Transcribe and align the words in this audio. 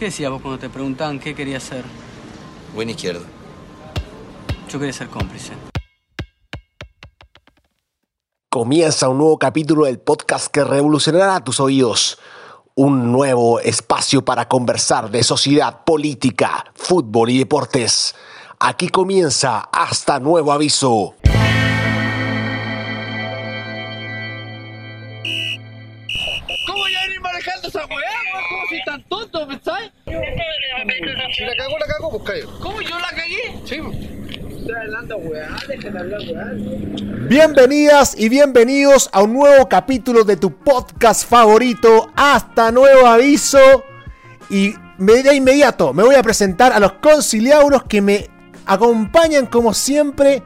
¿Qué 0.00 0.06
decías 0.06 0.30
vos 0.30 0.40
cuando 0.40 0.58
te 0.58 0.70
preguntaban 0.70 1.20
qué 1.20 1.34
querías 1.34 1.62
ser? 1.62 1.84
Buen 2.74 2.88
izquierdo. 2.88 3.20
Yo 4.70 4.78
quería 4.78 4.94
ser 4.94 5.08
cómplice. 5.08 5.52
Comienza 8.48 9.10
un 9.10 9.18
nuevo 9.18 9.38
capítulo 9.38 9.84
del 9.84 10.00
podcast 10.00 10.46
que 10.46 10.64
revolucionará 10.64 11.44
tus 11.44 11.60
oídos. 11.60 12.18
Un 12.74 13.12
nuevo 13.12 13.60
espacio 13.60 14.24
para 14.24 14.48
conversar 14.48 15.10
de 15.10 15.22
sociedad, 15.22 15.84
política, 15.84 16.64
fútbol 16.74 17.28
y 17.28 17.38
deportes. 17.38 18.14
Aquí 18.58 18.88
comienza 18.88 19.68
hasta 19.70 20.18
nuevo 20.18 20.50
aviso. 20.50 21.14
Si 31.32 31.44
la 31.44 31.54
cagó, 31.54 31.78
la 31.78 31.86
cagó, 31.86 32.18
pues. 32.24 32.44
¿Cómo 32.60 32.80
yo 32.80 32.98
la 32.98 33.08
cagué? 33.10 33.60
Sí. 33.64 33.80
Estoy 34.58 34.74
hablando 34.74 35.16
weá, 35.18 35.48
déjenme 35.68 36.00
hablar 36.00 36.20
weá. 36.22 36.50
Bienvenidas 37.28 38.18
y 38.18 38.28
bienvenidos 38.28 39.08
a 39.12 39.22
un 39.22 39.34
nuevo 39.34 39.68
capítulo 39.68 40.24
de 40.24 40.36
tu 40.36 40.52
podcast 40.56 41.28
favorito, 41.28 42.10
Hasta 42.16 42.72
Nuevo 42.72 43.06
Aviso. 43.06 43.84
Y 44.48 44.74
de 44.98 45.34
inmediato 45.34 45.94
me 45.94 46.02
voy 46.02 46.16
a 46.16 46.22
presentar 46.22 46.72
a 46.72 46.80
los 46.80 46.94
conciliauros 46.94 47.84
que 47.84 48.00
me 48.02 48.28
acompañan 48.66 49.46
como 49.46 49.72
siempre 49.72 50.42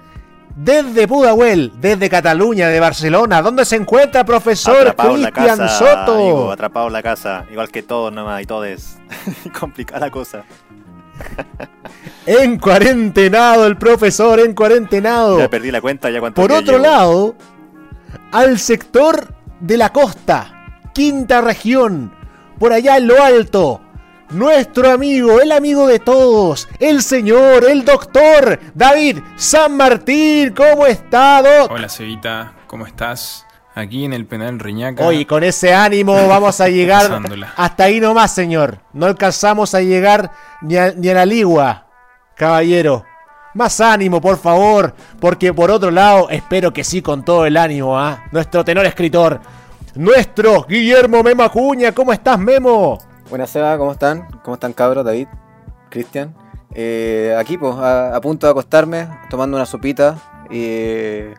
desde 0.54 1.08
Pudahuel, 1.08 1.72
desde 1.80 2.08
Cataluña, 2.08 2.68
de 2.68 2.78
Barcelona. 2.78 3.42
¿Dónde 3.42 3.64
se 3.64 3.76
encuentra 3.76 4.24
profesor 4.24 4.76
atrapado 4.76 5.14
en 5.14 5.22
la 5.22 5.32
Cristian 5.32 5.58
casa, 5.58 5.78
Soto? 5.78 6.14
amigo, 6.14 6.52
atrapado 6.52 6.86
en 6.86 6.92
la 6.92 7.02
casa, 7.02 7.46
igual 7.50 7.70
que 7.70 7.82
todos 7.82 8.12
nomás 8.12 8.42
y 8.42 8.46
todes. 8.46 8.98
Complicada 9.58 10.00
la 10.06 10.10
cosa. 10.10 10.44
En 12.26 12.58
cuarentenado, 12.58 13.66
el 13.66 13.76
profesor 13.76 14.40
en 14.40 14.54
cuarentenado. 14.54 15.38
Ya 15.38 15.50
perdí 15.50 15.70
la 15.70 15.82
cuenta 15.82 16.08
ya 16.10 16.20
cuánto 16.20 16.40
Por 16.40 16.52
otro 16.52 16.78
llevo. 16.78 16.82
lado, 16.82 17.34
al 18.32 18.58
sector 18.58 19.34
de 19.60 19.76
la 19.76 19.92
costa, 19.92 20.78
quinta 20.94 21.42
región, 21.42 22.14
por 22.58 22.72
allá 22.72 22.96
en 22.96 23.08
lo 23.08 23.22
alto, 23.22 23.82
nuestro 24.30 24.90
amigo, 24.90 25.40
el 25.42 25.52
amigo 25.52 25.86
de 25.86 25.98
todos, 25.98 26.66
el 26.78 27.02
señor, 27.02 27.64
el 27.68 27.84
doctor 27.84 28.58
David 28.74 29.18
San 29.36 29.76
Martín, 29.76 30.54
¿cómo 30.54 30.86
está, 30.86 31.42
Doc? 31.42 31.72
Hola 31.72 31.90
Cevita, 31.90 32.54
¿cómo 32.66 32.86
estás? 32.86 33.43
Aquí 33.74 34.04
en 34.04 34.12
el 34.12 34.24
penal 34.26 34.60
Reñaca. 34.60 35.04
Oye, 35.04 35.26
con 35.26 35.42
ese 35.42 35.74
ánimo 35.74 36.14
vamos 36.28 36.60
a 36.60 36.68
llegar 36.68 37.02
Pasándola. 37.08 37.52
hasta 37.56 37.84
ahí 37.84 37.98
nomás, 38.00 38.32
señor. 38.32 38.78
No 38.92 39.06
alcanzamos 39.06 39.74
a 39.74 39.80
llegar 39.80 40.30
ni 40.62 40.76
a, 40.76 40.92
ni 40.92 41.08
a 41.08 41.14
la 41.14 41.26
ligua, 41.26 41.86
caballero. 42.36 43.04
Más 43.54 43.80
ánimo, 43.80 44.20
por 44.20 44.36
favor, 44.38 44.94
porque 45.20 45.52
por 45.52 45.70
otro 45.70 45.90
lado, 45.90 46.28
espero 46.30 46.72
que 46.72 46.84
sí 46.84 47.02
con 47.02 47.24
todo 47.24 47.46
el 47.46 47.56
ánimo, 47.56 47.98
¿ah? 47.98 48.24
Nuestro 48.32 48.64
tenor 48.64 48.84
escritor, 48.86 49.40
nuestro 49.94 50.64
Guillermo 50.68 51.22
Memo 51.22 51.42
Acuña, 51.44 51.92
¿cómo 51.92 52.12
estás, 52.12 52.38
Memo? 52.38 52.98
Buenas, 53.30 53.50
Seba, 53.50 53.76
¿cómo 53.78 53.92
están? 53.92 54.26
¿Cómo 54.42 54.54
están, 54.54 54.72
cabros? 54.72 55.04
David, 55.04 55.28
Cristian. 55.88 56.34
Eh, 56.74 57.34
aquí, 57.38 57.56
pues, 57.56 57.74
a, 57.76 58.14
a 58.16 58.20
punto 58.20 58.46
de 58.46 58.50
acostarme, 58.50 59.08
tomando 59.30 59.56
una 59.56 59.66
sopita, 59.66 60.16
eh, 60.50 61.34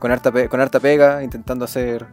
con, 0.00 0.10
harta 0.10 0.32
con 0.48 0.60
harta 0.60 0.80
pega, 0.80 1.22
intentando 1.22 1.64
hacer 1.64 2.08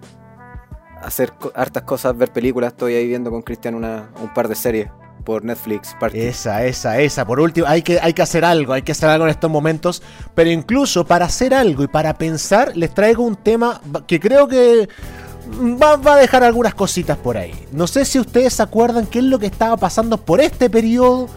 hacer 1.02 1.34
hartas 1.56 1.84
cosas, 1.84 2.16
ver 2.18 2.32
películas. 2.32 2.74
Estoy 2.74 2.94
ahí 2.94 3.08
viendo 3.08 3.32
con 3.32 3.42
Cristian 3.42 3.76
una, 3.76 4.10
un 4.22 4.34
par 4.34 4.48
de 4.48 4.56
series 4.56 4.90
por 5.24 5.44
Netflix. 5.44 5.96
Esa, 6.14 6.66
esa, 6.66 7.00
esa. 7.00 7.26
Por 7.26 7.40
último, 7.40 7.68
hay 7.68 7.82
que, 7.82 8.00
hay 8.00 8.14
que 8.14 8.22
hacer 8.22 8.46
algo, 8.46 8.74
hay 8.74 8.82
que 8.82 8.92
hacer 8.92 9.10
algo 9.10 9.26
en 9.26 9.32
estos 9.32 9.50
momentos. 9.50 10.04
Pero 10.36 10.50
incluso 10.50 11.06
para 11.06 11.26
hacer 11.26 11.54
algo 11.54 11.84
y 11.84 11.88
para 11.88 12.14
pensar, 12.14 12.76
les 12.76 12.94
traigo 12.94 13.24
un 13.24 13.36
tema 13.36 13.82
que 14.06 14.20
creo 14.20 14.48
que 14.48 14.88
va, 15.82 15.96
va 15.98 16.16
a 16.16 16.18
dejar 16.18 16.44
algunas 16.44 16.76
cositas 16.76 17.18
por 17.18 17.38
ahí. 17.38 17.54
No 17.72 17.88
sé 17.88 18.06
si 18.06 18.20
ustedes 18.20 18.54
se 18.54 18.64
acuerdan 18.64 19.06
qué 19.06 19.20
es 19.20 19.26
lo 19.26 19.40
que 19.40 19.48
estaba 19.48 19.78
pasando 19.78 20.18
por 20.18 20.42
este 20.42 20.70
periodo 20.70 21.30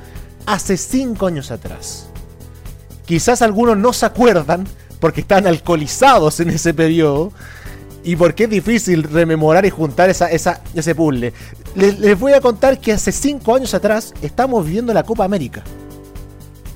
hace 0.46 0.76
cinco 0.76 1.26
años 1.26 1.50
atrás. 1.50 2.08
Quizás 3.06 3.42
algunos 3.42 3.76
no 3.76 3.92
se 3.92 4.06
acuerdan 4.06 4.66
porque 5.00 5.22
están 5.22 5.46
alcoholizados 5.46 6.38
en 6.40 6.50
ese 6.50 6.72
periodo. 6.74 7.32
Y 8.02 8.16
porque 8.16 8.44
es 8.44 8.50
difícil 8.50 9.02
rememorar 9.02 9.66
y 9.66 9.70
juntar 9.70 10.08
esa, 10.08 10.30
esa- 10.30 10.62
ese 10.74 10.94
puzzle. 10.94 11.32
Les, 11.74 11.98
les 11.98 12.18
voy 12.18 12.32
a 12.32 12.40
contar 12.40 12.78
que 12.80 12.92
hace 12.92 13.12
5 13.12 13.54
años 13.54 13.74
atrás 13.74 14.14
estamos 14.22 14.64
viviendo 14.64 14.94
la 14.94 15.02
Copa 15.02 15.24
América. 15.24 15.62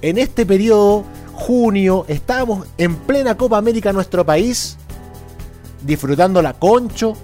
En 0.02 0.18
este 0.18 0.44
periodo, 0.44 1.04
junio, 1.32 2.04
estábamos 2.08 2.66
en 2.76 2.94
plena 2.96 3.36
Copa 3.38 3.56
América 3.56 3.90
nuestro 3.94 4.26
país, 4.26 4.76
disfrutando 5.82 6.42
la 6.42 6.52
concho. 6.52 7.14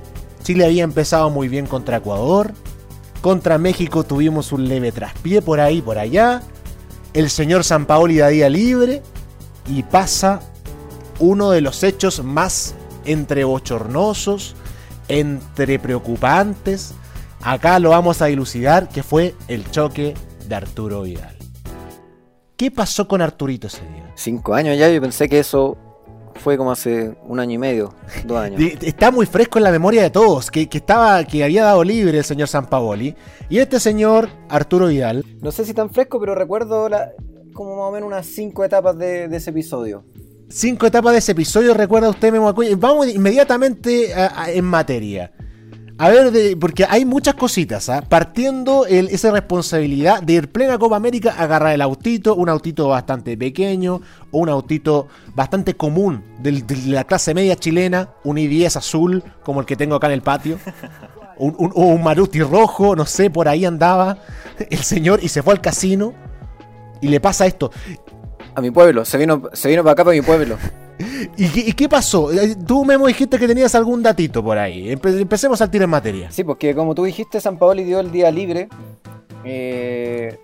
Chile 0.42 0.64
había 0.64 0.84
empezado 0.84 1.28
muy 1.28 1.48
bien 1.48 1.66
contra 1.66 1.98
Ecuador. 1.98 2.52
Contra 3.20 3.58
México 3.58 4.02
tuvimos 4.04 4.50
un 4.52 4.66
leve 4.66 4.92
traspié 4.92 5.42
por 5.42 5.60
ahí, 5.60 5.82
por 5.82 5.98
allá. 5.98 6.40
El 7.12 7.28
señor 7.28 7.64
Sampaoli 7.64 8.16
da 8.16 8.28
día 8.28 8.48
libre. 8.48 9.02
Y 9.68 9.82
pasa 9.82 10.40
uno 11.20 11.50
de 11.50 11.60
los 11.60 11.82
hechos 11.84 12.24
más 12.24 12.74
entre 13.04 13.44
bochornosos, 13.44 14.56
entre 15.08 15.78
preocupantes. 15.78 16.94
Acá 17.42 17.78
lo 17.78 17.90
vamos 17.90 18.20
a 18.20 18.26
dilucidar, 18.26 18.88
que 18.88 19.02
fue 19.02 19.34
el 19.48 19.70
choque 19.70 20.14
de 20.48 20.54
Arturo 20.54 21.02
Vidal. 21.02 21.36
¿Qué 22.56 22.70
pasó 22.70 23.08
con 23.08 23.22
Arturito 23.22 23.68
ese 23.68 23.80
día? 23.80 24.12
Cinco 24.14 24.52
años 24.54 24.76
ya, 24.76 24.88
yo 24.90 25.00
pensé 25.00 25.28
que 25.28 25.38
eso 25.38 25.78
fue 26.34 26.56
como 26.58 26.70
hace 26.72 27.14
un 27.26 27.40
año 27.40 27.52
y 27.54 27.58
medio, 27.58 27.94
dos 28.26 28.38
años. 28.38 28.60
Está 28.82 29.10
muy 29.10 29.24
fresco 29.26 29.58
en 29.58 29.64
la 29.64 29.70
memoria 29.70 30.02
de 30.02 30.10
todos, 30.10 30.50
que, 30.50 30.68
que 30.68 30.78
estaba, 30.78 31.24
que 31.24 31.42
había 31.42 31.64
dado 31.64 31.82
libre 31.84 32.18
el 32.18 32.24
señor 32.24 32.48
Sampaoli. 32.48 33.14
Y 33.48 33.58
este 33.58 33.80
señor, 33.80 34.28
Arturo 34.48 34.88
Vidal, 34.88 35.24
No 35.40 35.50
sé 35.52 35.64
si 35.64 35.72
tan 35.72 35.88
fresco, 35.90 36.20
pero 36.20 36.34
recuerdo 36.34 36.88
la- 36.90 37.12
como 37.54 37.76
más 37.76 37.88
o 37.88 37.92
menos 37.92 38.06
unas 38.06 38.26
cinco 38.26 38.62
etapas 38.64 38.96
de, 38.98 39.28
de 39.28 39.36
ese 39.38 39.50
episodio. 39.50 40.04
Cinco 40.50 40.86
etapas 40.86 41.12
de 41.12 41.18
ese 41.18 41.32
episodio, 41.32 41.74
recuerda 41.74 42.10
usted, 42.10 42.32
Memo 42.32 42.48
Acuña? 42.48 42.70
Vamos 42.76 43.08
inmediatamente 43.08 44.12
a- 44.14 44.42
a- 44.44 44.50
en 44.50 44.64
materia. 44.64 45.32
A 45.98 46.08
ver, 46.08 46.30
de- 46.32 46.56
porque 46.56 46.86
hay 46.88 47.04
muchas 47.04 47.34
cositas, 47.34 47.90
¿ah? 47.90 48.02
Partiendo 48.08 48.86
el- 48.86 49.08
esa 49.08 49.30
responsabilidad 49.32 50.22
de 50.22 50.32
ir 50.32 50.50
plena 50.50 50.78
Copa 50.78 50.96
América, 50.96 51.34
agarrar 51.38 51.74
el 51.74 51.82
autito, 51.82 52.34
un 52.36 52.48
autito 52.48 52.88
bastante 52.88 53.36
pequeño, 53.36 54.00
o 54.30 54.38
un 54.38 54.48
autito 54.48 55.08
bastante 55.34 55.74
común 55.74 56.24
de 56.42 56.64
la 56.86 57.04
clase 57.04 57.34
media 57.34 57.54
chilena, 57.56 58.08
un 58.24 58.38
i10 58.38 58.76
azul, 58.76 59.22
como 59.42 59.60
el 59.60 59.66
que 59.66 59.76
tengo 59.76 59.94
acá 59.96 60.06
en 60.06 60.14
el 60.14 60.22
patio. 60.22 60.58
Un, 61.42 61.54
un- 61.58 61.72
o 61.74 61.86
un 61.86 62.02
Maruti 62.02 62.42
rojo, 62.42 62.94
no 62.94 63.06
sé, 63.06 63.30
por 63.30 63.48
ahí 63.48 63.64
andaba 63.64 64.18
el 64.68 64.80
señor 64.80 65.20
y 65.22 65.28
se 65.28 65.42
fue 65.42 65.54
al 65.54 65.62
casino. 65.62 66.12
Y 67.00 67.08
le 67.08 67.18
pasa 67.18 67.46
esto. 67.46 67.70
A 68.60 68.62
mi 68.62 68.70
pueblo, 68.70 69.04
se 69.04 69.16
vino, 69.18 69.42
se 69.54 69.68
vino 69.68 69.82
para 69.82 69.92
acá, 69.92 70.04
para 70.04 70.14
mi 70.14 70.22
pueblo. 70.22 70.56
¿Y 71.38 71.48
qué, 71.48 71.60
y 71.60 71.72
qué 71.72 71.88
pasó? 71.88 72.30
Eh, 72.30 72.54
Tú 72.66 72.84
mismo 72.84 73.06
dijiste 73.06 73.38
que 73.38 73.48
tenías 73.48 73.74
algún 73.74 74.02
datito 74.02 74.44
por 74.44 74.58
ahí. 74.58 74.90
Empe- 74.94 75.18
empecemos 75.18 75.60
al 75.62 75.70
tiro 75.70 75.84
en 75.84 75.90
materia. 75.90 76.30
Sí, 76.30 76.44
porque 76.44 76.74
como 76.74 76.94
tú 76.94 77.04
dijiste, 77.04 77.40
San 77.40 77.56
Paoli 77.58 77.84
dio 77.84 78.00
el 78.00 78.10
día 78.12 78.30
libre. 78.30 78.68
Eh, 79.44 80.38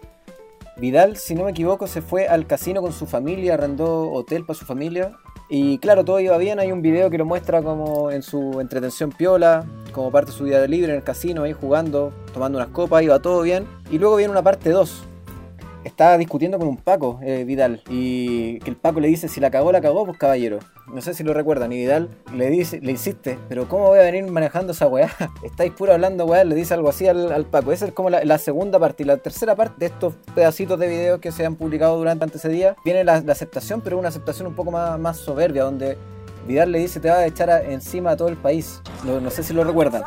Vidal, 0.78 1.16
si 1.16 1.34
no 1.34 1.44
me 1.44 1.50
equivoco, 1.50 1.86
se 1.86 2.02
fue 2.02 2.26
al 2.28 2.46
casino 2.46 2.82
con 2.82 2.92
su 2.92 3.06
familia, 3.06 3.54
arrendó 3.54 4.10
hotel 4.12 4.44
para 4.44 4.58
su 4.58 4.64
familia. 4.64 5.12
Y 5.48 5.78
claro, 5.78 6.04
todo 6.04 6.18
iba 6.20 6.36
bien. 6.38 6.58
Hay 6.58 6.72
un 6.72 6.82
video 6.82 7.08
que 7.10 7.18
lo 7.18 7.24
muestra 7.24 7.62
como 7.62 8.10
en 8.10 8.22
su 8.22 8.60
entretención 8.60 9.10
piola, 9.10 9.64
como 9.92 10.10
parte 10.10 10.32
de 10.32 10.36
su 10.38 10.44
día 10.44 10.66
libre 10.66 10.90
en 10.92 10.96
el 10.98 11.04
casino, 11.04 11.42
ahí 11.44 11.52
jugando, 11.52 12.12
tomando 12.34 12.58
unas 12.58 12.68
copas, 12.68 13.02
iba 13.02 13.18
todo 13.20 13.42
bien. 13.42 13.66
Y 13.90 13.98
luego 13.98 14.16
viene 14.16 14.32
una 14.32 14.42
parte 14.42 14.70
2. 14.70 15.04
Estaba 15.86 16.18
discutiendo 16.18 16.58
con 16.58 16.66
un 16.66 16.78
Paco, 16.78 17.20
eh, 17.22 17.44
Vidal, 17.44 17.80
y 17.88 18.58
que 18.58 18.70
el 18.70 18.76
Paco 18.76 18.98
le 18.98 19.06
dice, 19.06 19.28
si 19.28 19.38
la 19.38 19.52
cagó, 19.52 19.70
la 19.70 19.80
cagó, 19.80 20.04
pues 20.04 20.18
caballero. 20.18 20.58
No 20.92 21.00
sé 21.00 21.14
si 21.14 21.22
lo 21.22 21.32
recuerdan, 21.32 21.70
y 21.70 21.76
Vidal 21.76 22.08
le 22.34 22.50
dice, 22.50 22.80
le 22.80 22.90
insiste, 22.90 23.38
pero 23.48 23.68
¿cómo 23.68 23.86
voy 23.86 24.00
a 24.00 24.02
venir 24.02 24.28
manejando 24.28 24.72
esa 24.72 24.88
weá? 24.88 25.08
Estáis 25.44 25.70
puro 25.70 25.92
hablando 25.92 26.26
weá, 26.26 26.42
le 26.42 26.56
dice 26.56 26.74
algo 26.74 26.88
así 26.88 27.06
al, 27.06 27.46
Paco. 27.46 27.70
Esa 27.70 27.86
es 27.86 27.92
como 27.92 28.10
la, 28.10 28.38
segunda 28.38 28.80
parte. 28.80 29.04
Y 29.04 29.06
la 29.06 29.18
tercera 29.18 29.54
parte 29.54 29.76
de 29.78 29.86
estos 29.86 30.14
pedacitos 30.34 30.76
de 30.76 30.88
videos 30.88 31.20
que 31.20 31.30
se 31.30 31.46
han 31.46 31.54
publicado 31.54 31.96
durante 31.98 32.36
ese 32.36 32.48
día, 32.48 32.74
viene 32.84 33.04
la, 33.04 33.22
aceptación, 33.28 33.80
pero 33.80 33.96
una 33.96 34.08
aceptación 34.08 34.48
un 34.48 34.56
poco 34.56 34.72
más, 34.72 34.98
más 34.98 35.18
soberbia, 35.18 35.62
donde 35.62 35.96
Vidal 36.46 36.70
le 36.70 36.78
dice, 36.78 37.00
te 37.00 37.10
va 37.10 37.18
a 37.18 37.26
echar 37.26 37.50
encima 37.68 38.12
a 38.12 38.16
todo 38.16 38.28
el 38.28 38.36
país. 38.36 38.80
No, 39.04 39.30
sé 39.30 39.42
si 39.42 39.52
lo 39.52 39.64
recuerdan. 39.64 40.02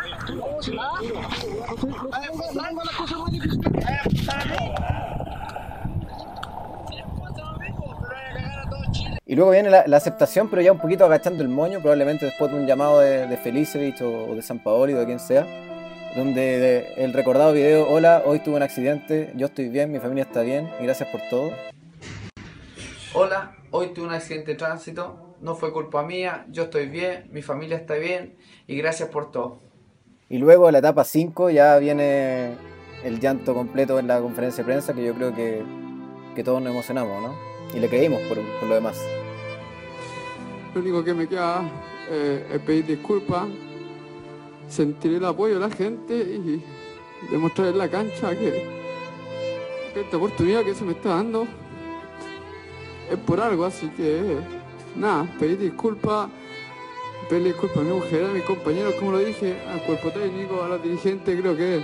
Y 9.29 9.35
luego 9.35 9.51
viene 9.51 9.69
la, 9.69 9.83
la 9.85 9.97
aceptación, 9.97 10.49
pero 10.49 10.63
ya 10.63 10.71
un 10.71 10.79
poquito 10.79 11.05
agachando 11.05 11.43
el 11.43 11.49
moño, 11.49 11.79
probablemente 11.81 12.25
después 12.25 12.51
de 12.51 12.57
un 12.57 12.65
llamado 12.65 12.99
de, 12.99 13.27
de 13.27 13.37
Felicevich 13.37 14.01
o, 14.01 14.31
o 14.31 14.33
de 14.35 14.41
San 14.41 14.57
Paoli 14.57 14.93
o 14.95 14.99
de 14.99 15.05
quien 15.05 15.19
sea, 15.19 15.45
donde 16.15 16.41
de- 16.41 16.93
el 16.97 17.13
recordado 17.13 17.53
video, 17.53 17.87
hola, 17.87 18.23
hoy 18.25 18.39
tuve 18.39 18.55
un 18.55 18.63
accidente, 18.63 19.31
yo 19.35 19.45
estoy 19.45 19.69
bien, 19.69 19.91
mi 19.91 19.99
familia 19.99 20.23
está 20.23 20.41
bien 20.41 20.67
y 20.79 20.83
gracias 20.85 21.09
por 21.09 21.21
todo. 21.29 21.51
Hola, 23.13 23.55
hoy 23.69 23.89
tuve 23.93 24.07
un 24.07 24.13
accidente 24.15 24.53
de 24.53 24.57
tránsito, 24.57 25.35
no 25.41 25.53
fue 25.53 25.71
culpa 25.71 26.01
mía, 26.01 26.47
yo 26.49 26.63
estoy 26.63 26.87
bien, 26.87 27.27
mi 27.31 27.43
familia 27.43 27.77
está 27.77 27.93
bien 27.93 28.35
y 28.65 28.77
gracias 28.77 29.09
por 29.09 29.29
todo. 29.29 29.59
Y 30.27 30.39
luego 30.39 30.71
la 30.71 30.79
etapa 30.79 31.03
5 31.03 31.51
ya 31.51 31.77
viene 31.77 32.55
el 33.03 33.19
llanto 33.19 33.53
completo 33.53 33.99
en 33.99 34.07
la 34.07 34.21
conferencia 34.21 34.63
de 34.63 34.71
prensa 34.71 34.95
que 34.95 35.05
yo 35.05 35.13
creo 35.13 35.35
que, 35.35 35.61
que 36.35 36.43
todos 36.43 36.63
nos 36.63 36.71
emocionamos, 36.71 37.21
¿no? 37.21 37.35
Y 37.75 37.79
le 37.79 37.87
creímos 37.89 38.21
por, 38.23 38.39
por 38.59 38.67
lo 38.67 38.73
demás. 38.73 38.97
Lo 40.73 40.81
único 40.81 41.03
que 41.03 41.13
me 41.13 41.27
queda 41.27 41.63
eh, 42.09 42.47
es 42.53 42.61
pedir 42.61 42.85
disculpas, 42.85 43.47
sentir 44.67 45.15
el 45.15 45.25
apoyo 45.25 45.55
de 45.55 45.59
la 45.61 45.69
gente 45.69 46.15
y 46.15 46.63
demostrar 47.31 47.69
en 47.69 47.77
la 47.77 47.89
cancha 47.89 48.37
que, 48.37 48.79
esta 49.95 50.17
oportunidad 50.17 50.63
que 50.63 50.75
se 50.75 50.85
me 50.85 50.91
está 50.93 51.09
dando 51.15 51.47
es 53.11 53.17
por 53.17 53.41
algo, 53.41 53.65
así 53.65 53.89
que 53.89 54.37
nada, 54.95 55.27
pedir 55.39 55.57
disculpas, 55.57 56.29
pedirle 57.27 57.49
disculpas 57.49 57.79
a 57.79 57.81
mi 57.81 57.93
mujer, 57.93 58.25
a 58.25 58.33
mis 58.33 58.43
compañeros, 58.43 58.93
como 58.93 59.11
lo 59.13 59.17
dije, 59.17 59.57
al 59.67 59.81
cuerpo 59.83 60.11
técnico, 60.11 60.63
a 60.63 60.69
los 60.69 60.83
dirigentes, 60.83 61.41
creo 61.41 61.57
que 61.57 61.83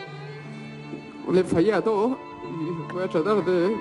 les 1.32 1.46
fallé 1.46 1.74
a 1.74 1.82
todos 1.82 2.18
y 2.44 2.94
voy 2.94 3.04
a 3.04 3.08
tratar 3.08 3.44
de, 3.44 3.76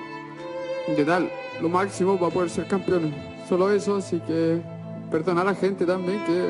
de 0.95 1.05
dar 1.05 1.29
lo 1.61 1.69
máximo 1.69 2.19
para 2.19 2.33
poder 2.33 2.49
ser 2.49 2.67
campeones. 2.67 3.13
Solo 3.47 3.71
eso, 3.71 3.97
así 3.97 4.19
que 4.27 4.74
perdona 5.11 5.41
a 5.41 5.45
la 5.45 5.55
gente 5.55 5.85
también 5.85 6.23
que, 6.25 6.49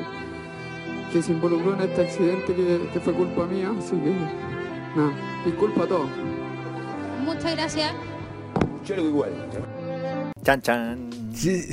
que 1.13 1.21
se 1.23 1.31
involucró 1.31 1.73
en 1.75 1.81
este 1.89 2.01
accidente 2.03 2.53
que, 2.55 2.89
que 2.93 2.99
fue 2.99 3.13
culpa 3.13 3.45
mía, 3.45 3.71
así 3.77 3.91
que 3.91 4.11
nada, 4.99 5.11
disculpa 5.45 5.83
a 5.83 5.87
todos. 5.87 6.07
Muchas 7.23 7.51
gracias. 7.55 7.91
Chan, 10.43 10.61
chan. 10.61 11.09
Sí, 11.33 11.63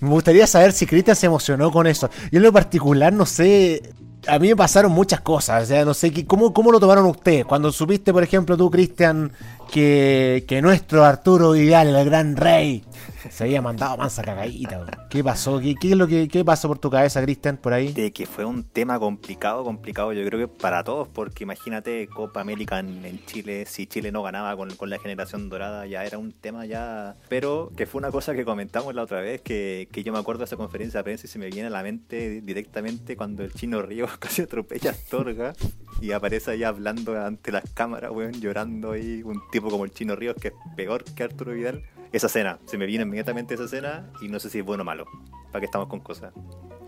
Me 0.00 0.10
gustaría 0.10 0.46
saber 0.46 0.72
si 0.72 0.86
Cristian 0.86 1.16
se 1.16 1.26
emocionó 1.26 1.70
con 1.70 1.86
eso. 1.86 2.08
Yo 2.30 2.36
en 2.38 2.42
lo 2.42 2.52
particular 2.52 3.12
no 3.12 3.26
sé. 3.26 3.82
A 4.28 4.38
mí 4.38 4.48
me 4.48 4.54
pasaron 4.56 4.92
muchas 4.92 5.20
cosas. 5.22 5.64
O 5.64 5.66
sea, 5.66 5.84
no 5.84 5.94
sé 5.94 6.12
qué- 6.12 6.24
cómo, 6.26 6.52
cómo 6.52 6.70
lo 6.70 6.78
tomaron 6.78 7.06
ustedes. 7.06 7.44
Cuando 7.44 7.72
supiste, 7.72 8.12
por 8.12 8.22
ejemplo, 8.22 8.56
tú, 8.56 8.70
Cristian, 8.70 9.32
que, 9.72 10.60
nuestro 10.62 11.04
Arturo 11.04 11.52
Vidal, 11.52 11.96
el 11.96 12.04
gran 12.04 12.36
rey, 12.36 12.84
se 13.30 13.44
había 13.44 13.62
mandado 13.62 13.96
mansa 13.96 14.22
cagadita. 14.22 15.06
¿Qué 15.08 15.24
pasó? 15.24 15.60
¿Qué, 15.60 15.74
qué 15.80 15.92
es 15.92 15.96
lo 15.96 16.06
que 16.06 16.28
qué 16.28 16.44
pasó 16.44 16.68
por 16.68 16.78
tu 16.78 16.90
cabeza, 16.90 17.22
Cristian, 17.22 17.56
por 17.56 17.72
ahí? 17.72 17.92
De 17.92 18.12
que 18.12 18.26
fue 18.26 18.44
un 18.44 18.64
tema 18.64 18.98
complicado, 18.98 19.64
complicado 19.64 20.12
yo 20.12 20.24
creo 20.26 20.40
que 20.40 20.48
para 20.48 20.84
todos, 20.84 21.08
porque 21.08 21.44
imagínate 21.44 22.06
Copa 22.08 22.40
América 22.40 22.80
en, 22.80 23.24
Chile, 23.24 23.64
si 23.66 23.86
Chile 23.86 24.12
no 24.12 24.22
ganaba 24.22 24.54
con, 24.56 24.74
con 24.76 24.90
la 24.90 24.98
generación 24.98 25.48
dorada, 25.48 25.86
ya 25.86 26.04
era 26.04 26.18
un 26.18 26.32
tema 26.32 26.66
ya... 26.66 27.16
Pero 27.28 27.72
que 27.74 27.86
fue 27.86 28.00
una 28.00 28.10
cosa 28.10 28.34
que 28.34 28.44
comentamos 28.44 28.94
la 28.94 29.02
otra 29.02 29.20
vez, 29.20 29.40
que, 29.40 29.88
que 29.90 30.02
yo 30.02 30.12
me 30.12 30.18
acuerdo 30.18 30.40
de 30.40 30.44
esa 30.46 30.56
conferencia 30.56 31.00
de 31.00 31.04
prensa 31.04 31.26
y 31.26 31.30
se 31.30 31.38
me 31.38 31.46
viene 31.46 31.68
a 31.68 31.70
la 31.70 31.82
mente 31.82 32.42
directamente 32.42 33.16
cuando 33.16 33.42
el 33.42 33.52
chino 33.54 33.80
Río 33.80 34.06
casi 34.18 34.42
atropella 34.42 34.90
a 34.90 34.92
Astorga 34.92 35.54
y 36.00 36.12
aparece 36.12 36.52
ahí 36.52 36.64
hablando 36.64 37.20
ante 37.20 37.52
las 37.52 37.64
cámaras, 37.72 38.10
weón, 38.10 38.32
llorando 38.40 38.92
ahí, 38.92 39.22
un 39.22 39.40
tipo 39.50 39.70
como 39.70 39.84
el 39.84 39.92
chino 39.92 40.16
Ríos 40.16 40.36
que 40.40 40.48
es 40.48 40.54
peor 40.76 41.04
que 41.04 41.22
Arturo 41.22 41.52
Vidal. 41.52 41.82
Esa 42.12 42.26
escena, 42.26 42.58
se 42.66 42.76
me 42.76 42.86
viene 42.86 43.04
inmediatamente 43.04 43.54
esa 43.54 43.64
escena 43.64 44.10
y 44.20 44.28
no 44.28 44.38
sé 44.38 44.50
si 44.50 44.58
es 44.58 44.64
bueno 44.64 44.82
o 44.82 44.84
malo, 44.84 45.06
para 45.50 45.60
que 45.60 45.66
estamos 45.66 45.88
con 45.88 46.00
cosas. 46.00 46.32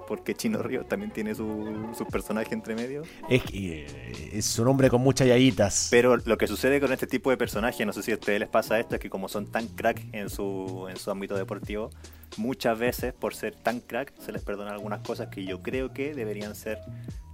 Porque 0.06 0.34
Chino 0.34 0.62
Ríos 0.62 0.86
también 0.86 1.10
tiene 1.10 1.34
su, 1.34 1.88
su 1.96 2.04
personaje 2.04 2.52
entre 2.52 2.74
medio. 2.74 3.04
Es, 3.30 3.42
que, 3.42 3.86
eh, 3.86 4.30
es 4.34 4.58
un 4.58 4.68
hombre 4.68 4.90
con 4.90 5.00
muchas 5.00 5.26
yayitas. 5.26 5.88
Pero 5.90 6.18
lo 6.18 6.36
que 6.36 6.46
sucede 6.46 6.78
con 6.78 6.92
este 6.92 7.06
tipo 7.06 7.30
de 7.30 7.38
personajes, 7.38 7.86
no 7.86 7.92
sé 7.94 8.02
si 8.02 8.12
a 8.12 8.16
ustedes 8.16 8.38
les 8.38 8.50
pasa 8.50 8.78
esto, 8.78 8.96
es 8.96 9.00
que 9.00 9.08
como 9.08 9.30
son 9.30 9.46
tan 9.46 9.66
crack 9.68 10.04
en 10.12 10.28
su, 10.28 10.88
en 10.90 10.98
su 10.98 11.10
ámbito 11.10 11.36
deportivo, 11.36 11.88
muchas 12.36 12.78
veces 12.78 13.14
por 13.14 13.34
ser 13.34 13.54
tan 13.54 13.80
crack 13.80 14.12
se 14.18 14.30
les 14.30 14.42
perdonan 14.42 14.74
algunas 14.74 15.00
cosas 15.00 15.28
que 15.28 15.44
yo 15.46 15.62
creo 15.62 15.94
que 15.94 16.14
deberían 16.14 16.54
ser 16.54 16.80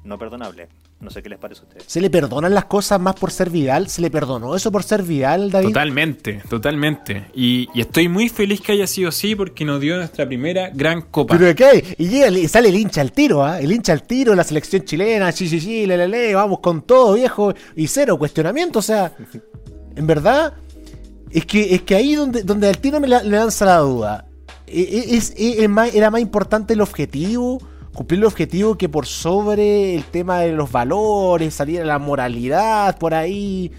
no 0.04 0.16
perdonables. 0.18 0.68
No 1.00 1.08
sé 1.08 1.22
qué 1.22 1.30
les 1.30 1.38
parece 1.38 1.62
a 1.62 1.64
ustedes. 1.64 1.84
¿Se 1.86 1.98
le 1.98 2.10
perdonan 2.10 2.52
las 2.52 2.66
cosas 2.66 3.00
más 3.00 3.14
por 3.14 3.30
ser 3.30 3.48
Vidal? 3.48 3.88
¿Se 3.88 4.02
le 4.02 4.10
perdonó 4.10 4.54
eso 4.54 4.70
por 4.70 4.82
ser 4.82 5.02
Vidal, 5.02 5.50
David? 5.50 5.68
Totalmente, 5.68 6.42
totalmente. 6.50 7.26
Y, 7.34 7.68
y 7.74 7.80
estoy 7.80 8.08
muy 8.08 8.28
feliz 8.28 8.60
que 8.60 8.72
haya 8.72 8.86
sido 8.86 9.08
así 9.08 9.34
porque 9.34 9.64
nos 9.64 9.80
dio 9.80 9.96
nuestra 9.96 10.26
primera 10.26 10.68
gran 10.74 11.00
copa. 11.00 11.38
¿Pero 11.38 11.54
qué? 11.54 11.96
Y 11.96 12.08
llega, 12.08 12.28
y 12.28 12.46
sale 12.48 12.68
el 12.68 12.76
hincha 12.76 13.00
al 13.00 13.12
tiro, 13.12 13.42
¿ah? 13.42 13.60
El 13.60 13.72
hincha 13.72 13.94
al 13.94 14.02
tiro, 14.02 14.34
la 14.34 14.44
selección 14.44 14.82
chilena, 14.84 15.32
sí, 15.32 15.48
sí, 15.48 15.58
sí, 15.58 15.86
le, 15.86 15.96
le, 15.96 16.06
le, 16.06 16.34
vamos 16.34 16.60
con 16.60 16.82
todo, 16.82 17.14
viejo. 17.14 17.54
Y 17.76 17.86
cero 17.86 18.18
cuestionamiento, 18.18 18.80
o 18.80 18.82
sea, 18.82 19.10
en 19.96 20.06
verdad, 20.06 20.52
es 21.30 21.46
que, 21.46 21.74
es 21.74 21.80
que 21.80 21.94
ahí 21.94 22.14
donde, 22.14 22.42
donde 22.42 22.68
al 22.68 22.76
tiro 22.76 23.00
me 23.00 23.08
la- 23.08 23.22
le 23.22 23.30
lanza 23.38 23.64
la 23.64 23.78
duda. 23.78 24.26
E- 24.66 24.80
e- 24.82 25.16
Es, 25.16 25.30
es- 25.34 25.60
es 25.60 25.68
más- 25.70 25.94
era 25.94 26.10
más 26.10 26.20
importante 26.20 26.74
el 26.74 26.82
objetivo, 26.82 27.58
cumplir 27.94 28.20
el 28.20 28.26
objetivo 28.26 28.76
que 28.76 28.88
por 28.88 29.06
sobre 29.06 29.94
el 29.94 30.04
tema 30.04 30.40
de 30.40 30.52
los 30.52 30.70
valores, 30.70 31.54
salir 31.54 31.80
a 31.82 31.84
la 31.84 31.98
moralidad, 31.98 32.98
por 32.98 33.14
ahí. 33.14 33.70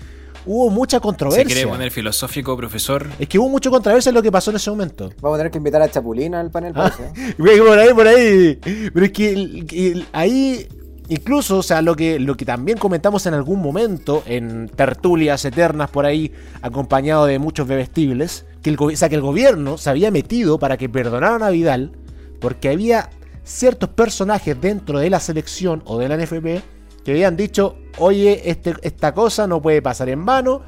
Hubo 0.44 0.72
mucha 0.72 0.98
Se 0.98 1.02
controversia. 1.02 1.46
quiere 1.46 1.68
poner 1.68 1.92
filosófico, 1.92 2.58
profesor. 2.58 3.08
Es 3.19 3.28
que 3.30 3.38
hubo 3.38 3.48
mucha 3.48 3.69
controversia 3.69 4.10
en 4.10 4.16
lo 4.16 4.24
que 4.24 4.31
pasó 4.31 4.50
en 4.50 4.56
ese 4.58 4.72
momento. 4.72 5.12
Vamos 5.22 5.36
a 5.36 5.40
tener 5.40 5.52
que 5.52 5.60
invitar 5.60 5.81
a 5.84 5.90
Chapulín 5.92 6.34
al 6.34 6.50
panel, 6.50 6.74
Ah, 6.75 6.92
por 7.38 7.78
ahí, 7.80 7.94
por 7.94 8.08
ahí. 8.08 8.60
Pero 8.92 9.06
es 9.06 9.12
que 9.12 9.34
el- 9.34 9.68
el- 9.72 10.06
ahí, 10.13 10.68
incluso, 11.10 11.60
o 11.60 11.63
sea, 11.63 11.84
lo 11.84 11.96
que, 11.96 12.19
lo 12.19 12.36
que 12.38 12.46
también 12.46 12.80
comentamos 12.80 13.24
en 13.28 13.36
algún 13.36 13.62
momento, 13.62 14.24
en 14.25 14.68
tertulias 14.69 15.46
eternas 15.46 15.92
por 15.92 16.08
ahí, 16.08 16.31
acompañado 16.63 17.28
de 17.28 17.38
muchos 17.38 17.68
bebestibles, 17.68 18.46
que 18.63 18.72
el, 18.72 18.78
go- 18.78 18.88
o 18.88 18.96
sea, 18.96 19.10
que 19.10 19.16
el 19.16 19.22
gobierno 19.22 19.78
se 19.78 19.92
había 19.92 20.10
metido 20.10 20.58
para 20.58 20.75
que 20.78 20.90
perdonaran 20.90 21.44
a 21.44 21.52
Vidal, 21.52 21.92
porque 22.40 22.69
había 22.69 23.12
ciertos 23.44 23.90
personajes 23.90 24.60
dentro 24.60 25.00
de 25.00 25.10
la 25.10 25.20
selección 25.20 25.82
o 25.86 25.98
de 25.98 26.10
la 26.10 26.18
NFP 26.18 26.64
que 27.04 27.12
habían 27.12 27.36
dicho, 27.36 27.78
oye, 27.98 28.50
este, 28.50 28.76
esta 28.84 29.14
cosa 29.14 29.48
no 29.48 29.62
puede 29.62 29.82
pasar 29.82 30.10
en 30.10 30.26
vano, 30.26 30.62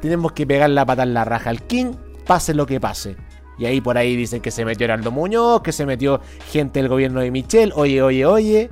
tenemos 0.00 0.32
que 0.32 0.46
pegar 0.46 0.70
la 0.70 0.86
pata 0.86 1.02
en 1.02 1.14
la 1.14 1.24
raja 1.24 1.50
al 1.50 1.62
King, 1.62 1.94
pase 2.26 2.54
lo 2.54 2.66
que 2.66 2.80
pase. 2.80 3.16
Y 3.58 3.66
ahí 3.66 3.80
por 3.80 3.98
ahí 3.98 4.16
dicen 4.16 4.40
que 4.40 4.50
se 4.50 4.64
metió 4.64 4.84
Heraldo 4.84 5.10
Muñoz, 5.10 5.62
que 5.62 5.72
se 5.72 5.86
metió 5.86 6.20
gente 6.50 6.80
del 6.80 6.88
gobierno 6.88 7.20
de 7.20 7.30
Michel. 7.30 7.72
Oye, 7.74 8.02
oye, 8.02 8.26
oye, 8.26 8.70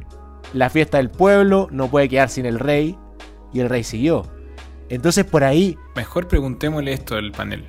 la 0.54 0.70
fiesta 0.70 0.96
del 0.96 1.10
pueblo 1.10 1.68
no 1.70 1.88
puede 1.88 2.08
quedar 2.08 2.28
sin 2.28 2.46
el 2.46 2.58
rey. 2.58 2.98
Y 3.52 3.60
el 3.60 3.68
rey 3.68 3.84
siguió. 3.84 4.26
Entonces 4.88 5.24
por 5.24 5.44
ahí, 5.44 5.76
Mejor 5.94 6.28
preguntémosle 6.28 6.92
esto 6.92 7.16
al 7.16 7.30
panel. 7.32 7.64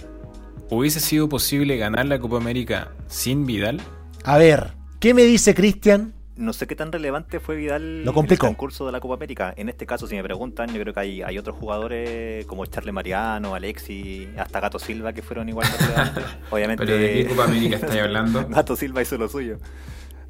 ¿Hubiese 0.69 0.99
sido 0.99 1.27
posible 1.27 1.77
ganar 1.77 2.05
la 2.05 2.19
Copa 2.19 2.37
América 2.37 2.91
sin 3.07 3.45
Vidal? 3.45 3.81
a 4.23 4.37
ver, 4.37 4.73
¿qué 5.01 5.13
me 5.13 5.23
dice 5.23 5.53
Cristian? 5.53 6.13
No 6.37 6.53
sé 6.53 6.65
qué 6.65 6.75
tan 6.75 6.91
relevante 6.91 7.39
fue 7.39 7.55
Vidal 7.55 8.05
Lo 8.05 8.13
complicó. 8.13 8.45
en 8.45 8.51
el 8.51 8.55
concurso 8.55 8.85
de 8.85 8.91
la 8.93 8.99
Copa 8.99 9.15
América. 9.15 9.53
En 9.57 9.67
este 9.67 9.85
caso, 9.85 10.07
si 10.07 10.15
me 10.15 10.23
preguntan, 10.23 10.73
yo 10.73 10.79
creo 10.79 10.93
que 10.93 10.99
hay, 10.99 11.21
hay 11.21 11.37
otros 11.37 11.57
jugadores 11.57 12.45
como 12.45 12.65
Charles 12.67 12.93
Mariano, 12.93 13.53
Alexi, 13.53 14.29
hasta 14.37 14.59
Gato 14.59 14.79
Silva 14.79 15.11
que 15.11 15.21
fueron 15.21 15.49
igual 15.49 15.67
de 15.69 15.77
relevantes. 15.85 16.23
Obviamente. 16.51 16.85
¿Pero 16.85 16.97
de 16.97 17.13
qué 17.13 17.25
Copa 17.27 17.43
América 17.43 17.75
estáis 17.81 18.01
hablando? 18.01 18.47
Gato 18.47 18.75
Silva 18.75 19.01
hizo 19.01 19.17
lo 19.17 19.27
suyo. 19.27 19.57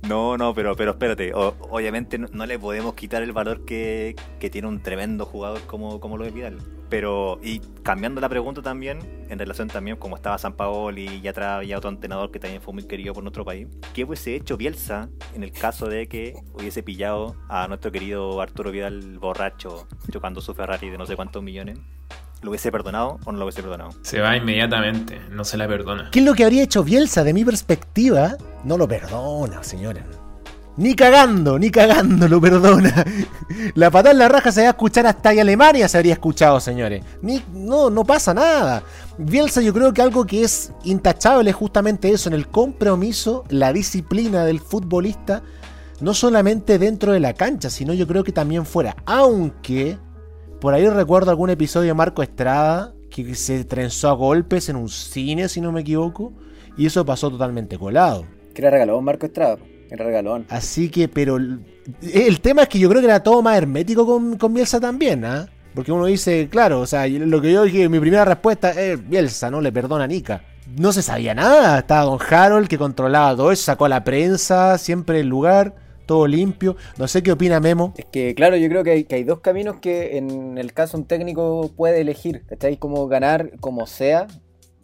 No, 0.07 0.35
no, 0.37 0.53
pero, 0.53 0.75
pero 0.75 0.91
espérate. 0.91 1.31
Obviamente 1.33 2.17
no, 2.17 2.45
le 2.45 2.57
podemos 2.57 2.95
quitar 2.95 3.21
el 3.21 3.33
valor 3.33 3.65
que, 3.65 4.15
tiene 4.51 4.67
un 4.67 4.81
tremendo 4.81 5.25
jugador 5.25 5.61
como, 5.67 5.99
como 5.99 6.17
lo 6.17 6.25
es 6.25 6.33
Vidal. 6.33 6.57
Pero, 6.89 7.39
y 7.41 7.59
cambiando 7.83 8.19
la 8.19 8.27
pregunta 8.27 8.61
también, 8.61 8.99
en 9.29 9.39
relación 9.39 9.69
también 9.69 9.95
como 9.95 10.17
estaba 10.17 10.37
San 10.37 10.53
Paolo 10.53 10.99
y 10.99 11.25
atrás 11.25 11.59
había 11.59 11.77
otro 11.77 11.89
entrenador 11.89 12.31
que 12.31 12.39
también 12.39 12.61
fue 12.61 12.73
muy 12.73 12.83
querido 12.83 13.13
por 13.13 13.23
nuestro 13.23 13.45
país, 13.45 13.69
¿qué 13.93 14.03
hubiese 14.03 14.35
hecho 14.35 14.57
Bielsa 14.57 15.07
en 15.33 15.43
el 15.43 15.53
caso 15.53 15.87
de 15.87 16.07
que 16.07 16.35
hubiese 16.51 16.83
pillado 16.83 17.37
a 17.47 17.69
nuestro 17.69 17.93
querido 17.93 18.41
Arturo 18.41 18.71
Vidal 18.71 19.19
borracho 19.19 19.87
chocando 20.11 20.41
su 20.41 20.53
Ferrari 20.53 20.89
de 20.89 20.97
no 20.97 21.05
sé 21.05 21.15
cuántos 21.15 21.41
millones? 21.41 21.79
¿Lo 22.41 22.49
hubiese 22.49 22.71
perdonado 22.71 23.19
o 23.23 23.31
no 23.31 23.37
lo 23.37 23.45
hubiese 23.45 23.61
perdonado? 23.61 23.91
Se 24.01 24.19
va 24.19 24.35
inmediatamente, 24.35 25.21
no 25.29 25.43
se 25.43 25.57
la 25.57 25.67
perdona. 25.67 26.09
¿Qué 26.11 26.19
es 26.19 26.25
lo 26.25 26.33
que 26.33 26.43
habría 26.43 26.63
hecho 26.63 26.83
Bielsa 26.83 27.23
de 27.23 27.33
mi 27.33 27.45
perspectiva? 27.45 28.35
No 28.63 28.77
lo 28.77 28.87
perdona, 28.87 29.63
señores. 29.63 30.03
Ni 30.77 30.95
cagando, 30.95 31.59
ni 31.59 31.69
cagando 31.69 32.27
lo 32.27 32.41
perdona. 32.41 33.05
La 33.75 33.91
patada 33.91 34.13
en 34.13 34.17
la 34.17 34.29
raja 34.29 34.51
se 34.51 34.61
va 34.61 34.67
a 34.67 34.71
escuchar 34.71 35.05
hasta 35.05 35.29
ahí 35.29 35.39
Alemania 35.39 35.87
se 35.87 35.97
habría 35.97 36.13
escuchado, 36.13 36.59
señores. 36.59 37.03
Ni, 37.21 37.43
no, 37.53 37.91
no 37.91 38.05
pasa 38.05 38.33
nada. 38.33 38.81
Bielsa 39.19 39.61
yo 39.61 39.73
creo 39.73 39.93
que 39.93 40.01
algo 40.01 40.25
que 40.25 40.43
es 40.43 40.71
intachable 40.83 41.49
es 41.51 41.55
justamente 41.55 42.11
eso, 42.11 42.29
en 42.29 42.33
el 42.33 42.47
compromiso, 42.47 43.43
la 43.49 43.71
disciplina 43.73 44.45
del 44.45 44.61
futbolista, 44.61 45.43
no 45.99 46.15
solamente 46.15 46.79
dentro 46.79 47.11
de 47.11 47.19
la 47.19 47.33
cancha, 47.33 47.69
sino 47.69 47.93
yo 47.93 48.07
creo 48.07 48.23
que 48.23 48.31
también 48.31 48.65
fuera. 48.65 48.95
Aunque, 49.05 49.99
por 50.61 50.75
ahí 50.75 50.87
recuerdo 50.87 51.31
algún 51.31 51.49
episodio 51.49 51.87
de 51.87 51.93
Marco 51.95 52.21
Estrada 52.21 52.93
que 53.09 53.35
se 53.35 53.65
trenzó 53.65 54.09
a 54.09 54.13
golpes 54.13 54.69
en 54.69 54.75
un 54.77 54.87
cine, 54.87 55.49
si 55.49 55.59
no 55.59 55.71
me 55.71 55.81
equivoco, 55.81 56.31
y 56.77 56.85
eso 56.85 57.03
pasó 57.03 57.29
totalmente 57.29 57.77
colado. 57.77 58.25
Que 58.53 58.61
era 58.61 58.69
regalón 58.69 59.03
Marco 59.03 59.25
Estrada. 59.25 59.57
Era 59.89 60.05
regalón. 60.05 60.45
Así 60.49 60.89
que, 60.89 61.09
pero 61.09 61.35
el, 61.35 62.39
tema 62.41 62.61
es 62.61 62.69
que 62.69 62.79
yo 62.79 62.87
creo 62.89 63.01
que 63.01 63.07
era 63.07 63.21
todo 63.21 63.41
más 63.41 63.57
hermético 63.57 64.05
con, 64.05 64.37
con 64.37 64.53
Bielsa 64.53 64.79
también, 64.79 65.25
¿ah? 65.25 65.49
Porque 65.73 65.91
uno 65.91 66.05
dice, 66.05 66.47
claro, 66.49 66.81
o 66.81 66.85
sea, 66.85 67.07
lo 67.07 67.41
que 67.41 67.51
yo 67.51 67.63
dije, 67.63 67.89
mi 67.89 67.99
primera 67.99 68.23
respuesta 68.23 68.71
es 68.71 69.09
Bielsa, 69.09 69.49
no 69.49 69.61
le 69.61 69.71
perdona 69.71 70.03
a 70.03 70.07
Nica. 70.07 70.43
No 70.77 70.93
se 70.93 71.01
sabía 71.01 71.33
nada, 71.33 71.79
estaba 71.79 72.03
Don 72.03 72.19
Harold 72.29 72.67
que 72.67 72.77
controlaba 72.77 73.35
todo 73.35 73.51
eso, 73.51 73.63
sacó 73.63 73.85
a 73.85 73.89
la 73.89 74.03
prensa, 74.03 74.77
siempre 74.77 75.21
el 75.21 75.27
lugar, 75.27 75.75
todo 76.11 76.27
limpio. 76.27 76.75
No 76.97 77.07
sé 77.07 77.23
qué 77.23 77.31
opina 77.31 77.61
Memo. 77.61 77.93
Es 77.95 78.03
que, 78.03 78.35
claro, 78.35 78.57
yo 78.57 78.67
creo 78.67 78.83
que 78.83 78.91
hay, 78.91 79.03
que 79.05 79.15
hay 79.15 79.23
dos 79.23 79.39
caminos 79.39 79.77
que 79.79 80.17
en 80.17 80.57
el 80.57 80.73
caso 80.73 80.97
un 80.97 81.05
técnico 81.05 81.71
puede 81.77 82.01
elegir, 82.01 82.43
¿cachai? 82.47 82.75
Como 82.75 83.07
ganar 83.07 83.51
como 83.61 83.87
sea, 83.87 84.27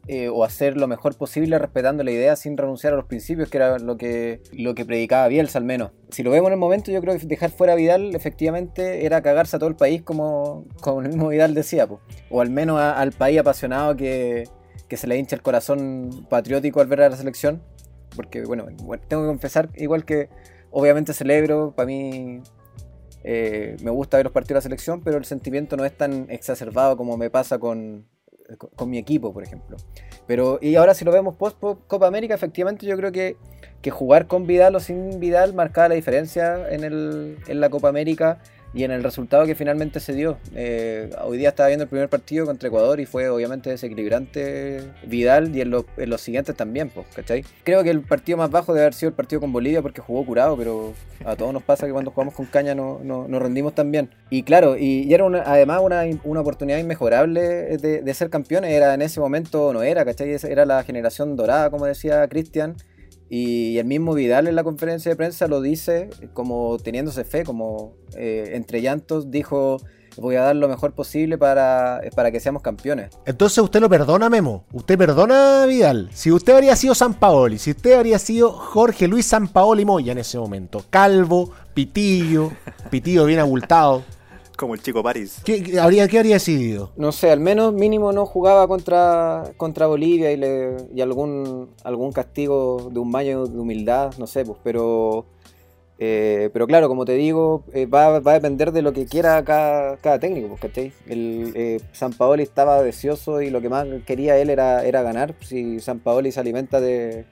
eh, 0.07 0.29
o 0.29 0.45
hacer 0.45 0.77
lo 0.77 0.87
mejor 0.87 1.17
posible 1.17 1.59
respetando 1.59 2.01
la 2.01 2.11
idea 2.11 2.37
sin 2.37 2.55
renunciar 2.55 2.93
a 2.93 2.95
los 2.95 3.07
principios, 3.07 3.49
que 3.49 3.57
era 3.57 3.77
lo 3.77 3.97
que, 3.97 4.41
lo 4.53 4.73
que 4.73 4.85
predicaba 4.85 5.27
Bielsa 5.27 5.57
al 5.57 5.65
menos. 5.65 5.91
Si 6.11 6.23
lo 6.23 6.31
vemos 6.31 6.47
en 6.47 6.53
el 6.53 6.59
momento, 6.59 6.93
yo 6.93 7.01
creo 7.01 7.17
que 7.19 7.25
dejar 7.25 7.49
fuera 7.49 7.73
a 7.73 7.75
Vidal 7.75 8.15
efectivamente 8.15 9.05
era 9.05 9.21
cagarse 9.21 9.57
a 9.57 9.59
todo 9.59 9.67
el 9.67 9.75
país 9.75 10.03
como, 10.03 10.63
como 10.79 11.01
el 11.01 11.09
mismo 11.09 11.27
Vidal 11.27 11.53
decía, 11.53 11.87
po. 11.87 11.99
o 12.29 12.39
al 12.39 12.51
menos 12.51 12.79
al 12.79 13.11
país 13.11 13.37
apasionado 13.37 13.97
que, 13.97 14.45
que 14.87 14.95
se 14.95 15.07
le 15.07 15.17
hincha 15.17 15.35
el 15.35 15.41
corazón 15.41 16.25
patriótico 16.29 16.79
al 16.79 16.87
ver 16.87 17.01
a 17.01 17.09
la 17.09 17.17
selección. 17.17 17.61
Porque, 18.15 18.45
bueno, 18.45 18.67
tengo 19.09 19.23
que 19.23 19.27
confesar, 19.27 19.69
igual 19.75 20.05
que 20.05 20.29
obviamente 20.77 21.11
celebro, 21.11 21.73
para 21.75 21.87
mí 21.87 22.39
eh, 23.23 23.75
me 23.81 23.89
gusta 23.89 24.17
ver 24.17 24.27
los 24.27 24.33
partidos 24.33 24.63
de 24.63 24.69
la 24.69 24.75
selección, 24.75 25.01
pero 25.01 25.17
el 25.17 25.25
sentimiento 25.25 25.75
no 25.75 25.85
es 25.85 25.97
tan 25.97 26.27
exacerbado 26.29 26.95
como 26.97 27.17
me 27.17 27.31
pasa 27.31 27.57
con, 27.57 28.05
con, 28.75 28.87
mi 28.87 28.99
equipo, 28.99 29.33
por 29.33 29.43
ejemplo. 29.43 29.77
Pero, 30.27 30.59
y 30.61 30.75
ahora 30.75 30.93
si 30.93 31.03
lo 31.03 31.11
vemos 31.11 31.35
post 31.35 31.57
po- 31.57 31.79
Copa 31.87 32.05
América, 32.05 32.35
efectivamente 32.35 32.85
yo 32.85 32.95
creo 32.95 33.11
que, 33.11 33.37
que 33.81 33.89
jugar 33.89 34.27
con 34.27 34.45
Vidal 34.45 34.75
o 34.75 34.79
sin 34.79 35.19
Vidal 35.19 35.55
marcaba 35.55 35.89
la 35.89 35.95
diferencia 35.95 36.69
en, 36.69 36.83
el, 36.83 37.39
en 37.47 37.59
la 37.59 37.69
Copa 37.71 37.89
América 37.89 38.39
y 38.73 38.83
en 38.83 38.91
el 38.91 39.03
resultado 39.03 39.45
que 39.45 39.55
finalmente 39.55 39.99
se 39.99 40.13
dio. 40.13 40.37
Eh, 40.55 41.09
hoy 41.23 41.37
día 41.37 41.49
estaba 41.49 41.67
viendo 41.67 41.83
el 41.83 41.89
primer 41.89 42.09
partido 42.09 42.45
contra 42.45 42.67
Ecuador 42.67 42.99
y 42.99 43.05
fue 43.05 43.29
obviamente 43.29 43.69
desequilibrante 43.69 44.83
Vidal 45.05 45.55
y 45.55 45.61
en, 45.61 45.69
los- 45.71 45.85
en 45.97 46.09
los 46.09 46.21
siguientes 46.21 46.55
también, 46.55 46.89
pues, 46.89 47.07
¿cachai? 47.15 47.43
Creo 47.63 47.83
que 47.83 47.89
el 47.89 48.01
partido 48.01 48.37
más 48.37 48.51
bajo 48.51 48.73
debe 48.73 48.83
haber 48.85 48.93
sido 48.93 49.09
el 49.09 49.15
partido 49.15 49.39
con 49.41 49.51
Bolivia 49.51 49.81
porque 49.81 50.01
jugó 50.01 50.25
curado, 50.25 50.57
pero 50.57 50.93
a 51.25 51.35
todos 51.35 51.53
nos 51.53 51.63
pasa 51.63 51.85
que 51.87 51.93
cuando 51.93 52.11
jugamos 52.11 52.33
con 52.35 52.45
caña 52.45 52.75
no, 52.75 52.99
no, 53.03 53.27
no 53.27 53.39
rendimos 53.39 53.73
tan 53.73 53.91
bien. 53.91 54.09
Y 54.29 54.43
claro, 54.43 54.77
y, 54.77 55.03
y 55.03 55.13
era 55.13 55.23
una- 55.23 55.43
además 55.45 55.81
una, 55.83 56.03
una 56.23 56.41
oportunidad 56.41 56.77
inmejorable 56.77 57.41
de, 57.77 58.01
de 58.01 58.13
ser 58.13 58.29
campeones, 58.29 58.71
era 58.71 58.93
en 58.93 59.01
ese 59.01 59.19
momento 59.19 59.73
no 59.73 59.81
era, 59.83 60.05
¿cachai? 60.05 60.35
Era 60.43 60.65
la 60.65 60.83
generación 60.83 61.35
dorada, 61.35 61.69
como 61.69 61.85
decía 61.85 62.27
Cristian. 62.27 62.75
Y 63.29 63.77
el 63.77 63.85
mismo 63.85 64.13
Vidal 64.13 64.47
en 64.47 64.55
la 64.55 64.63
conferencia 64.63 65.09
de 65.11 65.15
prensa 65.15 65.47
lo 65.47 65.61
dice 65.61 66.09
como 66.33 66.77
teniéndose 66.77 67.23
fe, 67.23 67.43
como 67.43 67.93
eh, 68.15 68.51
entre 68.53 68.81
llantos 68.81 69.29
dijo, 69.31 69.77
voy 70.17 70.35
a 70.35 70.41
dar 70.41 70.55
lo 70.55 70.67
mejor 70.67 70.93
posible 70.93 71.37
para, 71.37 72.01
para 72.15 72.31
que 72.31 72.39
seamos 72.39 72.61
campeones. 72.61 73.11
Entonces 73.25 73.57
usted 73.59 73.81
lo 73.81 73.89
perdona, 73.89 74.29
Memo. 74.29 74.65
Usted 74.71 74.97
perdona 74.97 75.63
a 75.63 75.65
Vidal. 75.65 76.09
Si 76.13 76.31
usted 76.31 76.53
habría 76.53 76.75
sido 76.75 76.95
San 76.95 77.13
Paoli, 77.13 77.57
si 77.57 77.71
usted 77.71 77.93
habría 77.93 78.19
sido 78.19 78.51
Jorge 78.51 79.07
Luis 79.07 79.25
San 79.25 79.47
Paoli 79.47 79.85
Moya 79.85 80.11
en 80.13 80.19
ese 80.19 80.37
momento, 80.37 80.83
calvo, 80.89 81.51
pitillo, 81.73 82.51
pitillo 82.89 83.25
bien 83.25 83.39
abultado, 83.39 84.03
Como 84.57 84.73
el 84.73 84.81
chico 84.81 85.01
París. 85.03 85.39
¿qué, 85.45 85.79
habría, 85.79 86.07
qué 86.07 86.17
habría 86.17 86.33
decidido? 86.35 86.91
No 86.97 87.11
sé, 87.11 87.29
al 87.31 87.39
menos 87.39 87.73
mínimo 87.73 88.11
no 88.11 88.25
jugaba 88.25 88.67
contra, 88.67 89.43
contra 89.55 89.85
Bolivia 89.87 90.31
y, 90.31 90.37
le, 90.37 90.75
y 90.93 90.99
algún, 91.01 91.69
algún 91.83 92.11
castigo 92.11 92.89
de 92.91 92.99
un 92.99 93.11
baño 93.11 93.45
de 93.45 93.59
humildad, 93.59 94.13
no 94.17 94.25
sé, 94.25 94.43
pues, 94.45 94.57
pero, 94.63 95.25
eh, 95.99 96.49
pero 96.53 96.65
claro, 96.65 96.87
como 96.87 97.05
te 97.05 97.13
digo, 97.13 97.63
eh, 97.71 97.85
va, 97.85 98.19
va 98.19 98.31
a 98.31 98.33
depender 98.35 98.71
de 98.71 98.81
lo 98.81 98.93
que 98.93 99.05
quiera 99.05 99.43
cada, 99.45 99.97
cada 99.97 100.17
técnico, 100.19 100.47
pues, 100.47 100.61
¿cachai? 100.61 100.91
El, 101.07 101.51
eh, 101.55 101.79
San 101.91 102.13
Paoli 102.13 102.41
estaba 102.41 102.81
deseoso 102.81 103.41
y 103.43 103.51
lo 103.51 103.61
que 103.61 103.69
más 103.69 103.85
quería 104.07 104.37
él 104.39 104.49
era, 104.49 104.83
era 104.83 105.03
ganar, 105.03 105.35
si 105.41 105.79
San 105.79 105.99
Paoli 105.99 106.31
se 106.31 106.39
alimenta 106.39 106.81
de, 106.81 107.25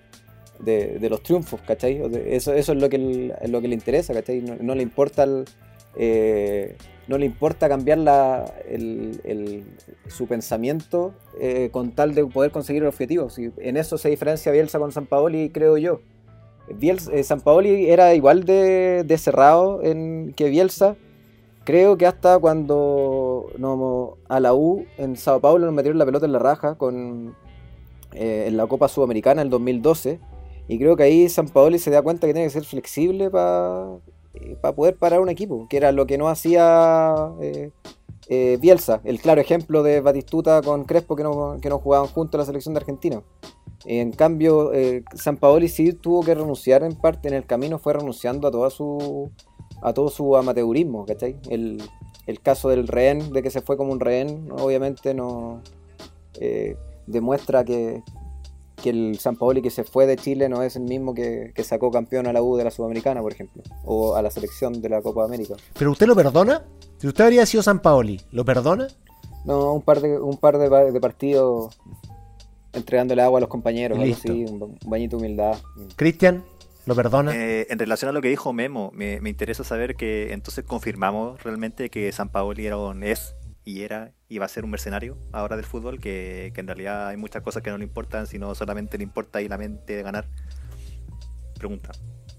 de, 0.60 1.00
de 1.00 1.10
los 1.10 1.24
triunfos, 1.24 1.60
¿cachai? 1.65 2.01
Eso, 2.27 2.53
eso 2.53 2.74
es 2.74 2.79
lo 2.79 2.88
que, 2.88 2.98
el- 2.98 3.34
es 3.41 3.50
lo 3.50 3.62
que 3.62 3.67
le 3.67 3.74
interesa, 3.74 4.13
¿cachai? 4.13 4.41
No, 4.41 4.55
no 4.60 4.75
le 4.75 4.84
importa 4.84 5.24
el, 5.24 5.46
eh, 5.98 6.75
no 7.07 7.17
le 7.17 7.25
importa 7.25 7.69
cambiar 7.69 8.00
su 10.07 10.27
pensamiento 10.27 11.13
eh, 11.39 11.69
con 11.71 11.91
tal 11.91 12.15
de 12.15 12.25
poder 12.25 12.51
conseguir 12.51 12.83
el 12.83 12.88
objetivo. 12.88 13.29
Si 13.29 13.51
en 13.57 13.77
eso 13.77 13.97
se 13.97 14.09
diferencia 14.09 14.51
Bielsa 14.51 14.79
con 14.79 14.91
San 14.91 15.05
Paoli, 15.05 15.50
creo 15.50 15.77
yo. 15.77 16.00
Eh, 16.67 17.24
San 17.24 17.41
Paoli 17.41 17.89
era 17.89 18.15
igual 18.15 18.43
de, 18.43 19.15
cerrado 19.17 19.83
en, 19.83 20.33
que 20.35 20.50
Bielsa. 20.50 20.95
Creo 21.63 21.97
que 21.97 22.05
hasta 22.05 22.38
cuando 22.39 23.47
a 24.27 24.39
la 24.39 24.53
U 24.53 24.85
en 24.97 25.15
Sao 25.15 25.39
Paulo 25.39 25.65
nos 25.65 25.74
metieron 25.74 25.97
la 25.97 26.05
pelota 26.05 26.25
en 26.25 26.31
la 26.31 26.39
raja 26.39 26.75
con, 26.75 27.35
eh, 28.13 28.45
en 28.47 28.57
la 28.57 28.67
Copa 28.67 28.88
Sudamericana 28.88 29.41
en 29.41 29.47
el 29.47 29.51
2012. 29.51 30.19
Y 30.67 30.79
creo 30.79 30.95
que 30.95 31.03
ahí 31.03 31.29
San 31.29 31.47
Paoli 31.47 31.77
se 31.77 31.91
da 31.91 32.01
cuenta 32.01 32.25
que 32.25 32.33
tiene 32.33 32.47
que 32.47 32.53
ser 32.53 32.65
flexible 32.65 33.29
para 33.29 33.97
poder 34.75 34.97
parar 34.97 35.19
un 35.19 35.29
equipo, 35.29 35.67
que 35.69 35.77
era 35.77 35.91
lo 35.91 36.05
que 36.05 36.17
no 36.17 36.27
hacía 36.27 37.13
eh, 37.41 37.71
eh, 38.27 38.57
Bielsa. 38.59 39.01
El 39.03 39.19
claro 39.19 39.41
ejemplo 39.41 39.83
de 39.83 40.01
Batistuta 40.01 40.61
con 40.61 40.85
Crespo 40.85 41.15
que 41.15 41.23
no, 41.23 41.57
que 41.61 41.69
no 41.69 41.79
jugaban 41.79 42.07
juntos 42.07 42.39
a 42.39 42.41
la 42.41 42.45
selección 42.45 42.73
de 42.73 42.79
Argentina. 42.79 43.21
En 43.85 44.11
cambio, 44.11 44.73
eh, 44.73 45.03
San 45.13 45.37
Paoli 45.37 45.67
sí 45.69 45.93
tuvo 45.93 46.23
que 46.23 46.33
renunciar 46.33 46.83
en 46.83 46.95
parte, 46.95 47.27
en 47.27 47.35
el 47.35 47.45
camino 47.45 47.77
fue 47.77 47.93
renunciando 47.93 48.47
a 48.47 48.51
toda 48.51 48.69
su 48.69 49.31
a 49.81 49.93
todo 49.93 50.09
su 50.09 50.35
amateurismo, 50.35 51.05
¿cachai? 51.05 51.37
El, 51.49 51.83
el 52.25 52.41
caso 52.41 52.69
del 52.69 52.87
rehén, 52.87 53.31
de 53.31 53.43
que 53.43 53.51
se 53.51 53.61
fue 53.61 53.77
como 53.77 53.91
un 53.91 53.99
rehén, 53.99 54.49
obviamente 54.51 55.13
no 55.13 55.61
eh, 56.39 56.75
demuestra 57.05 57.63
que, 57.63 58.01
que 58.85 58.91
el 58.91 59.17
San 59.17 59.35
Paoli 59.35 59.63
que 59.63 59.71
se 59.71 59.83
fue 59.83 60.05
de 60.05 60.15
Chile 60.15 60.47
no 60.47 60.61
es 60.61 60.75
el 60.75 60.83
mismo 60.83 61.15
que, 61.15 61.51
que 61.55 61.63
sacó 61.63 61.89
campeón 61.89 62.27
a 62.27 62.33
la 62.33 62.43
U 62.43 62.55
de 62.55 62.63
la 62.63 62.69
Sudamericana, 62.69 63.19
por 63.19 63.31
ejemplo, 63.31 63.63
o 63.83 64.15
a 64.15 64.21
la 64.21 64.29
selección 64.29 64.79
de 64.79 64.89
la 64.89 65.01
Copa 65.01 65.25
América. 65.25 65.55
¿Pero 65.73 65.89
usted 65.89 66.05
lo 66.05 66.15
perdona? 66.15 66.63
Si 66.99 67.07
usted 67.07 67.23
habría 67.23 67.47
sido 67.47 67.63
San 67.63 67.79
Paoli, 67.79 68.21
¿lo 68.31 68.45
perdona? 68.45 68.87
No, 69.43 69.73
un 69.73 69.81
par 69.81 70.01
de, 70.01 70.19
un 70.19 70.37
par 70.37 70.59
de, 70.59 70.91
de 70.91 71.01
partidos 71.01 71.79
entregándole 72.73 73.23
agua 73.23 73.39
a 73.39 73.41
los 73.41 73.49
compañeros, 73.49 73.97
algo 73.97 74.13
así, 74.13 74.45
un 74.45 74.77
bañito 74.85 75.17
de 75.17 75.23
humildad. 75.23 75.57
Cristian, 75.95 76.43
¿lo 76.85 76.93
perdona? 76.93 77.35
Eh, 77.35 77.65
en 77.71 77.79
relación 77.79 78.09
a 78.09 78.11
lo 78.11 78.21
que 78.21 78.29
dijo 78.29 78.53
Memo, 78.53 78.91
me, 78.93 79.19
me 79.19 79.31
interesa 79.31 79.63
saber 79.63 79.95
que 79.95 80.31
entonces 80.31 80.63
confirmamos 80.63 81.41
realmente 81.41 81.89
que 81.89 82.11
San 82.11 82.29
Paoli 82.29 82.67
era 82.67 82.77
un, 82.77 83.03
es 83.03 83.33
y 83.65 83.81
era 83.81 84.12
y 84.29 84.38
va 84.38 84.45
a 84.45 84.50
ser 84.50 84.63
un 84.63 84.69
mercenario 84.72 85.17
ahora 85.34 85.55
del 85.57 85.65
fútbol, 85.65 86.00
que, 86.00 86.51
que 86.53 86.62
en 86.62 86.67
realidad 86.67 87.07
hay 87.07 87.17
muchas 87.17 87.41
cosas 87.41 87.63
que 87.63 87.72
no 87.72 87.77
le 87.77 87.84
importan, 87.84 88.27
sino 88.27 88.53
solamente 88.55 88.98
le 88.98 89.03
importa 89.03 89.39
ahí 89.39 89.48
la 89.48 89.57
mente 89.57 89.95
de 89.95 90.03
ganar. 90.03 90.27
Pregunta, 91.57 91.91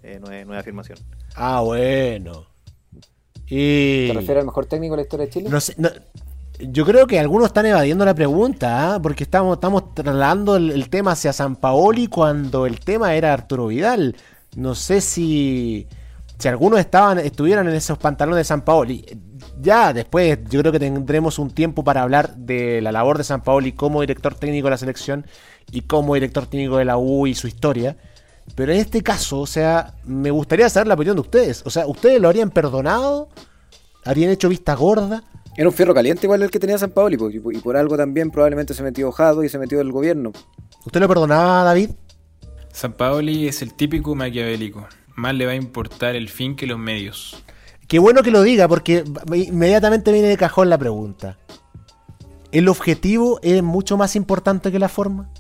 eh, 0.03 0.19
no, 0.21 0.31
es, 0.31 0.47
no 0.47 0.55
es 0.55 0.61
afirmación. 0.61 0.99
Ah, 1.35 1.61
bueno. 1.63 2.47
Y... 3.47 4.09
¿Te 4.09 4.15
refieres 4.15 4.41
al 4.41 4.47
mejor 4.47 4.67
técnico 4.67 4.93
de 4.95 4.99
la 4.99 5.03
historia 5.03 5.27
de 5.27 5.33
Chile? 5.33 5.49
No 5.51 5.61
sé, 5.61 5.75
no- 5.79 5.91
yo 6.59 6.87
creo 6.87 7.07
que 7.07 7.19
algunos 7.19 7.49
están 7.49 7.67
evadiendo 7.67 8.05
la 8.05 8.15
pregunta, 8.15 8.95
¿ah? 8.95 9.03
porque 9.03 9.25
estamos, 9.25 9.57
estamos 9.57 9.95
trasladando 9.95 10.57
el, 10.57 10.71
el 10.71 10.89
tema 10.89 11.13
hacia 11.13 11.33
San 11.33 11.57
Paoli 11.57 12.07
cuando 12.07 12.65
el 12.67 12.81
tema 12.81 13.15
era 13.15 13.33
Arturo 13.35 13.67
Vidal. 13.67 14.17
No 14.57 14.75
sé 14.75 15.03
si, 15.03 15.87
si 16.39 16.49
algunos 16.49 16.81
estaban, 16.81 17.19
estuvieran 17.19 17.69
en 17.69 17.75
esos 17.75 17.99
pantalones 17.99 18.39
de 18.39 18.45
San 18.45 18.63
Paoli. 18.63 19.05
Ya 19.61 19.93
después 19.93 20.39
yo 20.51 20.61
creo 20.61 20.73
que 20.73 20.79
tendremos 20.79 21.39
un 21.39 21.51
tiempo 21.51 21.83
para 21.83 22.03
hablar 22.03 22.35
de 22.37 22.81
la 22.83 22.93
labor 22.93 23.17
de 23.19 23.25
San 23.25 23.43
Paoli 23.43 23.73
como 23.73 24.01
director 24.03 24.35
técnico 24.35 24.67
de 24.67 24.73
la 24.73 24.77
selección 24.79 25.27
y 25.73 25.83
como 25.83 26.15
director 26.15 26.47
técnico 26.47 26.77
de 26.77 26.85
la 26.85 26.99
U 26.99 27.27
y 27.27 27.35
su 27.35 27.49
historia. 27.49 27.97
Pero 28.55 28.73
en 28.73 28.79
este 28.79 29.03
caso, 29.03 29.41
o 29.41 29.47
sea, 29.47 29.95
me 30.05 30.31
gustaría 30.31 30.69
saber 30.69 30.87
la 30.87 30.95
opinión 30.95 31.17
de 31.17 31.23
ustedes. 31.23 31.63
O 31.65 31.71
sea, 31.71 31.87
¿ustedes 31.87 32.21
lo 32.21 32.29
habrían 32.29 32.51
perdonado? 32.51 33.29
¿Habrían 34.05 34.31
hecho 34.31 34.49
vista 34.49 34.75
gorda? 34.75 35.25
Era 35.57 35.69
un 35.69 35.75
fierro 35.75 35.95
caliente 35.95 36.27
igual 36.27 36.43
el 36.43 36.51
que 36.51 36.61
tenía 36.61 36.77
San 36.79 36.91
Paoli, 36.91 37.17
por- 37.17 37.35
y 37.35 37.41
por 37.41 37.77
algo 37.77 37.97
también 37.97 38.31
probablemente 38.31 38.75
se 38.75 38.83
metió 38.83 39.11
Jado 39.11 39.43
y 39.43 39.49
se 39.49 39.59
metió 39.59 39.81
el 39.81 39.91
gobierno. 39.91 40.33
¿Usted 40.85 41.01
lo 41.01 41.09
perdonaba, 41.09 41.65
David? 41.65 41.91
San 42.73 42.93
Paoli 42.93 43.49
es 43.49 43.63
el 43.63 43.73
típico 43.75 44.15
maquiavélico. 44.15 44.87
Más 45.17 45.35
le 45.35 45.47
va 45.47 45.53
a 45.53 45.57
importar 45.57 46.15
el 46.15 46.29
fin 46.29 46.55
que 46.55 46.67
los 46.67 46.79
medios. 46.79 47.43
Qué 47.89 47.99
bueno 47.99 48.23
que 48.23 48.31
lo 48.31 48.43
diga, 48.43 48.67
porque 48.67 49.05
inmediatamente 49.33 50.13
viene 50.13 50.29
de 50.29 50.37
cajón 50.37 50.69
la 50.69 50.79
pregunta. 50.79 51.39
¿El 52.51 52.69
objetivo 52.69 53.39
es 53.43 53.63
mucho 53.63 53.97
más 53.97 54.17
importante 54.17 54.73
que 54.73 54.79
la 54.79 54.89
forma? 54.89 55.31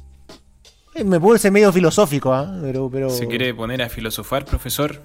Eh, 0.95 1.05
me 1.05 1.19
puede 1.19 1.39
ser 1.39 1.53
medio 1.53 1.73
filosófico, 1.73 2.33
¿ah? 2.33 2.59
pero, 2.63 2.89
pero... 2.91 3.11
¿Se 3.11 3.27
quiere 3.27 3.53
poner 3.53 3.83
a 3.83 3.89
filosofar, 3.89 4.45
profesor? 4.45 5.03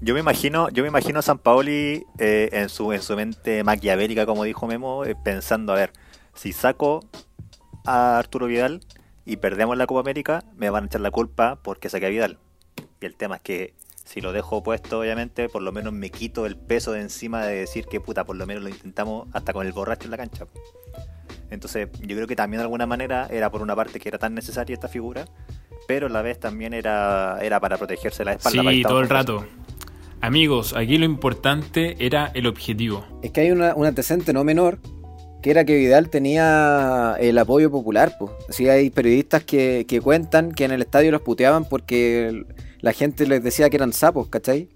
Yo 0.00 0.12
me 0.12 0.20
imagino, 0.20 0.68
yo 0.68 0.82
me 0.82 0.88
imagino 0.88 1.18
a 1.18 1.22
San 1.22 1.38
Paoli 1.38 2.04
eh, 2.18 2.50
en 2.52 2.68
su 2.68 2.92
en 2.92 3.00
su 3.00 3.16
mente 3.16 3.64
maquiavélica, 3.64 4.26
como 4.26 4.44
dijo 4.44 4.66
Memo, 4.66 5.04
eh, 5.06 5.16
pensando, 5.16 5.72
a 5.72 5.76
ver, 5.76 5.92
si 6.34 6.52
saco 6.52 7.00
a 7.86 8.18
Arturo 8.18 8.46
Vidal 8.46 8.82
y 9.24 9.36
perdemos 9.36 9.78
la 9.78 9.86
Copa 9.86 10.00
América, 10.00 10.44
me 10.56 10.68
van 10.68 10.84
a 10.84 10.86
echar 10.88 11.00
la 11.00 11.10
culpa 11.10 11.58
porque 11.62 11.88
saqué 11.88 12.06
a 12.06 12.10
Vidal. 12.10 12.38
Y 13.00 13.06
el 13.06 13.16
tema 13.16 13.36
es 13.36 13.42
que 13.42 13.74
Si 14.06 14.20
lo 14.20 14.32
dejo 14.32 14.62
puesto, 14.62 15.00
obviamente, 15.00 15.48
por 15.48 15.62
lo 15.62 15.72
menos 15.72 15.92
me 15.92 16.10
quito 16.10 16.46
el 16.46 16.56
peso 16.56 16.92
de 16.92 17.00
encima 17.00 17.44
de 17.44 17.56
decir 17.56 17.86
que 17.86 18.00
puta, 18.00 18.24
por 18.24 18.36
lo 18.36 18.46
menos 18.46 18.62
lo 18.62 18.68
intentamos 18.68 19.26
hasta 19.32 19.52
con 19.52 19.66
el 19.66 19.72
borracho 19.72 20.04
en 20.04 20.12
la 20.12 20.16
cancha. 20.16 20.46
Entonces, 21.50 21.88
yo 22.00 22.14
creo 22.14 22.28
que 22.28 22.36
también 22.36 22.58
de 22.58 22.62
alguna 22.62 22.86
manera 22.86 23.26
era 23.30 23.50
por 23.50 23.62
una 23.62 23.74
parte 23.74 23.98
que 23.98 24.08
era 24.08 24.18
tan 24.18 24.32
necesaria 24.32 24.74
esta 24.74 24.86
figura, 24.86 25.24
pero 25.88 26.06
a 26.06 26.10
la 26.10 26.22
vez 26.22 26.38
también 26.38 26.72
era, 26.72 27.38
era 27.42 27.58
para 27.58 27.78
protegerse 27.78 28.24
la 28.24 28.34
espalda. 28.34 28.70
Sí, 28.70 28.82
todo 28.82 29.00
el 29.00 29.08
rato. 29.08 29.44
Amigos, 30.20 30.74
aquí 30.76 30.98
lo 30.98 31.04
importante 31.04 31.96
era 31.98 32.30
el 32.32 32.46
objetivo. 32.46 33.04
Es 33.22 33.32
que 33.32 33.40
hay 33.40 33.50
una, 33.50 33.74
un 33.74 33.86
antecedente 33.86 34.32
no 34.32 34.44
menor, 34.44 34.78
que 35.42 35.50
era 35.50 35.64
que 35.64 35.76
Vidal 35.76 36.10
tenía 36.10 37.16
el 37.18 37.36
apoyo 37.38 37.72
popular. 37.72 38.14
Pues. 38.20 38.30
Así 38.48 38.68
hay 38.68 38.90
periodistas 38.90 39.42
que, 39.42 39.84
que 39.88 40.00
cuentan 40.00 40.52
que 40.52 40.64
en 40.64 40.70
el 40.70 40.82
estadio 40.82 41.10
los 41.10 41.22
puteaban 41.22 41.64
porque 41.64 42.44
la 42.80 42.92
gente 42.92 43.26
les 43.26 43.42
decía 43.42 43.70
que 43.70 43.76
eran 43.76 43.92
sapos, 43.92 44.28
¿cachai? 44.28 44.68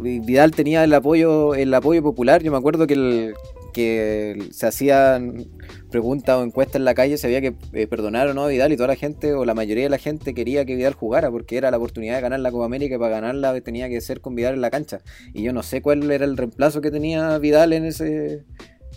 Vidal 0.00 0.50
tenía 0.50 0.84
el 0.84 0.92
apoyo, 0.92 1.54
el 1.54 1.72
apoyo 1.72 2.02
popular. 2.02 2.42
Yo 2.42 2.50
me 2.50 2.58
acuerdo 2.58 2.86
que, 2.86 2.94
el, 2.94 3.34
que 3.72 4.48
se 4.50 4.66
hacían 4.66 5.46
preguntas 5.90 6.36
o 6.36 6.44
encuestas 6.44 6.76
en 6.76 6.84
la 6.84 6.94
calle, 6.94 7.16
se 7.16 7.26
había 7.26 7.40
que 7.40 7.54
eh, 7.72 7.86
perdonar 7.86 8.28
o 8.28 8.34
no 8.34 8.44
a 8.44 8.48
Vidal 8.48 8.72
y 8.72 8.76
toda 8.76 8.88
la 8.88 8.96
gente 8.96 9.32
o 9.32 9.44
la 9.44 9.54
mayoría 9.54 9.84
de 9.84 9.90
la 9.90 9.98
gente 9.98 10.34
quería 10.34 10.64
que 10.64 10.76
Vidal 10.76 10.94
jugara 10.94 11.30
porque 11.30 11.56
era 11.56 11.70
la 11.70 11.78
oportunidad 11.78 12.16
de 12.16 12.20
ganar 12.20 12.40
la 12.40 12.50
Copa 12.50 12.66
América 12.66 12.96
y 12.96 12.98
para 12.98 13.10
ganarla 13.10 13.58
tenía 13.60 13.88
que 13.88 14.00
ser 14.00 14.20
con 14.20 14.34
Vidal 14.34 14.54
en 14.54 14.60
la 14.60 14.70
cancha. 14.70 15.00
Y 15.32 15.42
yo 15.42 15.52
no 15.52 15.62
sé 15.62 15.80
cuál 15.80 16.10
era 16.10 16.24
el 16.24 16.36
reemplazo 16.36 16.80
que 16.80 16.90
tenía 16.90 17.38
Vidal 17.38 17.72
en 17.72 17.86
ese 17.86 18.44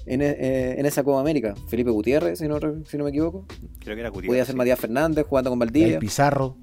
en, 0.05 0.21
eh, 0.21 0.79
en 0.79 0.85
esa 0.85 1.03
Copa 1.03 1.19
América. 1.19 1.53
Felipe 1.67 1.91
Gutiérrez, 1.91 2.39
si 2.39 2.47
no, 2.47 2.59
si 2.85 2.97
no 2.97 3.03
me 3.03 3.11
equivoco. 3.11 3.45
Creo 3.79 3.95
que 3.95 4.01
era 4.01 4.09
Gutiérrez. 4.09 4.29
Podía 4.29 4.45
ser 4.45 4.53
sí. 4.53 4.57
Matías 4.57 4.79
Fernández 4.79 5.25
jugando 5.25 5.49
con 5.49 5.59
Valdivia. 5.59 5.93
El 5.93 5.99
Pizarro. 5.99 6.57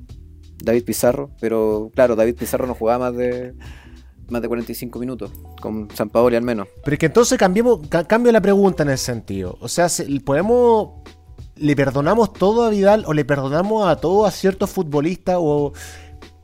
David 0.62 0.84
Pizarro, 0.84 1.30
pero 1.40 1.90
claro, 1.94 2.16
David 2.16 2.36
Pizarro 2.36 2.66
no 2.66 2.74
jugaba 2.74 3.06
más 3.10 3.16
de 3.16 3.54
más 4.28 4.42
de 4.42 4.48
45 4.48 4.98
minutos, 4.98 5.30
con 5.60 5.88
San 5.94 6.10
Paoli 6.10 6.36
al 6.36 6.42
menos. 6.42 6.68
Pero 6.84 6.94
es 6.94 6.98
que 6.98 7.06
entonces 7.06 7.38
cambiemos, 7.38 7.80
ca- 7.88 8.04
cambio 8.06 8.30
la 8.30 8.42
pregunta 8.42 8.82
en 8.82 8.90
ese 8.90 9.04
sentido. 9.06 9.56
O 9.60 9.68
sea, 9.68 9.88
se- 9.88 10.06
¿podemos. 10.20 10.90
¿Le 11.56 11.74
perdonamos 11.74 12.32
todo 12.34 12.64
a 12.64 12.68
Vidal 12.70 13.04
o 13.06 13.14
le 13.14 13.24
perdonamos 13.24 13.88
a 13.88 13.96
todo 13.96 14.26
a 14.26 14.30
ciertos 14.30 14.70
futbolistas 14.70 15.36
o 15.40 15.72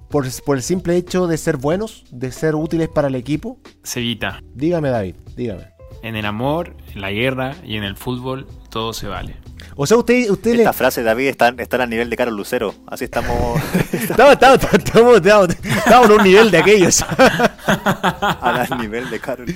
por, 0.08 0.26
por 0.44 0.56
el 0.56 0.62
simple 0.62 0.96
hecho 0.96 1.26
de 1.26 1.36
ser 1.36 1.56
buenos, 1.58 2.04
de 2.10 2.32
ser 2.32 2.54
útiles 2.56 2.88
para 2.88 3.08
el 3.08 3.14
equipo? 3.16 3.58
Sevita. 3.82 4.40
Dígame, 4.54 4.88
David, 4.88 5.14
dígame. 5.36 5.68
En 6.02 6.16
el 6.16 6.24
amor, 6.26 6.74
en 6.94 7.00
la 7.00 7.10
guerra 7.12 7.54
y 7.64 7.76
en 7.76 7.84
el 7.84 7.96
fútbol, 7.96 8.46
todo 8.70 8.92
se 8.92 9.06
vale. 9.08 9.36
O 9.76 9.86
sea, 9.86 9.96
usted, 9.96 10.30
usted 10.30 10.52
le. 10.54 10.62
Esta 10.62 10.72
frase, 10.72 11.02
David, 11.02 11.28
está, 11.28 11.54
está 11.58 11.82
al 11.82 11.90
nivel 11.90 12.08
de 12.10 12.16
Carlos 12.16 12.36
Lucero. 12.36 12.74
Así 12.86 13.04
estamos 13.04 13.60
Estamos, 13.92 14.32
estamos, 14.34 14.58
estamos, 14.72 15.16
estamos- 15.16 15.48
estamos 15.64 16.10
en 16.10 16.16
un 16.16 16.22
nivel 16.24 16.50
de 16.50 16.58
aquellos. 16.58 17.04
al 17.66 18.78
nivel 18.80 19.10
de 19.10 19.20
Carlos. 19.20 19.50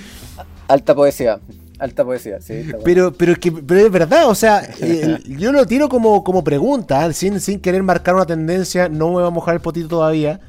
Alta 0.69 0.95
poesía, 0.95 1.41
alta 1.79 2.05
poesía, 2.05 2.41
sí. 2.41 2.65
Pero, 2.85 3.13
pero, 3.13 3.33
es 3.33 3.39
que, 3.39 3.51
pero 3.53 3.81
es 3.87 3.91
verdad, 3.91 4.29
o 4.29 4.35
sea, 4.35 4.63
eh, 4.81 5.19
yo 5.27 5.51
lo 5.53 5.67
tiro 5.67 5.89
como, 5.89 6.23
como 6.25 6.45
pregunta, 6.45 7.07
¿eh? 7.07 7.13
sin, 7.15 7.41
sin 7.41 7.61
querer 7.61 7.83
marcar 7.83 8.15
una 8.15 8.27
tendencia, 8.27 8.89
no 8.89 9.09
me 9.15 9.23
va 9.23 9.29
a 9.29 9.31
mojar 9.31 9.55
el 9.55 9.61
potito 9.61 9.89
todavía, 9.89 10.41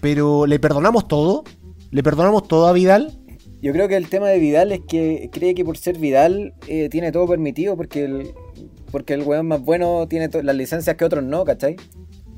pero 0.00 0.46
¿le 0.46 0.58
perdonamos 0.60 1.08
todo? 1.08 1.42
¿Le 1.90 2.02
perdonamos 2.02 2.46
todo 2.46 2.68
a 2.68 2.72
Vidal? 2.72 3.18
Yo 3.62 3.72
creo 3.72 3.88
que 3.88 3.96
el 3.96 4.08
tema 4.08 4.28
de 4.28 4.38
Vidal 4.38 4.70
es 4.70 4.80
que 4.86 5.30
cree 5.32 5.54
que 5.54 5.64
por 5.64 5.76
ser 5.78 5.98
Vidal 5.98 6.54
eh, 6.68 6.88
tiene 6.90 7.10
todo 7.10 7.26
permitido 7.26 7.76
porque 7.76 8.04
el, 8.04 8.30
porque 8.90 9.14
el 9.14 9.22
weón 9.22 9.46
más 9.48 9.60
bueno 9.60 10.06
tiene 10.08 10.28
las 10.42 10.56
licencias 10.56 10.96
que 10.96 11.04
otros 11.04 11.24
no, 11.24 11.44
¿cachai? 11.44 11.76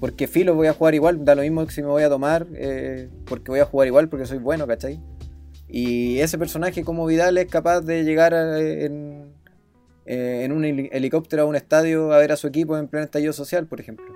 Porque 0.01 0.27
filo 0.29 0.55
voy 0.55 0.69
a 0.69 0.73
jugar 0.73 0.95
igual, 0.95 1.25
da 1.25 1.35
lo 1.35 1.43
mismo 1.43 1.67
que 1.67 1.73
si 1.73 1.83
me 1.83 1.89
voy 1.89 2.03
a 2.05 2.09
tomar, 2.09 2.47
eh, 2.55 3.09
porque 3.27 3.51
voy 3.51 3.61
a 3.61 3.65
jugar 3.65 3.87
igual 3.89 4.09
porque 4.09 4.27
soy 4.27 4.39
bueno, 4.39 4.67
¿cachai? 4.67 5.01
Y 5.69 6.19
ese 6.21 6.39
personaje 6.39 6.85
como 6.85 7.05
Vidal 7.07 7.37
es 7.37 7.47
capaz 7.47 7.81
de 7.83 8.05
llegar 8.05 8.33
a- 8.33 8.59
en, 8.61 9.33
eh, 10.07 10.43
en 10.45 10.53
un 10.53 10.65
heli- 10.65 10.89
helicóptero 10.93 11.43
a 11.43 11.47
un 11.47 11.57
estadio 11.57 12.13
a 12.13 12.19
ver 12.19 12.33
a 12.33 12.37
su 12.37 12.47
equipo 12.47 12.79
en 12.79 12.89
pleno 12.89 13.05
estallido 13.05 13.33
social, 13.33 13.67
por 13.67 13.81
ejemplo. 13.81 14.07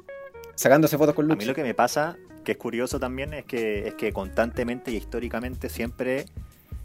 Sacándose 0.54 0.96
fotos 0.96 1.14
con 1.14 1.24
A 1.26 1.28
mí 1.28 1.34
Lux. 1.34 1.46
lo 1.46 1.54
que 1.54 1.62
me 1.62 1.74
pasa, 1.74 2.16
que 2.44 2.52
es 2.52 2.58
curioso 2.58 2.98
también, 3.00 3.34
es 3.34 3.44
que, 3.44 3.88
es 3.88 3.94
que 3.94 4.12
constantemente 4.12 4.90
y 4.92 4.96
históricamente 4.96 5.68
siempre, 5.68 6.26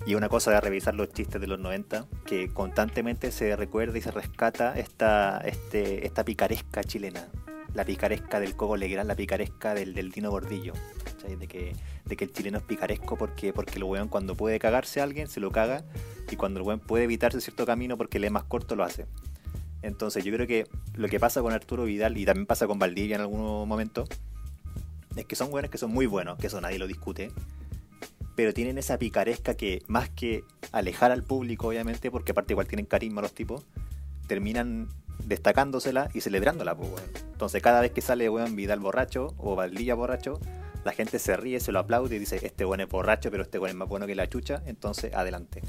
y 0.06 0.16
una 0.16 0.30
cosa 0.30 0.52
de 0.52 0.62
revisar 0.62 0.96
los 0.96 1.12
chistes 1.12 1.42
de 1.42 1.48
los 1.48 1.60
90, 1.60 2.08
que 2.26 2.54
constantemente 2.54 3.32
se 3.32 3.56
recuerda 3.56 3.98
y 3.98 4.02
se 4.02 4.12
rescata 4.12 4.78
esta, 4.78 5.40
este, 5.40 6.06
esta 6.06 6.24
picaresca 6.24 6.84
chilena. 6.84 7.28
La 7.74 7.84
picaresca 7.84 8.40
del 8.40 8.56
Coco 8.56 8.78
Legrand, 8.78 9.08
la 9.08 9.16
picaresca 9.16 9.74
del, 9.74 9.94
del 9.94 10.12
Dino 10.12 10.32
Gordillo. 10.32 10.74
De 11.28 11.46
que, 11.46 11.76
de 12.06 12.16
que 12.16 12.24
el 12.24 12.32
chileno 12.32 12.58
es 12.60 12.64
picaresco 12.64 13.18
porque, 13.18 13.52
porque 13.52 13.76
el 13.76 13.84
weón 13.84 14.08
cuando 14.08 14.36
puede 14.36 14.60
cagarse 14.60 15.02
a 15.02 15.04
alguien 15.04 15.28
se 15.28 15.42
lo 15.42 15.52
caga 15.52 15.84
y 16.32 16.38
cuando 16.38 16.62
el 16.62 16.66
weón 16.66 16.80
puede 16.80 17.04
evitarse 17.04 17.42
cierto 17.42 17.66
camino 17.66 17.98
porque 17.98 18.18
le 18.18 18.28
es 18.28 18.34
más 18.34 18.46
corto 18.46 18.78
lo 18.78 18.86
hace. 18.86 19.08
Entonces 19.82 20.24
yo 20.24 20.34
creo 20.34 20.48
que 20.48 20.68
lo 20.96 21.10
que 21.10 21.20
pasa 21.20 21.42
con 21.42 21.52
Arturo 21.52 21.84
Vidal 21.84 22.18
y 22.18 22.26
también 22.26 22.46
pasa 22.46 22.66
con 22.66 22.80
Valdivia 22.80 23.16
en 23.16 23.22
algún 23.22 23.68
momento 23.68 24.06
es 25.18 25.26
que 25.26 25.36
son 25.36 25.50
buenos 25.52 25.70
que 25.70 25.78
son 25.78 25.92
muy 25.92 26.06
buenos, 26.06 26.38
que 26.38 26.48
eso 26.48 26.62
nadie 26.62 26.80
lo 26.80 26.88
discute, 26.88 27.32
pero 28.38 28.54
tienen 28.54 28.78
esa 28.78 29.00
picaresca 29.00 29.56
que 29.56 29.82
más 29.88 30.10
que 30.10 30.44
alejar 30.72 31.12
al 31.12 31.24
público, 31.24 31.70
obviamente, 31.70 32.12
porque 32.12 32.34
aparte 32.34 32.54
igual 32.54 32.68
tienen 32.68 32.86
carisma 32.86 33.20
los 33.20 33.34
tipos, 33.34 33.66
terminan 34.28 34.90
destacándosela 35.26 36.12
y 36.14 36.22
celebrándola, 36.22 36.78
pues, 36.78 36.88
weón. 36.88 37.10
Entonces 37.32 37.64
cada 37.64 37.82
vez 37.82 37.94
que 37.94 38.02
sale 38.02 38.30
weón 38.30 38.56
Vidal 38.56 38.80
borracho 38.80 39.34
o 39.38 39.56
Valdivia 39.56 39.96
borracho, 39.96 40.40
la 40.86 40.92
gente 40.92 41.18
se 41.18 41.36
ríe, 41.36 41.60
se 41.60 41.72
lo 41.72 41.80
aplaude 41.80 42.16
y 42.16 42.20
dice, 42.20 42.40
este 42.44 42.64
weón 42.64 42.82
es 42.82 42.90
borracho, 42.90 43.32
pero 43.32 43.42
este 43.42 43.58
weón 43.58 43.72
es 43.72 43.76
más 43.76 43.90
bueno 43.90 44.06
que 44.06 44.14
la 44.14 44.30
chucha, 44.30 44.62
entonces 44.68 45.16
adelante. 45.16 45.64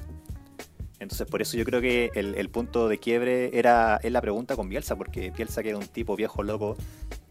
Entonces 0.99 1.27
por 1.27 1.41
eso 1.41 1.57
yo 1.57 1.65
creo 1.65 1.81
que 1.81 2.11
el, 2.17 2.35
el 2.35 2.51
punto 2.51 2.87
de 2.89 2.99
quiebre 2.99 3.59
era 3.59 3.99
es 4.03 4.13
la 4.13 4.21
pregunta 4.21 4.57
con 4.57 4.69
Bielsa, 4.69 4.95
porque 4.95 5.31
Bielsa 5.31 5.63
que 5.63 5.71
era 5.71 5.79
un 5.79 5.87
tipo 5.87 6.17
viejo 6.17 6.43
loco, 6.43 6.77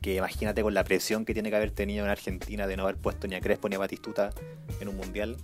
que 0.02 0.16
imagínate 0.16 0.62
con 0.62 0.74
la 0.74 0.84
presión 0.84 1.26
que 1.26 1.34
tiene 1.34 1.50
que 1.50 1.56
haber 1.56 1.72
tenido 1.72 2.06
en 2.06 2.12
Argentina 2.12 2.68
de 2.68 2.78
no 2.78 2.84
haber 2.84 2.98
puesto 2.98 3.28
ni 3.28 3.36
a 3.36 3.42
Crespo 3.42 3.70
ni 3.70 3.76
a 3.76 3.80
Batistuta 3.80 4.32
en 4.80 4.88
un 4.88 4.98
mundial, 4.98 5.38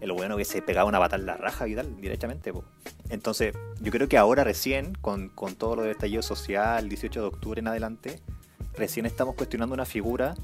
el 0.00 0.12
bueno 0.12 0.36
que 0.36 0.44
se 0.44 0.62
pegaba 0.62 0.88
una 0.88 1.04
en 1.14 1.26
la 1.26 1.36
raja 1.36 1.68
y 1.68 1.74
tal, 1.74 2.00
directamente. 2.00 2.52
po. 2.52 2.64
Entonces 3.10 3.54
yo 3.80 3.92
creo 3.92 4.08
que 4.08 4.18
ahora 4.18 4.44
recién, 4.44 4.94
con, 5.00 5.28
con 5.28 5.54
todo 5.54 5.76
lo 5.76 5.82
del 5.82 5.92
estallido 5.92 6.22
social, 6.22 6.88
18 6.88 7.20
de 7.20 7.26
octubre 7.26 7.60
en 7.60 7.68
adelante, 7.68 8.20
recién 8.76 9.06
estamos 9.06 9.34
cuestionando 9.34 9.74
una 9.74 9.84
figura 9.84 10.34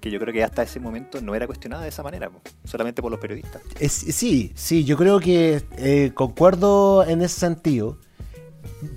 que 0.00 0.10
yo 0.10 0.20
creo 0.20 0.32
que 0.32 0.44
hasta 0.44 0.62
ese 0.62 0.80
momento 0.80 1.20
no 1.20 1.34
era 1.34 1.46
cuestionada 1.46 1.82
de 1.82 1.88
esa 1.88 2.02
manera, 2.02 2.30
solamente 2.64 3.02
por 3.02 3.10
los 3.10 3.20
periodistas. 3.20 3.62
Sí, 3.88 4.52
sí, 4.54 4.84
yo 4.84 4.96
creo 4.96 5.20
que 5.20 5.62
eh, 5.78 6.12
concuerdo 6.14 7.04
en 7.04 7.22
ese 7.22 7.40
sentido. 7.40 7.98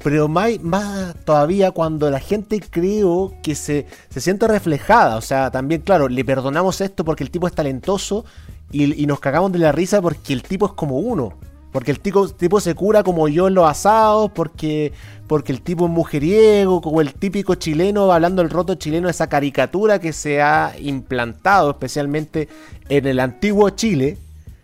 Pero 0.03 0.27
más, 0.27 0.59
todavía 1.25 1.71
cuando 1.71 2.09
la 2.09 2.19
gente 2.19 2.59
creo 2.59 3.33
que 3.41 3.55
se, 3.55 3.87
se 4.09 4.21
siente 4.21 4.47
reflejada. 4.47 5.17
O 5.17 5.21
sea, 5.21 5.51
también, 5.51 5.81
claro, 5.81 6.07
le 6.07 6.23
perdonamos 6.23 6.81
esto 6.81 7.03
porque 7.03 7.23
el 7.23 7.31
tipo 7.31 7.47
es 7.47 7.53
talentoso 7.53 8.25
y, 8.71 9.01
y 9.01 9.05
nos 9.07 9.19
cagamos 9.19 9.51
de 9.51 9.59
la 9.59 9.71
risa 9.71 10.01
porque 10.01 10.33
el 10.33 10.43
tipo 10.43 10.67
es 10.67 10.73
como 10.73 10.99
uno. 10.99 11.33
Porque 11.71 11.91
el 11.91 11.99
tipo, 11.99 12.27
tipo 12.27 12.59
se 12.59 12.75
cura 12.75 13.01
como 13.03 13.27
yo 13.29 13.47
en 13.47 13.53
los 13.53 13.69
asados, 13.69 14.29
porque, 14.31 14.91
porque 15.27 15.53
el 15.53 15.61
tipo 15.61 15.85
es 15.85 15.91
mujeriego, 15.91 16.81
como 16.81 16.99
el 16.99 17.13
típico 17.13 17.55
chileno, 17.55 18.11
hablando 18.11 18.41
del 18.41 18.51
roto 18.51 18.75
chileno, 18.75 19.07
esa 19.07 19.27
caricatura 19.27 19.99
que 19.99 20.11
se 20.11 20.41
ha 20.41 20.73
implantado 20.79 21.71
especialmente 21.71 22.49
en 22.89 23.07
el 23.07 23.21
antiguo 23.21 23.69
Chile, 23.69 24.17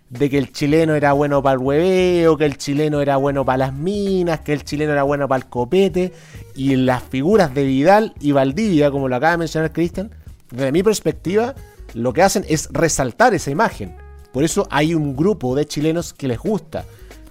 de 0.09 0.29
que 0.29 0.37
el 0.37 0.51
chileno 0.51 0.95
era 0.95 1.13
bueno 1.13 1.43
para 1.43 1.53
el 1.53 1.59
hueveo, 1.59 2.37
que 2.37 2.45
el 2.45 2.57
chileno 2.57 3.01
era 3.01 3.17
bueno 3.17 3.43
para 3.43 3.57
las 3.57 3.73
minas, 3.73 4.39
que 4.41 4.53
el 4.53 4.63
chileno 4.63 4.93
era 4.93 5.03
bueno 5.03 5.27
para 5.27 5.43
el 5.43 5.49
copete, 5.49 6.13
y 6.55 6.75
las 6.75 7.03
figuras 7.03 7.53
de 7.53 7.63
Vidal 7.65 8.13
y 8.19 8.31
Valdivia, 8.31 8.91
como 8.91 9.07
lo 9.07 9.15
acaba 9.15 9.31
de 9.31 9.37
mencionar 9.37 9.73
Cristian, 9.73 10.11
desde 10.51 10.71
mi 10.71 10.83
perspectiva, 10.83 11.55
lo 11.93 12.13
que 12.13 12.23
hacen 12.23 12.45
es 12.47 12.69
resaltar 12.71 13.33
esa 13.33 13.51
imagen. 13.51 13.95
Por 14.31 14.43
eso 14.43 14.67
hay 14.69 14.93
un 14.93 15.15
grupo 15.15 15.55
de 15.55 15.65
chilenos 15.65 16.13
que 16.13 16.27
les 16.27 16.39
gusta. 16.39 16.85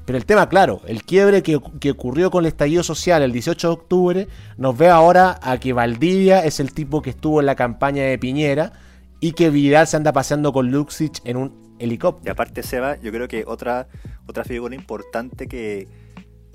Pero 0.05 0.19
el 0.19 0.25
tema, 0.25 0.49
claro, 0.49 0.81
el 0.87 1.03
quiebre 1.03 1.43
que, 1.43 1.57
ocurrió 1.91 2.31
con 2.31 2.45
el 2.45 2.49
estallido 2.49 2.85
social 2.85 3.23
el 3.23 3.33
18 3.33 3.67
de 3.67 3.73
octubre 3.73 4.29
nos 4.57 4.79
ve 4.79 4.89
ahora 4.89 5.39
a 5.43 5.59
que 5.59 5.73
Valdivia 5.73 6.45
es 6.45 6.61
el 6.61 6.73
tipo 6.73 7.03
que 7.03 7.11
estuvo 7.11 7.41
en 7.41 7.47
la 7.47 7.57
campaña 7.57 8.05
de 8.05 8.17
Piñera 8.17 8.73
y 9.21 9.33
que 9.33 9.51
Vidal 9.51 9.89
se 9.89 9.97
anda 9.97 10.13
paseando 10.13 10.53
con 10.53 10.71
Luxich 10.71 11.21
en 11.25 11.37
un 11.39 11.66
Y 11.79 11.85
helicóptero. 11.85 12.33
aparte, 12.33 12.63
Seba, 12.63 12.97
yo 13.01 13.13
creo 13.13 13.29
que 13.29 13.45
otra, 13.47 13.89
otra 14.27 14.45
figura 14.45 14.75
importante 14.75 15.47
que, 15.47 15.89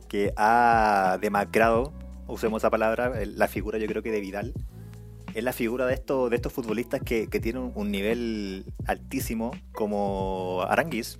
que 0.07 0.33
ha 0.35 1.17
demacrado, 1.21 1.93
usemos 2.27 2.61
esa 2.61 2.69
palabra, 2.69 3.13
la 3.25 3.47
figura 3.47 3.77
yo 3.77 3.87
creo 3.87 4.01
que 4.01 4.11
de 4.11 4.19
Vidal, 4.19 4.53
es 5.33 5.43
la 5.43 5.53
figura 5.53 5.85
de 5.85 5.93
estos, 5.93 6.29
de 6.29 6.35
estos 6.35 6.51
futbolistas 6.51 7.01
que, 7.01 7.27
que 7.27 7.39
tienen 7.39 7.61
un, 7.63 7.71
un 7.75 7.91
nivel 7.91 8.65
altísimo, 8.85 9.51
como 9.71 10.63
Aranguis, 10.67 11.17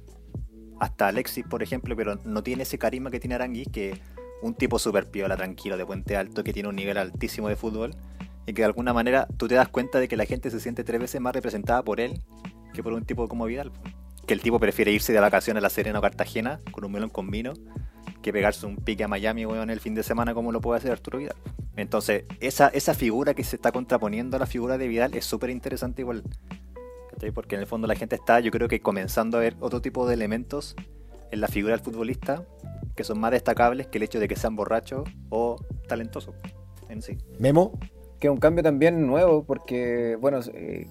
hasta 0.80 1.08
Alexis, 1.08 1.46
por 1.46 1.62
ejemplo, 1.64 1.96
pero 1.96 2.16
no 2.26 2.44
tiene 2.44 2.64
ese 2.64 2.78
carisma 2.78 3.12
que 3.12 3.20
tiene 3.20 3.36
Aranguis, 3.36 3.68
que 3.72 4.02
un 4.42 4.56
tipo 4.56 4.80
súper 4.80 5.10
piola, 5.10 5.38
tranquilo, 5.38 5.78
de 5.78 5.86
puente 5.86 6.18
alto, 6.18 6.44
que 6.44 6.54
tiene 6.54 6.70
un 6.70 6.76
nivel 6.76 6.98
altísimo 6.98 7.48
de 7.48 7.56
fútbol, 7.56 7.92
y 8.48 8.54
que 8.54 8.64
de 8.64 8.66
alguna 8.66 8.92
manera 8.92 9.28
tú 9.38 9.48
te 9.48 9.56
das 9.56 9.70
cuenta 9.70 10.00
de 10.00 10.08
que 10.08 10.18
la 10.18 10.26
gente 10.26 10.50
se 10.50 10.60
siente 10.60 10.84
tres 10.84 11.00
veces 11.00 11.22
más 11.22 11.34
representada 11.34 11.84
por 11.84 12.00
él 12.00 12.20
que 12.74 12.84
por 12.84 12.94
un 12.94 13.06
tipo 13.06 13.28
como 13.28 13.46
Vidal. 13.46 13.72
que 14.28 14.34
el 14.34 14.42
tipo 14.42 14.60
prefiere 14.60 14.92
irse 14.92 15.14
de 15.14 15.20
vacaciones 15.20 15.62
a 15.62 15.64
La 15.64 15.70
Serena 15.70 16.00
o 16.00 16.02
Cartagena 16.02 16.60
con 16.72 16.86
un 16.86 16.92
melón 16.92 17.10
con 17.10 17.30
vino 17.32 17.54
que 18.22 18.32
pegarse 18.32 18.66
un 18.66 18.78
pique 18.78 19.04
a 19.04 19.08
Miami, 19.08 19.46
weón, 19.46 19.70
el 19.70 19.80
fin 19.80 19.96
de 19.96 20.04
semana 20.04 20.34
como 20.34 20.52
lo 20.52 20.62
puede 20.62 20.78
hacer 20.78 20.92
Arturo 20.92 21.18
Vidal. 21.18 21.36
Entonces, 21.76 22.26
esa, 22.40 22.68
esa 22.68 22.94
figura 22.94 23.34
que 23.34 23.44
se 23.44 23.56
está 23.56 23.72
contraponiendo 23.72 24.38
a 24.38 24.40
la 24.40 24.46
figura 24.46 24.78
de 24.78 24.88
Vidal 24.88 25.16
es 25.16 25.26
súper 25.26 25.50
interesante 25.50 26.02
igual. 26.02 26.24
Porque 27.34 27.56
en 27.56 27.62
el 27.62 27.68
fondo 27.68 27.88
la 27.88 27.96
gente 27.96 28.16
está, 28.16 28.40
yo 28.40 28.52
creo 28.52 28.68
que 28.68 28.80
comenzando 28.80 29.38
a 29.38 29.42
ver 29.42 29.56
otro 29.60 29.82
tipo 29.82 30.08
de 30.08 30.16
elementos 30.16 30.76
en 31.32 31.40
la 31.40 31.48
figura 31.48 31.76
del 31.76 31.84
futbolista 31.84 32.46
que 32.96 33.04
son 33.04 33.20
más 33.20 33.32
destacables 33.32 33.88
que 33.88 33.98
el 33.98 34.04
hecho 34.04 34.20
de 34.20 34.28
que 34.28 34.36
sean 34.36 34.56
borrachos 34.56 35.10
o 35.30 35.56
talentosos 35.88 36.36
en 36.90 37.02
sí. 37.02 37.18
Memo. 37.40 37.80
Que 38.20 38.28
es 38.28 38.32
un 38.32 38.40
cambio 38.40 38.64
también 38.64 39.08
nuevo, 39.08 39.44
porque, 39.46 40.16
bueno, 40.20 40.42
eh, 40.54 40.86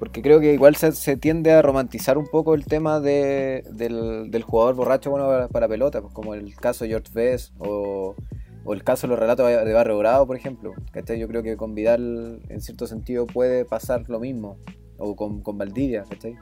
porque 0.00 0.22
creo 0.22 0.40
que 0.40 0.54
igual 0.54 0.76
se, 0.76 0.92
se 0.92 1.18
tiende 1.18 1.52
a 1.52 1.60
romantizar 1.60 2.16
un 2.16 2.26
poco 2.26 2.54
el 2.54 2.64
tema 2.64 3.00
de, 3.00 3.62
del, 3.70 4.30
del 4.30 4.42
jugador 4.42 4.74
borracho 4.74 5.10
bueno 5.10 5.26
para, 5.26 5.48
para 5.48 5.68
pelota, 5.68 6.00
pues 6.00 6.14
como 6.14 6.34
el 6.34 6.56
caso 6.56 6.84
de 6.84 6.90
George 6.90 7.10
Best 7.12 7.52
o, 7.58 8.16
o 8.64 8.72
el 8.72 8.82
caso 8.82 9.06
de 9.06 9.10
los 9.10 9.18
relatos 9.18 9.46
de 9.46 9.72
Barrio 9.74 9.98
Bravo, 9.98 10.26
por 10.26 10.36
ejemplo. 10.36 10.72
¿cachai? 10.90 11.20
Yo 11.20 11.28
creo 11.28 11.42
que 11.42 11.58
con 11.58 11.74
Vidal, 11.74 12.40
en 12.48 12.62
cierto 12.62 12.86
sentido, 12.86 13.26
puede 13.26 13.66
pasar 13.66 14.08
lo 14.08 14.18
mismo. 14.18 14.56
O 14.96 15.14
con, 15.14 15.42
con 15.42 15.58
Valdivia, 15.58 16.04
¿cachai? 16.08 16.34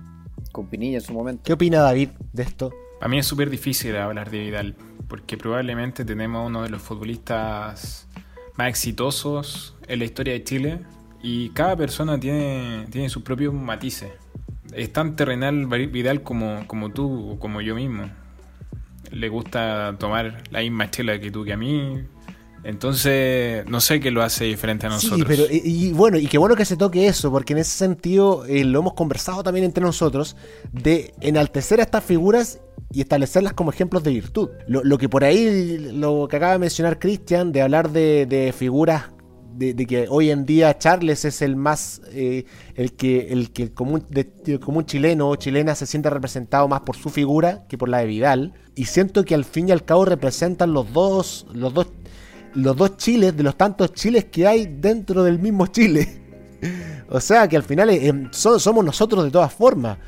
Con 0.53 0.69
Pinilla 0.69 0.99
en 0.99 1.05
su 1.05 1.13
momento. 1.13 1.43
¿Qué 1.45 1.53
opina 1.53 1.81
David 1.81 2.11
de 2.33 2.43
esto? 2.45 2.73
A 3.01 3.09
mí 3.09 3.19
es 3.19 3.27
súper 3.27 3.51
difícil 3.51 3.97
hablar 3.97 4.31
de 4.31 4.39
Vidal, 4.39 4.77
porque 5.09 5.37
probablemente 5.37 6.05
tenemos 6.05 6.47
uno 6.47 6.63
de 6.63 6.71
los 6.71 6.81
futbolistas 6.81 8.09
más 8.57 8.69
exitosos 8.69 9.77
en 9.89 9.99
la 9.99 10.05
historia 10.05 10.33
de 10.35 10.45
Chile 10.45 10.79
y 11.23 11.51
cada 11.51 11.77
persona 11.77 12.19
tiene, 12.19 12.87
tiene 12.91 13.09
sus 13.09 13.23
propios 13.23 13.53
matices. 13.53 14.11
Es 14.73 14.93
tan 14.93 15.17
terrenal 15.17 15.67
Vidal 15.67 16.23
como, 16.23 16.67
como 16.67 16.91
tú 16.91 17.33
o 17.33 17.39
como 17.39 17.61
yo 17.61 17.75
mismo. 17.75 18.11
Le 19.11 19.29
gusta 19.29 19.97
tomar 19.99 20.43
la 20.51 20.61
misma 20.61 20.91
chela 20.91 21.19
que 21.19 21.31
tú 21.31 21.45
que 21.45 21.55
a 21.55 21.57
mí. 21.57 22.05
Entonces, 22.65 23.65
no 23.67 23.81
sé 23.81 24.01
qué 24.01 24.11
lo 24.11 24.23
hace 24.23 24.45
diferente 24.45 24.87
a 24.87 24.91
nosotros. 24.91 25.21
Sí, 25.21 25.25
pero 25.27 25.45
y, 25.51 25.63
y 25.65 25.93
bueno, 25.93 26.19
y 26.19 26.27
qué 26.27 26.39
bueno 26.39 26.55
que 26.55 26.65
se 26.65 26.77
toque 26.77 27.07
eso, 27.07 27.31
porque 27.31 27.53
en 27.55 27.61
ese 27.61 27.71
sentido 27.79 28.45
eh, 28.47 28.65
lo 28.65 28.81
hemos 28.81 28.95
conversado 28.95 29.43
también 29.43 29.65
entre 29.65 29.83
nosotros, 29.83 30.37
de 30.73 31.15
enaltecer 31.21 31.81
a 31.81 31.85
estas 31.85 32.05
figuras 32.05 32.61
y 32.93 33.01
establecerlas 33.01 33.55
como 33.55 33.71
ejemplos 33.71 34.03
de 34.03 34.11
virtud. 34.11 34.51
Lo, 34.67 34.83
lo 34.85 34.99
que 34.99 35.09
por 35.09 35.25
ahí, 35.25 35.79
lo 35.93 36.27
que 36.29 36.37
acaba 36.37 36.53
de 36.53 36.59
mencionar 36.59 36.99
Cristian, 36.99 37.53
de 37.53 37.63
hablar 37.63 37.91
de, 37.91 38.27
de 38.27 38.53
figuras 38.53 39.05
de, 39.59 39.87
que 39.87 40.07
hoy 40.09 40.31
en 40.31 40.47
día 40.47 40.79
Charles 40.79 41.25
es 41.25 41.43
el 41.43 41.57
más 41.57 42.01
eh, 42.13 42.45
el 42.77 42.93
que 42.93 43.33
el 43.33 43.51
que 43.51 43.65
el 43.65 43.73
común, 43.73 44.07
chileno 44.87 45.29
o 45.29 45.37
chilena 45.37 45.75
se 45.75 45.87
siente 45.87 46.09
representado 46.11 46.69
más 46.69 46.81
por 46.83 46.97
su 46.97 47.11
figura 47.11 47.67
que 47.69 47.77
por 47.77 47.89
la 47.89 47.99
de 47.99 48.07
Vidal 48.07 48.55
y 48.75 48.85
siento 48.85 49.25
que 49.25 49.35
al 49.35 49.45
fin 49.45 49.69
y 49.69 49.73
al 49.73 49.85
cabo 49.85 50.05
representan 50.05 50.73
los 50.73 50.93
dos 50.93 51.47
los 51.53 51.75
dos 51.75 51.89
los 52.55 52.77
dos 52.77 52.97
chiles 52.97 53.37
de 53.37 53.43
los 53.43 53.57
tantos 53.57 53.93
chiles 53.93 54.27
que 54.27 54.47
hay 54.47 54.67
dentro 54.67 55.25
del 55.25 55.39
mismo 55.39 55.67
Chile 55.67 56.23
o 57.11 57.21
sea 57.21 57.49
que 57.49 57.57
al 57.57 57.65
final 57.65 57.91
eh, 57.91 58.29
so, 58.31 58.59
somos 58.59 58.85
nosotros 58.85 59.25
de 59.25 59.31
todas 59.31 59.53
formas 59.53 59.99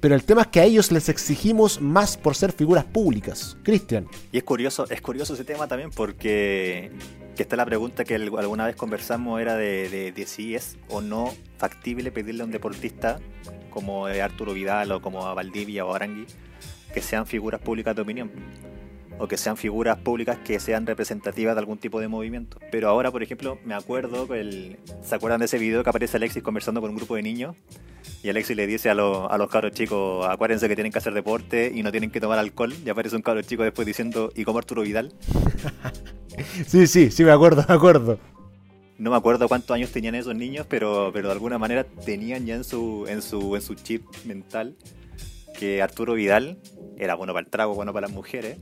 pero 0.00 0.14
el 0.14 0.24
tema 0.24 0.42
es 0.42 0.48
que 0.48 0.60
a 0.60 0.64
ellos 0.64 0.92
les 0.92 1.08
exigimos 1.08 1.80
más 1.80 2.18
por 2.18 2.34
ser 2.34 2.52
figuras 2.52 2.84
públicas. 2.84 3.56
Cristian. 3.62 4.06
Y 4.32 4.36
es 4.36 4.44
curioso, 4.44 4.86
es 4.90 5.00
curioso 5.00 5.32
ese 5.32 5.46
tema 5.46 5.66
también 5.66 5.88
porque 5.88 6.92
que 7.34 7.42
está 7.42 7.56
la 7.56 7.66
pregunta 7.66 8.04
que 8.04 8.14
alguna 8.14 8.66
vez 8.66 8.76
conversamos 8.76 9.40
era 9.40 9.56
de, 9.56 9.88
de, 9.88 10.12
de, 10.12 10.26
si 10.26 10.54
es 10.54 10.78
o 10.88 11.00
no 11.00 11.32
factible 11.58 12.12
pedirle 12.12 12.42
a 12.42 12.44
un 12.44 12.50
deportista 12.50 13.20
como 13.70 14.06
Arturo 14.06 14.52
Vidal 14.52 14.92
o 14.92 15.02
como 15.02 15.26
a 15.26 15.34
Valdivia 15.34 15.84
o 15.84 15.94
Arangui 15.94 16.26
que 16.92 17.02
sean 17.02 17.26
figuras 17.26 17.60
públicas 17.60 17.96
de 17.96 18.02
opinión 18.02 18.30
o 19.18 19.28
que 19.28 19.36
sean 19.36 19.56
figuras 19.56 19.98
públicas 19.98 20.38
que 20.44 20.58
sean 20.60 20.86
representativas 20.86 21.54
de 21.54 21.60
algún 21.60 21.78
tipo 21.78 22.00
de 22.00 22.08
movimiento. 22.08 22.58
Pero 22.70 22.88
ahora, 22.88 23.10
por 23.10 23.22
ejemplo, 23.22 23.58
me 23.64 23.74
acuerdo, 23.74 24.32
el, 24.34 24.78
¿se 25.02 25.14
acuerdan 25.14 25.40
de 25.40 25.46
ese 25.46 25.58
video 25.58 25.84
que 25.84 25.90
aparece 25.90 26.16
Alexis 26.16 26.42
conversando 26.42 26.80
con 26.80 26.90
un 26.90 26.96
grupo 26.96 27.14
de 27.14 27.22
niños? 27.22 27.56
Y 28.24 28.30
Alexis 28.30 28.56
le 28.56 28.66
dice 28.66 28.88
a, 28.88 28.94
lo, 28.94 29.30
a 29.30 29.36
los 29.36 29.50
cabros 29.50 29.72
chicos, 29.72 30.26
acuérdense 30.26 30.66
que 30.66 30.74
tienen 30.74 30.90
que 30.90 30.96
hacer 30.96 31.12
deporte 31.12 31.70
y 31.74 31.82
no 31.82 31.90
tienen 31.90 32.10
que 32.10 32.22
tomar 32.22 32.38
alcohol. 32.38 32.74
Y 32.82 32.88
aparece 32.88 33.14
un 33.16 33.20
cabro 33.20 33.42
chico 33.42 33.64
después 33.64 33.86
diciendo, 33.86 34.32
¿y 34.34 34.44
como 34.44 34.56
Arturo 34.56 34.80
Vidal? 34.80 35.12
sí, 36.66 36.86
sí, 36.86 37.10
sí, 37.10 37.22
me 37.22 37.32
acuerdo, 37.32 37.66
me 37.68 37.74
acuerdo. 37.74 38.18
No 38.96 39.10
me 39.10 39.16
acuerdo 39.18 39.46
cuántos 39.46 39.74
años 39.74 39.90
tenían 39.90 40.14
esos 40.14 40.34
niños, 40.34 40.64
pero, 40.66 41.10
pero 41.12 41.28
de 41.28 41.34
alguna 41.34 41.58
manera 41.58 41.84
tenían 41.84 42.46
ya 42.46 42.54
en 42.54 42.64
su, 42.64 43.04
en 43.08 43.20
su, 43.20 43.56
en 43.56 43.60
su 43.60 43.74
chip 43.74 44.06
mental 44.24 44.74
que 45.58 45.82
Arturo 45.82 46.14
Vidal 46.14 46.56
era 46.96 47.16
bueno 47.16 47.34
para 47.34 47.44
el 47.44 47.50
trago, 47.50 47.74
bueno 47.74 47.92
para 47.92 48.06
las 48.06 48.16
mujeres, 48.16 48.56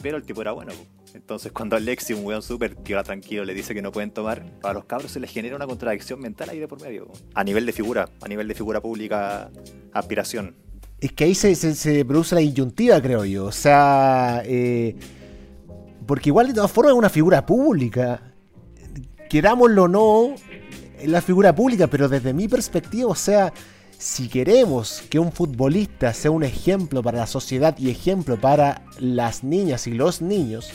pero 0.00 0.18
el 0.18 0.22
tipo 0.22 0.40
era 0.40 0.52
bueno. 0.52 0.70
Entonces 1.14 1.52
cuando 1.52 1.76
Alexi, 1.76 2.12
un 2.12 2.24
weón 2.24 2.42
súper 2.42 2.74
tiola 2.74 3.02
tranquilo, 3.02 3.44
le 3.44 3.54
dice 3.54 3.74
que 3.74 3.82
no 3.82 3.92
pueden 3.92 4.10
tomar, 4.10 4.44
a 4.62 4.72
los 4.72 4.84
cabros 4.84 5.12
se 5.12 5.20
les 5.20 5.30
genera 5.30 5.56
una 5.56 5.66
contradicción 5.66 6.20
mental 6.20 6.50
ahí 6.50 6.58
de 6.58 6.68
por 6.68 6.80
medio. 6.80 7.08
A 7.34 7.44
nivel 7.44 7.66
de 7.66 7.72
figura, 7.72 8.08
a 8.20 8.28
nivel 8.28 8.46
de 8.48 8.54
figura 8.54 8.80
pública, 8.80 9.50
aspiración. 9.92 10.54
Es 11.00 11.12
que 11.12 11.24
ahí 11.24 11.34
se, 11.34 11.54
se, 11.54 12.04
produce 12.04 12.34
la 12.34 12.42
inyuntiva, 12.42 13.00
creo 13.00 13.24
yo. 13.24 13.46
O 13.46 13.52
sea, 13.52 14.42
eh, 14.44 14.94
porque 16.06 16.28
igual 16.28 16.48
de 16.48 16.54
todas 16.54 16.70
formas 16.70 16.92
es 16.92 16.98
una 16.98 17.08
figura 17.08 17.44
pública. 17.46 18.34
Querámoslo 19.28 19.84
o 19.84 19.88
no, 19.88 20.34
es 21.00 21.08
la 21.08 21.22
figura 21.22 21.54
pública, 21.54 21.86
pero 21.86 22.08
desde 22.08 22.34
mi 22.34 22.48
perspectiva, 22.48 23.08
o 23.08 23.14
sea, 23.14 23.52
si 23.96 24.28
queremos 24.28 25.02
que 25.08 25.18
un 25.18 25.32
futbolista 25.32 26.12
sea 26.12 26.30
un 26.30 26.42
ejemplo 26.42 27.02
para 27.02 27.18
la 27.18 27.26
sociedad 27.26 27.76
y 27.78 27.90
ejemplo 27.90 28.40
para 28.40 28.82
las 28.98 29.44
niñas 29.44 29.86
y 29.86 29.92
los 29.92 30.20
niños, 30.20 30.70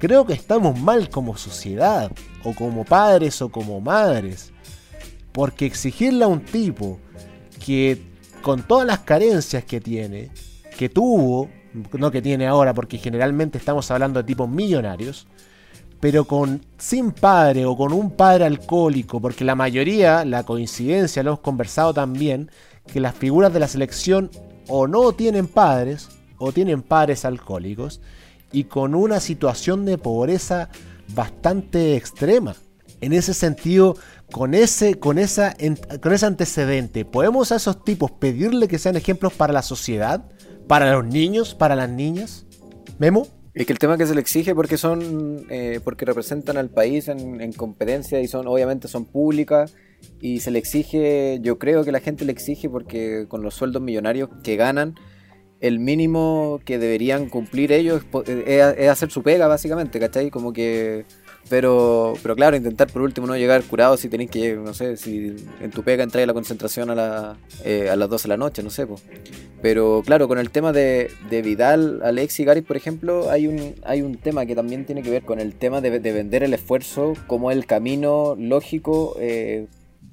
creo 0.00 0.26
que 0.26 0.32
estamos 0.32 0.80
mal 0.80 1.10
como 1.10 1.36
sociedad, 1.36 2.10
o 2.42 2.54
como 2.54 2.84
padres 2.84 3.40
o 3.42 3.50
como 3.50 3.80
madres. 3.80 4.52
Porque 5.30 5.66
exigirle 5.66 6.24
a 6.24 6.28
un 6.28 6.40
tipo 6.40 6.98
que 7.64 8.02
con 8.42 8.62
todas 8.62 8.86
las 8.86 9.00
carencias 9.00 9.64
que 9.64 9.80
tiene, 9.80 10.30
que 10.76 10.88
tuvo, 10.88 11.48
no 11.92 12.10
que 12.10 12.22
tiene 12.22 12.46
ahora, 12.46 12.74
porque 12.74 12.98
generalmente 12.98 13.58
estamos 13.58 13.90
hablando 13.90 14.20
de 14.20 14.26
tipos 14.26 14.48
millonarios, 14.48 15.28
pero 16.00 16.24
con 16.24 16.64
sin 16.78 17.12
padre 17.12 17.66
o 17.66 17.76
con 17.76 17.92
un 17.92 18.10
padre 18.10 18.46
alcohólico, 18.46 19.20
porque 19.20 19.44
la 19.44 19.54
mayoría, 19.54 20.24
la 20.24 20.44
coincidencia, 20.44 21.22
lo 21.22 21.32
hemos 21.32 21.40
conversado 21.40 21.92
también, 21.92 22.50
que 22.90 23.00
las 23.00 23.14
figuras 23.14 23.52
de 23.52 23.60
la 23.60 23.68
selección 23.68 24.30
o 24.66 24.88
no 24.88 25.12
tienen 25.12 25.46
padres 25.46 26.08
o 26.38 26.52
tienen 26.52 26.80
padres 26.80 27.26
alcohólicos 27.26 28.00
y 28.52 28.64
con 28.64 28.94
una 28.94 29.20
situación 29.20 29.84
de 29.84 29.98
pobreza 29.98 30.68
bastante 31.14 31.96
extrema. 31.96 32.56
En 33.00 33.12
ese 33.12 33.32
sentido, 33.32 33.96
con 34.30 34.54
ese, 34.54 34.98
con 34.98 35.18
esa, 35.18 35.56
con 36.02 36.12
ese 36.12 36.26
antecedente, 36.26 37.04
¿podemos 37.04 37.52
a 37.52 37.56
esos 37.56 37.82
tipos 37.84 38.10
pedirle 38.10 38.68
que 38.68 38.78
sean 38.78 38.96
ejemplos 38.96 39.32
para 39.32 39.52
la 39.52 39.62
sociedad? 39.62 40.24
¿Para 40.66 40.92
los 40.92 41.06
niños? 41.06 41.54
¿Para 41.54 41.74
las 41.76 41.88
niñas? 41.88 42.46
¿Memo? 42.98 43.26
Es 43.54 43.66
que 43.66 43.72
el 43.72 43.78
tema 43.78 43.98
que 43.98 44.06
se 44.06 44.14
le 44.14 44.20
exige 44.20 44.54
porque 44.54 44.76
son 44.76 45.46
eh, 45.50 45.80
porque 45.82 46.04
representan 46.04 46.56
al 46.56 46.70
país 46.70 47.08
en, 47.08 47.40
en, 47.40 47.52
competencia 47.52 48.20
y 48.20 48.28
son 48.28 48.46
obviamente 48.46 48.86
son 48.86 49.06
públicas 49.06 49.74
y 50.20 50.40
se 50.40 50.50
le 50.50 50.58
exige, 50.58 51.40
yo 51.42 51.58
creo 51.58 51.84
que 51.84 51.90
la 51.90 52.00
gente 52.00 52.24
le 52.24 52.32
exige 52.32 52.68
porque 52.68 53.26
con 53.28 53.42
los 53.42 53.54
sueldos 53.54 53.82
millonarios 53.82 54.28
que 54.44 54.56
ganan, 54.56 54.94
el 55.60 55.78
mínimo 55.78 56.60
que 56.64 56.78
deberían 56.78 57.28
cumplir 57.28 57.72
ellos 57.72 58.02
es, 58.26 58.28
es, 58.46 58.78
es 58.78 58.88
hacer 58.88 59.10
su 59.10 59.22
pega 59.22 59.46
básicamente, 59.46 60.00
¿cachai? 60.00 60.30
Como 60.30 60.52
que 60.52 61.04
pero, 61.50 62.14
pero 62.22 62.36
claro, 62.36 62.56
intentar 62.56 62.88
por 62.92 63.02
último 63.02 63.26
no 63.26 63.36
llegar 63.36 63.62
curado 63.64 63.96
si 63.96 64.08
tenéis 64.08 64.30
que, 64.30 64.54
no 64.54 64.72
sé, 64.72 64.96
si 64.96 65.34
en 65.60 65.70
tu 65.72 65.82
pega 65.82 66.04
entráis 66.04 66.24
a 66.24 66.26
la 66.28 66.32
concentración 66.32 66.90
a, 66.90 66.94
la, 66.94 67.36
eh, 67.64 67.88
a 67.90 67.96
las 67.96 68.08
12 68.08 68.24
de 68.24 68.28
la 68.28 68.36
noche, 68.36 68.62
no 68.62 68.70
sé. 68.70 68.86
Po. 68.86 68.96
Pero 69.60 70.02
claro, 70.06 70.28
con 70.28 70.38
el 70.38 70.50
tema 70.50 70.72
de, 70.72 71.10
de 71.28 71.42
Vidal, 71.42 72.02
Alex 72.04 72.38
y 72.38 72.44
Gary, 72.44 72.60
por 72.60 72.76
ejemplo, 72.76 73.30
hay 73.30 73.48
un, 73.48 73.74
hay 73.84 74.02
un 74.02 74.16
tema 74.16 74.46
que 74.46 74.54
también 74.54 74.86
tiene 74.86 75.02
que 75.02 75.10
ver 75.10 75.24
con 75.24 75.40
el 75.40 75.54
tema 75.54 75.80
de, 75.80 75.98
de 75.98 76.12
vender 76.12 76.44
el 76.44 76.54
esfuerzo 76.54 77.14
como 77.26 77.50
el 77.50 77.66
camino 77.66 78.36
lógico 78.38 79.16
eh, 79.18 79.66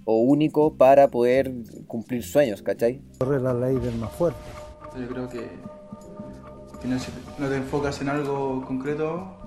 o 0.06 0.18
único 0.18 0.74
para 0.74 1.10
poder 1.10 1.52
cumplir 1.86 2.24
sueños, 2.24 2.64
¿cachai? 2.64 3.02
Corre 3.20 3.40
la 3.40 3.54
ley 3.54 3.76
del 3.76 3.96
más 3.96 4.12
fuerte. 4.14 4.40
Yo 5.00 5.08
creo 5.08 5.30
que, 5.30 5.50
que 6.82 6.88
no, 6.88 7.50
te 7.50 7.56
enfocas 7.56 8.02
en 8.02 8.10
algo 8.10 8.64
concreto, 8.66 9.38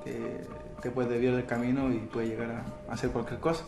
te 0.82 0.90
puedes 0.90 1.10
desviar 1.10 1.36
del 1.36 1.46
camino 1.46 1.92
y 1.92 1.98
puedes 1.98 2.30
llegar 2.30 2.50
a, 2.88 2.92
hacer 2.92 3.10
cualquier 3.10 3.40
cosa. 3.40 3.64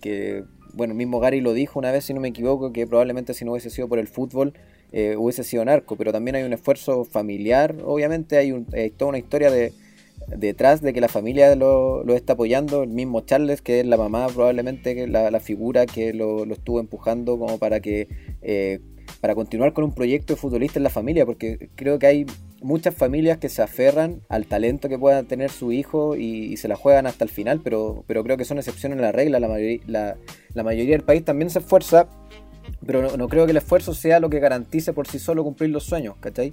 Que, 0.00 0.44
bueno, 0.72 0.94
mismo 0.94 1.20
Gary 1.20 1.40
lo 1.40 1.52
dijo 1.52 1.78
una 1.78 1.90
vez, 1.90 2.04
si 2.04 2.14
no 2.14 2.20
me 2.20 2.28
equivoco, 2.28 2.72
que 2.72 2.86
probablemente 2.86 3.34
si 3.34 3.44
no 3.44 3.52
hubiese 3.52 3.70
sido 3.70 3.88
por 3.88 3.98
el 3.98 4.08
fútbol, 4.08 4.54
eh, 4.92 5.16
hubiese 5.16 5.44
sido 5.44 5.64
narco, 5.64 5.96
pero 5.96 6.12
también 6.12 6.36
hay 6.36 6.42
un 6.42 6.52
esfuerzo 6.52 7.04
familiar, 7.04 7.76
obviamente 7.84 8.36
hay, 8.36 8.90
toda 8.96 9.10
una 9.10 9.18
historia 9.18 9.50
de, 9.50 9.72
detrás 10.36 10.80
de 10.80 10.92
que 10.92 11.00
la 11.00 11.08
familia 11.08 11.54
lo, 11.56 12.04
lo, 12.04 12.14
está 12.14 12.34
apoyando, 12.34 12.82
el 12.82 12.90
mismo 12.90 13.20
Charles, 13.20 13.62
que 13.62 13.80
es 13.80 13.86
la 13.86 13.96
mamá 13.96 14.26
probablemente, 14.28 15.06
la, 15.06 15.40
figura 15.40 15.86
que 15.86 16.12
lo, 16.12 16.44
lo, 16.44 16.54
estuvo 16.54 16.80
empujando 16.80 17.38
como 17.38 17.58
para 17.58 17.80
que 17.80 18.08
eh, 18.42 18.80
para 19.20 19.34
continuar 19.34 19.72
con 19.72 19.84
un 19.84 19.92
proyecto 19.92 20.34
de 20.34 20.40
futbolista 20.40 20.78
en 20.78 20.82
la 20.84 20.90
familia, 20.90 21.26
porque 21.26 21.68
creo 21.74 21.98
que 21.98 22.06
hay 22.06 22.26
muchas 22.62 22.94
familias 22.94 23.38
que 23.38 23.48
se 23.48 23.62
aferran 23.62 24.20
al 24.28 24.46
talento 24.46 24.88
que 24.88 24.98
pueda 24.98 25.22
tener 25.24 25.50
su 25.50 25.72
hijo 25.72 26.16
y, 26.16 26.56
se 26.56 26.68
la 26.68 26.76
juegan 26.76 27.06
hasta 27.06 27.24
el 27.24 27.30
final, 27.30 27.60
pero, 27.62 28.04
pero 28.06 28.22
creo 28.24 28.36
que 28.36 28.44
son 28.44 28.58
excepciones 28.58 28.98
a 28.98 29.02
la 29.02 29.12
regla. 29.12 29.40
La, 29.40 29.48
mayoría- 29.48 30.16
la 30.54 30.62
mayoría 30.62 30.92
del 30.92 31.04
país 31.04 31.24
también 31.24 31.50
se 31.50 31.58
esfuerza, 31.60 32.08
pero 32.86 33.02
no, 33.02 33.16
no 33.16 33.28
creo 33.28 33.44
que 33.46 33.52
el 33.52 33.56
esfuerzo 33.58 33.94
sea 33.94 34.20
lo 34.20 34.30
que 34.30 34.40
garantice 34.40 34.92
por 34.92 35.06
sí 35.06 35.18
solo 35.18 35.44
cumplir 35.44 35.70
los 35.70 35.84
sueños, 35.84 36.16
¿cachai? 36.20 36.52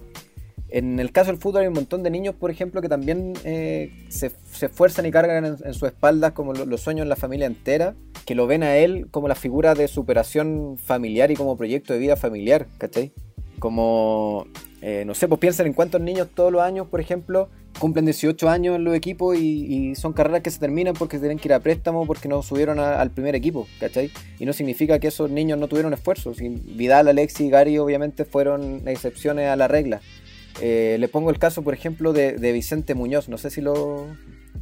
En 0.70 1.00
el 1.00 1.12
caso 1.14 1.32
del 1.32 1.40
fútbol 1.40 1.62
hay 1.62 1.68
un 1.68 1.74
montón 1.74 2.04
de 2.04 2.10
niños, 2.10 2.36
por 2.36 2.52
ejemplo, 2.52 2.82
que 2.82 2.90
también 2.90 3.34
eh, 3.46 3.90
se, 4.10 4.32
se 4.52 4.66
esfuerzan 4.66 5.06
y 5.06 5.12
cargan 5.12 5.46
en, 5.46 5.56
en 5.64 5.74
sus 5.74 5.84
espaldas 5.90 6.34
como 6.34 6.54
lo- 6.54 6.66
los 6.66 6.82
sueños 6.82 7.04
en 7.04 7.10
la 7.10 7.16
familia 7.16 7.46
entera, 7.48 7.96
que 8.26 8.36
lo 8.36 8.48
ven 8.48 8.64
a 8.64 8.76
él 8.78 9.08
como 9.10 9.28
la 9.30 9.36
figura 9.36 9.76
de 9.76 9.88
superación 9.88 10.78
familiar 10.78 11.32
y 11.32 11.36
como 11.36 11.56
proyecto 11.56 11.94
de 11.94 12.00
vida 12.00 12.18
familiar, 12.18 12.68
¿cachai? 12.78 13.14
Como, 13.60 14.46
eh, 14.82 15.04
no 15.06 15.16
sé, 15.16 15.28
pues 15.28 15.40
piensen 15.40 15.68
en 15.68 15.74
cuántos 15.74 16.02
niños 16.02 16.28
todos 16.36 16.52
los 16.52 16.62
años, 16.62 16.88
por 16.88 17.00
ejemplo, 17.00 17.50
cumplen 17.80 18.06
18 18.06 18.50
años 18.50 18.76
en 18.76 18.84
los 18.84 18.94
equipos 18.96 19.38
y, 19.38 19.66
y 19.92 19.96
son 19.96 20.12
carreras 20.14 20.42
que 20.42 20.52
se 20.52 20.60
terminan 20.60 20.94
porque 20.96 21.18
tienen 21.18 21.38
que 21.40 21.48
ir 21.48 21.54
a 21.54 21.60
préstamo 21.60 22.06
porque 22.06 22.28
no 22.28 22.42
subieron 22.44 22.80
a- 22.80 23.00
al 23.00 23.12
primer 23.12 23.36
equipo, 23.36 23.68
¿cachai? 23.80 24.12
Y 24.40 24.46
no 24.46 24.52
significa 24.54 25.00
que 25.00 25.08
esos 25.08 25.30
niños 25.32 25.58
no 25.60 25.68
tuvieron 25.68 25.94
esfuerzo. 25.94 26.34
Vidal, 26.38 27.08
Alexis 27.08 27.48
y 27.48 27.50
Gary 27.50 27.78
obviamente 27.78 28.26
fueron 28.26 28.88
excepciones 28.88 29.48
a 29.50 29.56
la 29.56 29.68
regla. 29.68 30.02
Eh, 30.62 30.98
le 31.00 31.08
pongo 31.08 31.30
el 31.30 31.40
caso, 31.40 31.62
por 31.62 31.74
ejemplo, 31.74 32.14
de, 32.14 32.34
de 32.34 32.52
Vicente 32.52 32.96
Muñoz. 32.96 33.30
No 33.30 33.38
sé 33.38 33.50
si 33.50 33.62
lo 33.62 34.08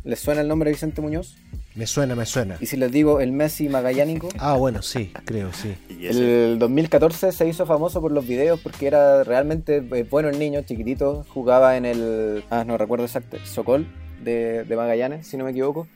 les 0.05 0.19
suena 0.19 0.41
el 0.41 0.47
nombre 0.47 0.69
de 0.69 0.75
Vicente 0.75 1.01
Muñoz. 1.01 1.35
Me 1.73 1.87
suena, 1.87 2.15
me 2.15 2.25
suena. 2.25 2.57
Y 2.61 2.67
si 2.67 2.77
les 2.77 2.91
digo 2.91 3.19
el 3.19 3.31
Messi 3.31 3.67
magallánico. 3.67 4.29
Ah, 4.39 4.55
bueno, 4.55 4.81
sí, 4.81 5.11
creo, 5.25 5.51
sí. 5.51 5.75
El 5.99 6.59
2014 6.59 7.31
se 7.31 7.47
hizo 7.47 7.65
famoso 7.65 8.01
por 8.01 8.11
los 8.11 8.27
videos 8.27 8.59
porque 8.59 8.85
era 8.85 9.23
realmente 9.23 9.77
eh, 9.77 10.07
bueno 10.09 10.29
el 10.29 10.37
niño, 10.37 10.61
chiquitito. 10.61 11.25
Jugaba 11.29 11.75
en 11.75 11.85
el. 11.85 12.43
Ah, 12.51 12.63
no 12.65 12.77
recuerdo 12.77 13.05
exacto. 13.05 13.37
Sokol 13.43 13.87
de, 14.23 14.63
de 14.63 14.75
Magallanes, 14.75 15.25
si 15.25 15.37
no 15.37 15.43
me 15.43 15.51
equivoco. 15.51 15.87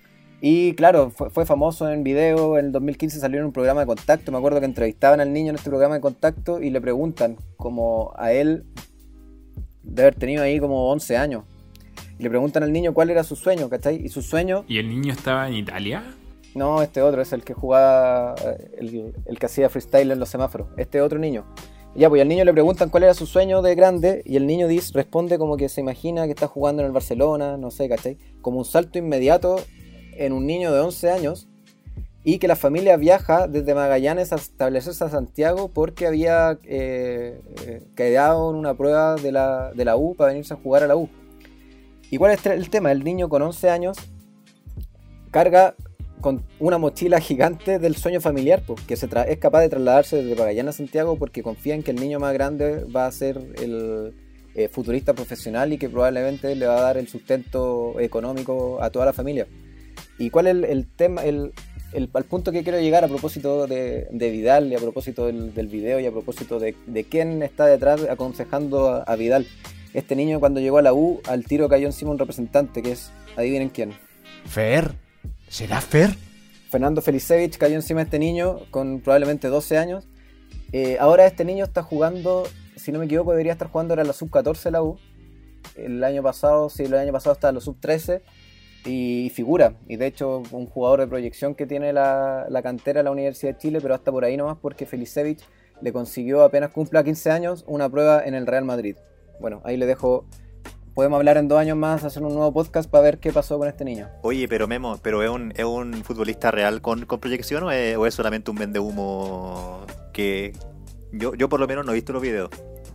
Y 0.41 0.73
claro, 0.73 1.11
fue, 1.11 1.29
fue 1.29 1.45
famoso 1.45 1.89
en 1.89 2.03
video. 2.03 2.57
En 2.57 2.67
el 2.67 2.71
2015 2.71 3.19
salió 3.19 3.39
en 3.39 3.45
un 3.45 3.51
programa 3.51 3.81
de 3.81 3.87
contacto. 3.87 4.31
Me 4.31 4.39
acuerdo 4.39 4.59
que 4.59 4.65
entrevistaban 4.65 5.21
al 5.21 5.31
niño 5.31 5.51
en 5.51 5.57
este 5.57 5.69
programa 5.69 5.95
de 5.95 6.01
contacto 6.01 6.61
y 6.61 6.71
le 6.71 6.81
preguntan, 6.81 7.37
como 7.57 8.13
a 8.17 8.31
él, 8.31 8.65
de 9.83 10.01
haber 10.01 10.15
tenido 10.15 10.43
ahí 10.43 10.59
como 10.59 10.89
11 10.91 11.17
años. 11.17 11.43
Y 12.17 12.23
le 12.23 12.29
preguntan 12.29 12.63
al 12.63 12.71
niño 12.71 12.93
cuál 12.93 13.09
era 13.09 13.23
su 13.23 13.35
sueño, 13.35 13.69
¿cachai? 13.69 14.03
Y 14.03 14.09
su 14.09 14.21
sueño 14.21 14.65
¿Y 14.67 14.77
el 14.77 14.89
niño 14.89 15.13
estaba 15.13 15.47
en 15.47 15.55
Italia? 15.55 16.03
no, 16.55 16.81
este 16.81 17.01
otro 17.01 17.21
es 17.21 17.31
el 17.31 17.43
que 17.43 17.53
jugaba, 17.53 18.35
eh, 18.43 18.71
el, 18.79 19.13
el 19.25 19.39
que 19.39 19.45
hacía 19.45 19.69
freestyle 19.69 20.11
en 20.11 20.19
los 20.19 20.29
semáforos. 20.29 20.67
Este 20.77 21.01
otro 21.01 21.19
niño. 21.19 21.45
Ya, 21.95 22.07
pues 22.09 22.21
al 22.21 22.27
niño 22.27 22.43
le 22.45 22.53
preguntan 22.53 22.89
cuál 22.89 23.03
era 23.03 23.13
su 23.13 23.25
sueño 23.25 23.61
de 23.61 23.73
grande 23.75 24.21
y 24.25 24.35
el 24.35 24.45
niño 24.47 24.67
dice, 24.67 24.91
responde 24.93 25.37
como 25.37 25.57
que 25.57 25.69
se 25.69 25.81
imagina 25.81 26.25
que 26.25 26.31
está 26.31 26.47
jugando 26.47 26.81
en 26.81 26.87
el 26.87 26.91
Barcelona, 26.91 27.57
no 27.57 27.71
sé, 27.71 27.89
¿cachai? 27.89 28.17
Como 28.41 28.59
un 28.59 28.65
salto 28.65 28.99
inmediato 28.99 29.57
en 30.13 30.33
un 30.33 30.45
niño 30.45 30.71
de 30.71 30.79
11 30.81 31.09
años 31.11 31.48
y 32.23 32.39
que 32.39 32.47
la 32.47 32.55
familia 32.55 32.97
viaja 32.97 33.47
desde 33.47 33.73
Magallanes 33.73 34.33
a 34.33 34.35
establecerse 34.35 35.03
a 35.03 35.09
Santiago 35.09 35.69
porque 35.69 36.05
había 36.05 36.59
eh, 36.63 37.41
eh, 37.65 37.83
quedado 37.95 38.49
en 38.51 38.57
una 38.57 38.75
prueba 38.75 39.15
de 39.15 39.31
la, 39.31 39.71
de 39.73 39.85
la 39.85 39.95
U 39.95 40.15
para 40.15 40.29
venirse 40.29 40.53
a 40.53 40.57
jugar 40.57 40.83
a 40.83 40.87
la 40.87 40.95
U. 40.95 41.09
¿Y 42.11 42.17
cuál 42.17 42.33
es 42.33 42.45
el 42.45 42.69
tema? 42.69 42.91
El 42.91 43.03
niño 43.03 43.29
con 43.29 43.41
11 43.41 43.69
años 43.69 43.97
carga 45.31 45.75
con 46.21 46.43
una 46.59 46.77
mochila 46.77 47.21
gigante 47.21 47.79
del 47.79 47.95
sueño 47.95 48.19
familiar, 48.19 48.61
pues, 48.65 48.81
que 48.81 48.97
se 48.97 49.07
es 49.27 49.37
capaz 49.37 49.61
de 49.61 49.69
trasladarse 49.69 50.21
desde 50.21 50.35
Magallanes 50.35 50.75
a 50.75 50.77
Santiago 50.77 51.17
porque 51.17 51.41
confía 51.41 51.75
en 51.75 51.83
que 51.83 51.91
el 51.91 51.99
niño 52.01 52.19
más 52.19 52.33
grande 52.33 52.83
va 52.93 53.05
a 53.05 53.11
ser 53.11 53.37
el 53.61 54.13
eh, 54.55 54.67
futurista 54.67 55.13
profesional 55.13 55.71
y 55.71 55.77
que 55.77 55.87
probablemente 55.89 56.53
le 56.55 56.65
va 56.65 56.77
a 56.77 56.81
dar 56.81 56.97
el 56.97 57.07
sustento 57.07 57.97
económico 57.99 58.81
a 58.81 58.89
toda 58.89 59.05
la 59.05 59.13
familia. 59.13 59.47
¿Y 60.17 60.29
cuál 60.29 60.47
es 60.47 60.51
el, 60.51 60.65
el 60.65 60.87
tema, 60.87 61.23
el, 61.23 61.53
el- 61.93 62.09
al 62.13 62.23
punto 62.25 62.51
que 62.51 62.63
quiero 62.63 62.79
llegar 62.79 63.03
a 63.03 63.07
propósito 63.07 63.67
de, 63.67 64.07
de 64.11 64.29
Vidal 64.31 64.71
y 64.71 64.75
a 64.75 64.79
propósito 64.79 65.25
del, 65.25 65.53
del 65.53 65.67
video 65.67 65.99
y 65.99 66.05
a 66.05 66.11
propósito 66.11 66.59
de, 66.59 66.75
de 66.87 67.03
quién 67.03 67.41
está 67.43 67.65
detrás 67.65 68.01
aconsejando 68.09 68.89
a, 68.89 69.03
a 69.03 69.15
Vidal? 69.15 69.47
Este 69.93 70.15
niño 70.15 70.39
cuando 70.39 70.59
llegó 70.59 70.77
a 70.77 70.81
la 70.83 70.93
U, 70.93 71.19
al 71.27 71.45
tiro 71.45 71.67
cayó 71.67 71.87
encima 71.87 72.11
un 72.11 72.19
representante 72.19 72.81
que 72.83 72.91
es, 72.91 73.11
adivinen 73.35 73.69
quién. 73.69 73.93
¿Fer? 74.45 74.93
¿Será 75.47 75.81
Fer? 75.81 76.15
Fernando 76.69 77.01
Felicevich 77.01 77.57
cayó 77.57 77.75
encima 77.75 78.01
de 78.01 78.03
este 78.05 78.19
niño 78.19 78.59
con 78.69 78.99
probablemente 79.01 79.47
12 79.47 79.77
años. 79.79 80.07
Eh, 80.71 80.97
ahora 80.99 81.25
este 81.25 81.43
niño 81.43 81.63
está 81.65 81.81
jugando, 81.81 82.43
si 82.75 82.91
no 82.91 82.99
me 82.99 83.05
equivoco, 83.05 83.31
debería 83.31 83.53
estar 83.53 83.69
jugando 83.69 83.93
ahora 83.93 84.03
la 84.03 84.13
sub-14 84.13 84.63
de 84.65 84.71
la 84.71 84.83
U. 84.83 84.99
El 85.75 86.03
año 86.03 86.21
pasado, 86.21 86.69
sí, 86.69 86.83
el 86.83 86.93
año 86.93 87.11
pasado 87.11 87.33
estaba 87.33 87.49
en 87.49 87.55
la 87.55 87.61
sub-13 87.61 88.21
y 88.85 89.31
figura. 89.33 89.73
Y 89.87 89.97
de 89.97 90.07
hecho, 90.07 90.43
un 90.51 90.65
jugador 90.65 91.01
de 91.01 91.07
proyección 91.07 91.55
que 91.55 91.65
tiene 91.65 91.93
la, 91.93 92.45
la 92.49 92.61
cantera 92.61 92.99
de 92.99 93.03
la 93.03 93.11
Universidad 93.11 93.53
de 93.53 93.57
Chile, 93.57 93.79
pero 93.81 93.93
hasta 93.93 94.11
por 94.11 94.23
ahí 94.25 94.37
nomás 94.37 94.57
porque 94.61 94.85
Felicevich 94.85 95.43
le 95.81 95.93
consiguió 95.93 96.43
apenas 96.43 96.71
cumpla 96.71 97.03
15 97.03 97.31
años 97.31 97.63
una 97.67 97.89
prueba 97.89 98.23
en 98.23 98.35
el 98.35 98.47
Real 98.47 98.65
Madrid. 98.65 98.95
Bueno, 99.39 99.61
ahí 99.63 99.77
le 99.77 99.85
dejo. 99.85 100.25
Podemos 100.93 101.17
hablar 101.17 101.37
en 101.37 101.47
dos 101.47 101.57
años 101.57 101.77
más, 101.77 102.03
hacer 102.03 102.23
un 102.23 102.33
nuevo 102.33 102.51
podcast 102.51 102.89
para 102.89 103.03
ver 103.03 103.19
qué 103.19 103.31
pasó 103.31 103.57
con 103.57 103.69
este 103.69 103.85
niño. 103.85 104.09
Oye, 104.21 104.49
pero 104.49 104.67
Memo, 104.67 104.99
¿pero 105.01 105.23
es 105.23 105.29
un, 105.29 105.53
es 105.55 105.63
un 105.63 105.93
futbolista 106.03 106.51
real 106.51 106.81
con, 106.81 107.05
con 107.05 107.19
proyección 107.19 107.63
o 107.63 107.71
es, 107.71 107.95
o 107.95 108.05
es 108.05 108.13
solamente 108.13 108.51
un 108.51 108.57
vende 108.57 108.79
humo 108.79 109.85
que 110.11 110.51
yo, 111.13 111.35
yo 111.35 111.47
por 111.47 111.59
lo 111.59 111.67
menos 111.67 111.85
no 111.85 111.93
he 111.93 111.95
visto 111.95 112.11
los 112.11 112.21
videos? 112.21 112.49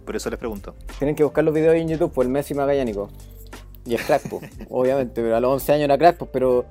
Por 0.04 0.16
eso 0.16 0.28
les 0.28 0.38
pregunto. 0.38 0.74
Tienen 0.98 1.16
que 1.16 1.24
buscar 1.24 1.44
los 1.44 1.54
videos 1.54 1.76
en 1.76 1.88
YouTube, 1.88 2.12
pues 2.12 2.26
el 2.26 2.32
Messi 2.32 2.52
magallánico. 2.52 3.08
Y 3.86 3.94
es 3.94 4.02
crack, 4.02 4.28
pues, 4.28 4.50
obviamente, 4.70 5.20
pero 5.22 5.36
a 5.36 5.40
los 5.40 5.52
11 5.52 5.72
años 5.72 5.84
era 5.84 5.98
crack, 5.98 6.16
pues, 6.16 6.30
pero 6.32 6.64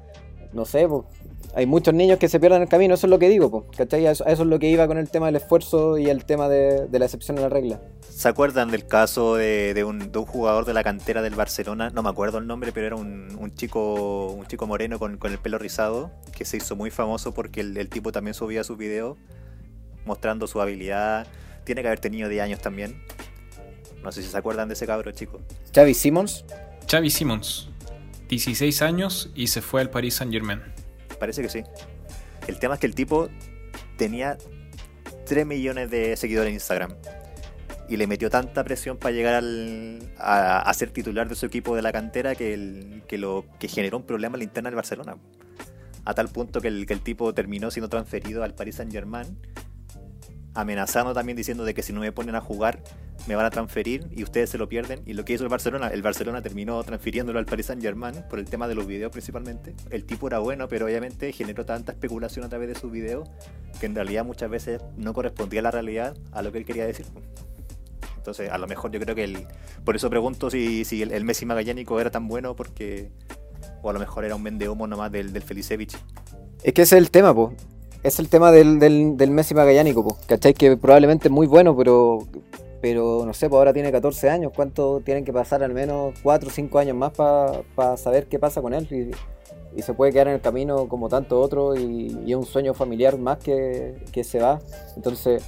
no 0.52 0.66
sé, 0.66 0.88
pues, 0.88 1.04
hay 1.56 1.68
muchos 1.68 1.94
niños 1.94 2.18
que 2.18 2.28
se 2.28 2.40
pierden 2.40 2.64
el 2.64 2.68
camino, 2.68 2.96
eso 2.96 3.06
es 3.06 3.12
lo 3.12 3.20
que 3.20 3.30
digo, 3.30 3.52
pues, 3.52 3.78
¿cachai? 3.78 4.06
Eso, 4.08 4.26
eso 4.26 4.42
es 4.44 4.48
lo 4.48 4.58
que 4.58 4.70
iba 4.70 4.88
con 4.88 4.98
el 4.98 5.10
tema 5.10 5.28
del 5.28 5.36
esfuerzo 5.36 5.98
y 6.00 6.10
el 6.10 6.26
tema 6.26 6.50
de, 6.50 6.88
de 6.88 7.00
la 7.00 7.06
excepción 7.06 7.38
a 7.38 7.42
la 7.42 7.50
regla. 7.50 7.80
¿Se 8.10 8.28
acuerdan 8.28 8.72
del 8.72 8.88
caso 8.88 9.36
de, 9.36 9.74
de 9.74 9.84
un, 9.84 10.12
de 10.12 10.20
un 10.20 10.26
jugador 10.26 10.66
de 10.66 10.74
la 10.74 10.84
cantera 10.84 11.22
del 11.22 11.36
Barcelona? 11.36 11.92
No 11.92 12.02
me 12.02 12.10
acuerdo 12.10 12.40
el 12.40 12.48
nombre, 12.48 12.72
pero 12.72 12.88
era 12.88 12.96
un, 12.96 13.36
un 13.40 13.54
chico 13.54 14.32
un 14.32 14.46
chico 14.48 14.66
moreno 14.66 14.98
con, 14.98 15.18
con 15.18 15.32
el 15.32 15.38
pelo 15.40 15.58
rizado 15.58 16.12
que 16.36 16.46
se 16.46 16.58
hizo 16.58 16.76
muy 16.76 16.92
famoso 16.92 17.34
porque 17.34 17.62
el, 17.62 17.76
el 17.78 17.90
tipo 17.90 18.12
también 18.12 18.34
subía 18.34 18.64
sus 18.64 18.78
videos 18.78 19.18
mostrando 20.06 20.48
su 20.48 20.62
habilidad. 20.62 21.28
Tiene 21.64 21.82
que 21.82 21.88
haber 21.88 22.00
tenido 22.00 22.30
10 22.30 22.44
años 22.44 22.60
también. 22.60 23.02
No 24.04 24.12
sé 24.12 24.22
si 24.22 24.30
se 24.30 24.38
acuerdan 24.38 24.68
de 24.68 24.74
ese 24.74 24.86
cabro 24.86 25.12
chico. 25.12 25.40
Xavi 25.74 25.94
Simmons. 25.94 26.46
Xavi 26.90 27.10
Simmons, 27.10 27.70
16 28.30 28.82
años 28.82 29.32
y 29.36 29.48
se 29.48 29.62
fue 29.62 29.82
al 29.82 29.90
Paris 29.90 30.16
Saint 30.16 30.32
Germain. 30.32 30.62
Parece 31.20 31.42
que 31.42 31.50
sí. 31.50 31.64
El 32.48 32.60
tema 32.60 32.76
es 32.76 32.80
que 32.80 32.88
el 32.88 32.96
tipo 32.96 33.30
tenía 33.98 34.38
3 35.26 35.46
millones 35.46 35.90
de 35.90 36.16
seguidores 36.18 36.50
en 36.50 36.56
Instagram. 36.56 36.96
Y 37.90 37.98
le 37.98 38.08
metió 38.08 38.30
tanta 38.30 38.64
presión 38.64 38.98
para 38.98 39.14
llegar 39.14 39.36
al, 39.36 40.14
a, 40.18 40.74
ser 40.74 40.92
titular 40.92 41.28
de 41.28 41.36
su 41.36 41.46
equipo 41.46 41.76
de 41.76 41.82
la 41.82 41.92
cantera 41.92 42.34
que, 42.34 43.04
que 43.08 43.18
lo, 43.18 43.46
que 43.60 43.68
generó 43.68 43.98
un 43.98 44.04
problema 44.04 44.36
en 44.36 44.40
la 44.40 44.44
interna 44.46 44.70
del 44.70 44.76
Barcelona. 44.76 45.18
A 46.06 46.14
tal 46.14 46.30
punto 46.30 46.62
que 46.62 46.70
el, 46.70 46.86
que 46.86 46.94
el 46.94 47.02
tipo 47.02 47.34
terminó 47.34 47.72
siendo 47.72 47.90
transferido 47.90 48.44
al 48.44 48.56
Paris 48.56 48.76
Saint 48.76 48.92
Germain. 48.92 49.38
Amenazando 50.56 51.14
también 51.14 51.36
diciendo 51.36 51.66
de 51.66 51.74
que 51.74 51.82
si 51.82 51.94
no 51.94 52.02
me 52.02 52.12
ponen 52.12 52.36
a 52.36 52.42
jugar 52.42 52.80
me 53.28 53.36
van 53.36 53.46
a 53.46 53.50
transferir 53.50 54.08
y 54.12 54.24
ustedes 54.24 54.50
se 54.50 54.58
lo 54.58 54.68
pierden. 54.68 55.02
Y 55.06 55.14
lo 55.14 55.26
que 55.26 55.34
hizo 55.34 55.44
el 55.44 55.50
Barcelona, 55.50 55.88
el 55.88 56.02
Barcelona 56.02 56.42
terminó 56.42 56.84
transfiriéndolo 56.84 57.40
al 57.40 57.46
Paris 57.46 57.68
Saint 57.68 57.82
Germain 57.82 58.24
por 58.30 58.40
el 58.40 58.46
tema 58.46 58.68
de 58.68 58.76
los 58.76 58.86
videos 58.86 59.12
principalmente. 59.12 59.74
El 59.90 60.06
tipo 60.06 60.28
era 60.28 60.40
bueno, 60.40 60.68
pero 60.68 60.86
obviamente 60.86 61.32
generó 61.32 61.66
tanta 61.66 61.94
especulación 61.94 62.46
a 62.46 62.50
través 62.50 62.68
de 62.68 62.76
sus 62.76 62.92
videos 62.92 63.30
que 63.80 63.86
en 63.86 63.96
realidad 63.96 64.26
muchas 64.26 64.50
veces 64.50 64.82
no 64.98 65.14
correspondía 65.14 65.62
a 65.62 65.64
la 65.64 65.72
realidad 65.72 66.16
a 66.32 66.42
lo 66.42 66.52
que 66.52 66.60
él 66.60 66.66
quería 66.66 66.86
decir. 66.86 67.06
Entonces, 68.24 68.50
a 68.50 68.58
lo 68.58 68.68
mejor 68.68 68.90
yo 68.92 69.02
creo 69.02 69.16
que 69.16 69.26
el. 69.26 69.48
Por 69.84 69.98
eso 69.98 70.10
pregunto 70.10 70.50
si, 70.50 70.86
si 70.86 71.02
el, 71.02 71.26
Messi 71.26 71.46
magallánico 71.46 72.00
era 72.00 72.10
tan 72.10 72.30
bueno, 72.30 72.56
porque. 72.56 73.12
O 73.82 73.90
a 73.90 73.94
lo 73.94 74.00
mejor 74.00 74.24
era 74.24 74.34
un 74.34 74.44
vende 74.44 74.70
humo 74.70 74.88
nomás 74.88 75.12
del, 75.12 75.34
del 75.34 75.42
Felicevich. 75.42 75.98
Es 76.64 76.74
que 76.74 76.84
ese 76.84 76.96
es 76.96 77.02
el 77.02 77.12
tema, 77.12 77.36
pues. 77.36 77.52
Es 78.04 78.20
el 78.20 78.28
tema 78.28 78.52
del, 78.52 79.32
Messi 79.32 79.56
magallánico, 79.56 80.04
pues. 80.04 80.16
¿Cachai? 80.26 80.54
Que 80.54 80.76
probablemente 80.76 81.30
es 81.30 81.32
muy 81.32 81.48
bueno, 81.48 81.76
pero. 81.76 82.20
Pero 82.82 83.24
no 83.26 83.34
sé, 83.34 83.48
pues 83.48 83.58
ahora 83.58 83.72
tiene 83.72 83.94
14 83.94 84.30
años. 84.30 84.52
¿Cuánto 84.54 85.00
tienen 85.06 85.24
que 85.24 85.32
pasar 85.32 85.64
al 85.64 85.74
menos 85.74 86.14
4 86.22 86.50
o 86.50 86.52
5 86.52 86.80
años 86.80 86.98
más 86.98 87.14
para 87.14 87.96
saber 87.96 88.28
qué 88.28 88.40
pasa 88.40 88.62
con 88.62 88.74
él? 88.74 88.88
Y, 88.92 89.82
se 89.82 89.94
puede 89.94 90.12
quedar 90.12 90.28
en 90.28 90.36
el 90.36 90.42
camino 90.42 90.88
como 90.88 91.08
tanto 91.08 91.40
otro 91.40 91.76
y, 91.76 92.26
es 92.28 92.36
un 92.36 92.46
sueño 92.46 92.74
familiar 92.74 93.18
más 93.18 93.38
que, 93.38 93.96
que 94.12 94.26
se 94.26 94.40
va. 94.40 94.60
Entonces, 94.98 95.44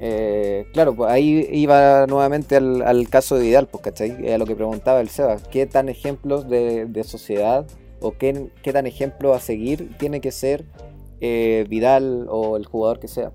eh, 0.00 0.66
claro, 0.72 0.96
pues 0.96 1.10
ahí 1.10 1.46
iba 1.52 2.06
nuevamente 2.06 2.56
al, 2.56 3.08
caso 3.10 3.36
de 3.36 3.42
Vidal, 3.42 3.66
pues, 3.66 3.84
¿cachai? 3.84 4.32
A 4.32 4.38
lo 4.38 4.46
que 4.46 4.56
preguntaba 4.56 5.02
el 5.02 5.10
Seba. 5.10 5.36
¿Qué 5.50 5.66
tan 5.66 5.90
ejemplos 5.90 6.48
de, 6.48 6.86
de 6.86 7.04
sociedad 7.04 7.66
o 8.00 8.12
qué, 8.12 8.48
qué 8.62 8.72
tan 8.72 8.86
ejemplo 8.86 9.34
a 9.34 9.40
seguir 9.40 9.94
tiene 9.98 10.22
que 10.22 10.32
ser 10.32 10.64
eh, 11.20 11.66
Vidal 11.68 12.26
o 12.28 12.56
el 12.56 12.66
jugador 12.66 12.98
que 13.00 13.08
sea? 13.08 13.32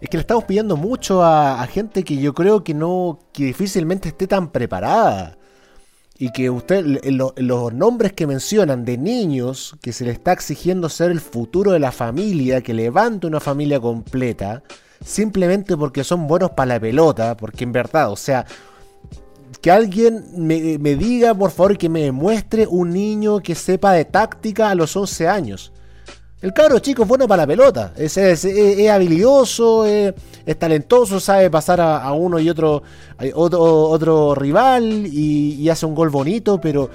es 0.00 0.08
que 0.08 0.16
le 0.16 0.22
estamos 0.22 0.44
pidiendo 0.44 0.78
mucho 0.78 1.22
a, 1.22 1.66
gente 1.66 2.04
que 2.04 2.16
yo 2.16 2.32
creo 2.32 2.64
que 2.64 2.72
no, 2.72 3.18
que 3.34 3.44
difícilmente 3.44 4.08
esté 4.08 4.26
tan 4.26 4.50
preparada. 4.50 5.36
Y 6.18 6.32
que 6.32 6.50
usted, 6.50 6.84
lo- 7.04 7.34
los 7.36 7.72
nombres 7.74 8.12
que 8.14 8.26
mencionan 8.26 8.84
de 8.84 8.96
niños 8.98 9.76
que 9.82 9.92
se 9.92 10.04
le 10.04 10.10
está 10.12 10.32
exigiendo 10.32 10.88
ser 10.88 11.10
el 11.10 11.20
futuro 11.20 11.72
de 11.72 11.78
la 11.80 11.92
familia, 11.92 12.62
que 12.62 12.74
levante 12.74 13.26
una 13.26 13.40
familia 13.40 13.78
completa, 13.80 14.62
simplemente 15.04 15.76
porque 15.76 16.04
son 16.04 16.26
buenos 16.26 16.50
para 16.52 16.74
la 16.74 16.80
pelota, 16.80 17.36
porque 17.36 17.64
en 17.64 17.72
verdad, 17.72 18.10
o 18.10 18.16
sea, 18.16 18.46
que 19.60 19.70
alguien 19.70 20.24
me, 20.36 20.78
me 20.78 20.94
diga, 20.94 21.34
por 21.34 21.50
favor, 21.50 21.76
que 21.76 21.88
me 21.88 22.12
muestre 22.12 22.66
un 22.66 22.90
niño 22.92 23.40
que 23.40 23.54
sepa 23.54 23.92
de 23.92 24.04
táctica 24.06 24.70
a 24.70 24.74
los 24.74 24.96
11 24.96 25.28
años. 25.28 25.72
El 26.42 26.54
cabro 26.54 26.78
chico 26.78 27.02
es 27.02 27.08
bueno 27.08 27.28
para 27.28 27.42
la 27.42 27.46
pelota, 27.46 27.92
es, 27.96 28.16
es- 28.16 28.46
habilidoso, 28.88 29.84
es, 29.84 30.14
talentoso, 30.58 31.20
sabe 31.20 31.50
pasar 31.50 31.80
a, 31.82 32.10
uno 32.12 32.38
y 32.38 32.48
otro, 32.48 32.82
otro, 33.34 34.34
rival 34.34 35.06
y, 35.06 35.68
hace 35.68 35.84
un 35.84 35.94
gol 35.94 36.08
bonito, 36.08 36.58
pero 36.58 36.88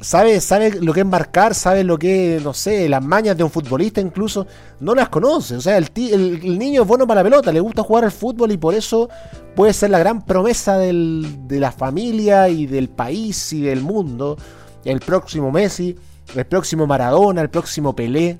sabe, 0.00 0.40
sabe 0.40 0.80
lo 0.80 0.92
que 0.92 1.00
es 1.00 1.06
marcar, 1.06 1.54
sabe 1.54 1.84
lo 1.84 1.96
que, 1.96 2.40
no 2.42 2.52
sé, 2.54 2.88
las 2.88 3.04
mañas 3.04 3.36
de 3.36 3.44
un 3.44 3.50
futbolista 3.50 4.00
incluso, 4.00 4.48
no 4.80 4.96
las 4.96 5.08
conoce. 5.10 5.54
O 5.54 5.60
sea, 5.60 5.76
el, 5.76 5.88
el- 5.94 6.58
niño 6.58 6.82
es 6.82 6.88
bueno 6.88 7.06
para 7.06 7.20
la 7.22 7.30
pelota, 7.30 7.52
le 7.52 7.60
gusta 7.60 7.84
jugar 7.84 8.02
al 8.04 8.10
fútbol 8.10 8.50
y 8.50 8.56
por 8.56 8.74
eso 8.74 9.08
puede 9.54 9.72
ser 9.74 9.90
la 9.90 10.00
gran 10.00 10.26
promesa 10.26 10.76
de 10.76 11.58
la 11.60 11.70
familia 11.70 12.48
y 12.48 12.66
del 12.66 12.88
país 12.88 13.52
y 13.52 13.60
del 13.60 13.80
mundo. 13.80 14.36
El 14.84 14.98
próximo 14.98 15.52
Messi, 15.52 15.94
el 16.34 16.46
próximo 16.46 16.88
Maradona, 16.88 17.42
el 17.42 17.48
próximo 17.50 17.94
Pelé. 17.94 18.38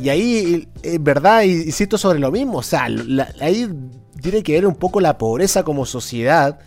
Y 0.00 0.08
ahí, 0.08 0.68
en 0.82 1.04
verdad, 1.04 1.42
y- 1.42 1.62
insisto 1.62 1.98
sobre 1.98 2.18
lo 2.18 2.30
mismo. 2.30 2.58
O 2.58 2.62
sea, 2.62 2.88
ahí 3.40 3.68
tiene 4.20 4.42
que 4.42 4.52
ver 4.52 4.66
un 4.66 4.74
poco 4.74 5.00
la 5.00 5.18
pobreza 5.18 5.62
como 5.62 5.84
sociedad 5.86 6.58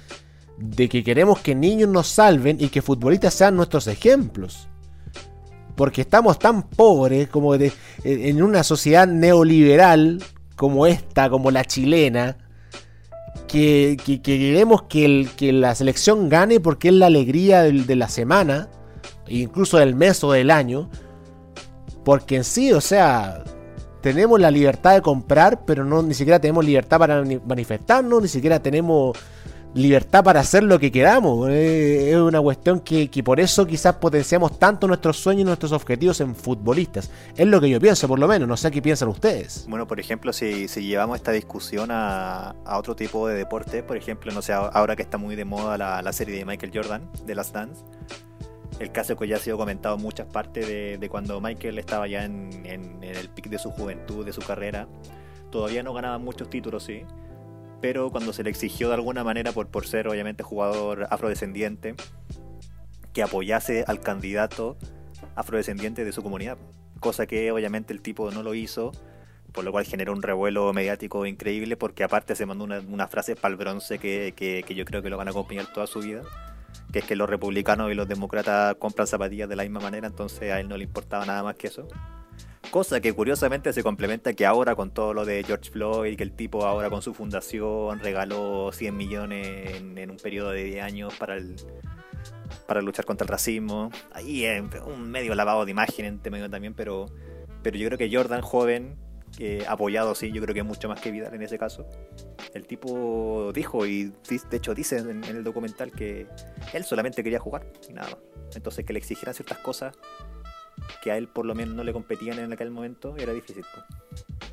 de 0.58 0.88
que 0.88 1.04
queremos 1.04 1.40
que 1.40 1.56
niños 1.56 1.90
nos 1.90 2.08
salven 2.08 2.58
y 2.60 2.70
que 2.70 2.82
futbolistas 2.82 3.34
sean 3.34 3.56
nuestros 3.56 3.88
ejemplos. 3.88 4.68
Porque 5.76 6.02
estamos 6.02 6.38
tan 6.38 6.64
pobres 6.70 7.28
como 7.30 7.58
de- 7.58 7.74
en 8.04 8.44
una 8.44 8.64
sociedad 8.64 9.08
neoliberal 9.08 10.22
como 10.56 10.86
esta, 10.86 11.30
como 11.30 11.50
la 11.50 11.66
chilena, 11.66 12.38
que, 13.48 13.98
que- 14.06 14.22
que 14.22 14.38
queremos 14.38 14.84
que, 14.84 15.28
la 15.52 15.74
selección 15.74 16.30
gane 16.30 16.60
porque 16.60 16.90
es 16.90 16.94
la 16.94 17.08
alegría 17.08 17.64
del- 17.64 17.88
de 17.88 17.96
la 17.96 18.08
semana, 18.10 18.70
e 19.28 19.38
incluso 19.38 19.78
del 19.80 19.96
mes 19.96 20.24
o 20.24 20.32
del 20.32 20.52
año. 20.52 20.90
Porque 22.04 22.36
en 22.36 22.44
sí, 22.44 22.72
o 22.74 22.82
sea, 22.82 23.44
tenemos 24.02 24.40
la 24.40 24.52
libertad 24.52 24.94
de 24.96 25.02
comprar, 25.02 25.64
pero 25.66 25.86
no 25.86 26.02
ni 26.04 26.14
siquiera 26.14 26.40
tenemos 26.40 26.66
libertad 26.66 27.00
para 27.00 27.24
ni- 27.24 27.40
manifestarnos, 27.40 28.22
ni 28.22 28.28
siquiera 28.28 28.60
tenemos 28.62 29.18
libertad 29.76 30.24
para 30.24 30.42
hacer 30.42 30.62
lo 30.64 30.78
que 30.78 30.92
queramos. 30.92 31.50
Eh, 31.50 32.12
es 32.12 32.18
una 32.18 32.40
cuestión 32.42 32.80
que, 32.82 33.10
que 33.10 33.24
por 33.24 33.40
eso 33.40 33.66
quizás 33.66 33.96
potenciamos 33.96 34.60
tanto 34.60 34.88
nuestros 34.88 35.18
sueños 35.18 35.42
y 35.42 35.46
nuestros 35.46 35.72
objetivos 35.72 36.22
en 36.22 36.36
futbolistas. 36.36 37.10
Es 37.36 37.48
lo 37.48 37.60
que 37.60 37.70
yo 37.70 37.80
pienso, 37.80 38.08
por 38.08 38.20
lo 38.20 38.28
menos. 38.28 38.48
No 38.48 38.56
sé 38.56 38.70
qué 38.70 38.82
piensan 38.84 39.08
ustedes. 39.10 39.66
Bueno, 39.68 39.88
por 39.88 40.00
ejemplo, 40.00 40.32
si, 40.32 40.68
si 40.68 40.84
llevamos 40.86 41.16
esta 41.16 41.32
discusión 41.32 41.90
a, 41.92 42.54
otro 42.66 42.96
tipo 42.96 43.28
de 43.28 43.36
deporte, 43.36 43.82
por 43.82 43.98
ejemplo, 43.98 44.32
no 44.32 44.42
sé, 44.44 44.54
ahora 44.54 44.96
que 44.96 45.02
está 45.02 45.18
muy 45.18 45.36
de 45.36 45.46
moda 45.46 45.76
la, 45.78 46.02
la 46.04 46.14
serie 46.14 46.38
de 46.38 46.46
Michael 46.46 46.72
Jordan, 46.72 47.10
de 47.26 47.34
Last 47.34 47.56
Dance, 47.56 47.82
el 48.80 48.92
caso 48.92 49.16
que 49.16 49.28
ya 49.28 49.36
ha 49.38 49.40
sido 49.40 49.58
comentado 49.58 49.96
en 49.96 50.02
muchas 50.02 50.28
partes 50.28 50.68
de, 50.68 51.08
cuando 51.10 51.40
Michael 51.40 51.78
estaba 51.80 52.08
ya 52.08 52.26
en 52.26 53.00
el 53.04 53.30
pic 53.30 53.48
de 53.50 53.60
su 53.60 53.72
juventud, 53.72 54.26
de 54.26 54.34
su 54.34 54.42
carrera, 54.42 54.88
todavía 55.52 55.84
no 55.84 55.94
ganaba 55.94 56.18
muchos 56.18 56.50
títulos, 56.50 56.84
sí, 56.84 57.04
pero 57.82 58.10
cuando 58.10 58.34
se 58.34 58.44
le 58.44 58.50
exigió 58.50 58.88
de 58.88 58.96
alguna 58.96 59.24
manera 59.24 59.52
por, 59.52 59.68
por 59.68 59.86
ser 59.86 60.08
obviamente 60.08 60.42
jugador 60.44 61.08
afrodescendiente, 61.10 61.96
que 63.14 63.22
apoyase 63.24 63.84
al 63.88 64.00
candidato 64.00 64.78
afrodescendiente 65.36 66.04
de 66.06 66.12
su 66.12 66.24
comunidad, 66.24 66.58
cosa 67.00 67.26
que 67.28 67.52
obviamente 67.52 67.94
el 67.94 68.02
tipo 68.02 68.32
no 68.32 68.42
lo 68.44 68.54
hizo, 68.56 68.92
por 69.52 69.64
lo 69.64 69.72
cual 69.72 69.86
generó 69.86 70.14
un 70.14 70.24
revuelo 70.24 70.72
mediático 70.74 71.26
increíble, 71.28 71.78
porque 71.78 72.04
aparte 72.04 72.36
se 72.36 72.46
mandó 72.48 72.64
una, 72.64 72.80
una 72.80 73.08
frase 73.08 73.36
para 73.36 73.52
el 73.52 73.58
bronce 73.58 74.00
que, 74.00 74.34
que- 74.36 74.64
que 74.66 74.74
yo 74.76 74.84
creo 74.86 75.04
que 75.04 75.10
lo 75.12 75.18
van 75.18 75.28
a 75.28 75.32
acompañar 75.32 75.72
toda 75.72 75.86
su 75.86 76.00
vida, 76.00 76.22
que 76.94 77.00
es 77.00 77.06
que 77.06 77.16
los 77.18 77.30
republicanos 77.30 77.92
y 77.92 77.96
los 77.96 78.08
demócratas 78.08 78.76
compran 78.76 79.08
zapatillas 79.08 79.50
de 79.50 79.58
la 79.58 79.64
misma 79.64 79.82
manera, 79.82 80.08
entonces 80.08 80.52
a 80.54 80.60
él 80.60 80.70
no 80.70 80.78
le 80.78 80.86
importaba 80.86 81.26
nada 81.26 81.44
más 81.44 81.56
que 81.56 81.68
eso. 81.68 81.88
Cosa 82.72 83.02
que 83.02 83.14
curiosamente 83.14 83.74
se 83.74 83.84
complementa 83.84 84.34
que 84.34 84.46
ahora 84.46 84.76
con 84.76 84.92
todo 84.92 85.14
lo 85.14 85.26
de 85.26 85.44
George 85.44 85.72
Floyd, 85.72 86.16
que 86.16 86.24
el 86.24 86.32
tipo 86.32 86.66
ahora 86.66 86.90
con 86.90 87.02
su 87.02 87.14
fundación 87.14 88.00
regaló 88.00 88.72
100 88.72 88.96
millones 88.96 89.76
en, 89.76 89.98
en 89.98 90.12
un 90.12 90.18
periodo 90.18 90.52
de 90.52 90.64
10 90.64 90.84
años 90.84 91.14
para 91.16 91.36
el 91.36 91.56
para 92.68 92.82
luchar 92.82 93.06
contra 93.06 93.26
el 93.26 93.30
racismo. 93.30 93.92
Ahí 94.14 94.46
es 94.46 94.64
un 94.86 95.10
medio 95.10 95.36
lavado 95.36 95.66
de 95.66 95.72
imagen 95.72 96.06
entre 96.06 96.32
medio 96.32 96.50
también, 96.50 96.74
pero, 96.74 97.08
pero 97.62 97.78
yo 97.78 97.88
creo 97.88 97.98
que 97.98 98.16
Jordan 98.16 98.42
joven, 98.42 98.96
apoyado 99.68 100.16
sí, 100.16 100.32
yo 100.32 100.42
creo 100.42 100.54
que 100.54 100.64
mucho 100.64 100.88
más 100.88 101.02
que 101.02 101.12
Vidal 101.12 101.34
en 101.34 101.42
ese 101.42 101.58
caso. 101.58 101.88
El 102.54 102.68
tipo 102.68 103.52
dijo, 103.54 103.86
y 103.86 104.14
de 104.30 104.58
hecho 104.58 104.74
dice 104.76 104.98
en, 104.98 105.24
el 105.24 105.44
documental 105.44 105.92
que 105.92 106.28
él 106.74 106.84
solamente 106.84 107.24
quería 107.24 107.40
jugar 107.40 107.66
y 107.90 107.94
nada 107.94 108.10
más. 108.10 108.18
Entonces 108.56 108.86
que 108.86 108.94
le 108.94 109.00
exigieran 109.00 109.34
ciertas 109.34 109.58
cosas 109.60 109.96
que 111.02 111.12
a 111.12 111.18
él 111.18 111.28
por 111.28 111.46
lo 111.46 111.56
menos 111.56 111.76
no 111.76 111.84
le 111.84 111.94
competían 111.94 112.40
en 112.40 112.54
aquel 112.54 112.70
momento 112.70 113.16
era 113.18 113.34
difícil. 113.34 113.66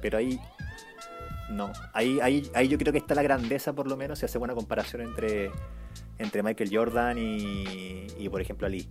Pero 0.00 0.18
ahí 0.18 0.40
no, 1.50 1.72
ahí, 1.92 2.20
ahí, 2.20 2.48
ahí 2.54 2.68
yo 2.68 2.78
creo 2.78 2.92
que 2.92 2.98
está 2.98 3.14
la 3.14 3.22
grandeza 3.22 3.72
por 3.72 3.88
lo 3.88 3.96
menos, 3.96 4.20
se 4.20 4.26
hace 4.26 4.38
buena 4.38 4.54
comparación 4.54 5.02
entre, 5.02 5.50
entre 6.18 6.42
Michael 6.42 6.70
Jordan 6.72 7.18
y, 7.18 8.06
y, 8.18 8.28
por 8.28 8.40
ejemplo 8.40 8.66
Ali. 8.66 8.88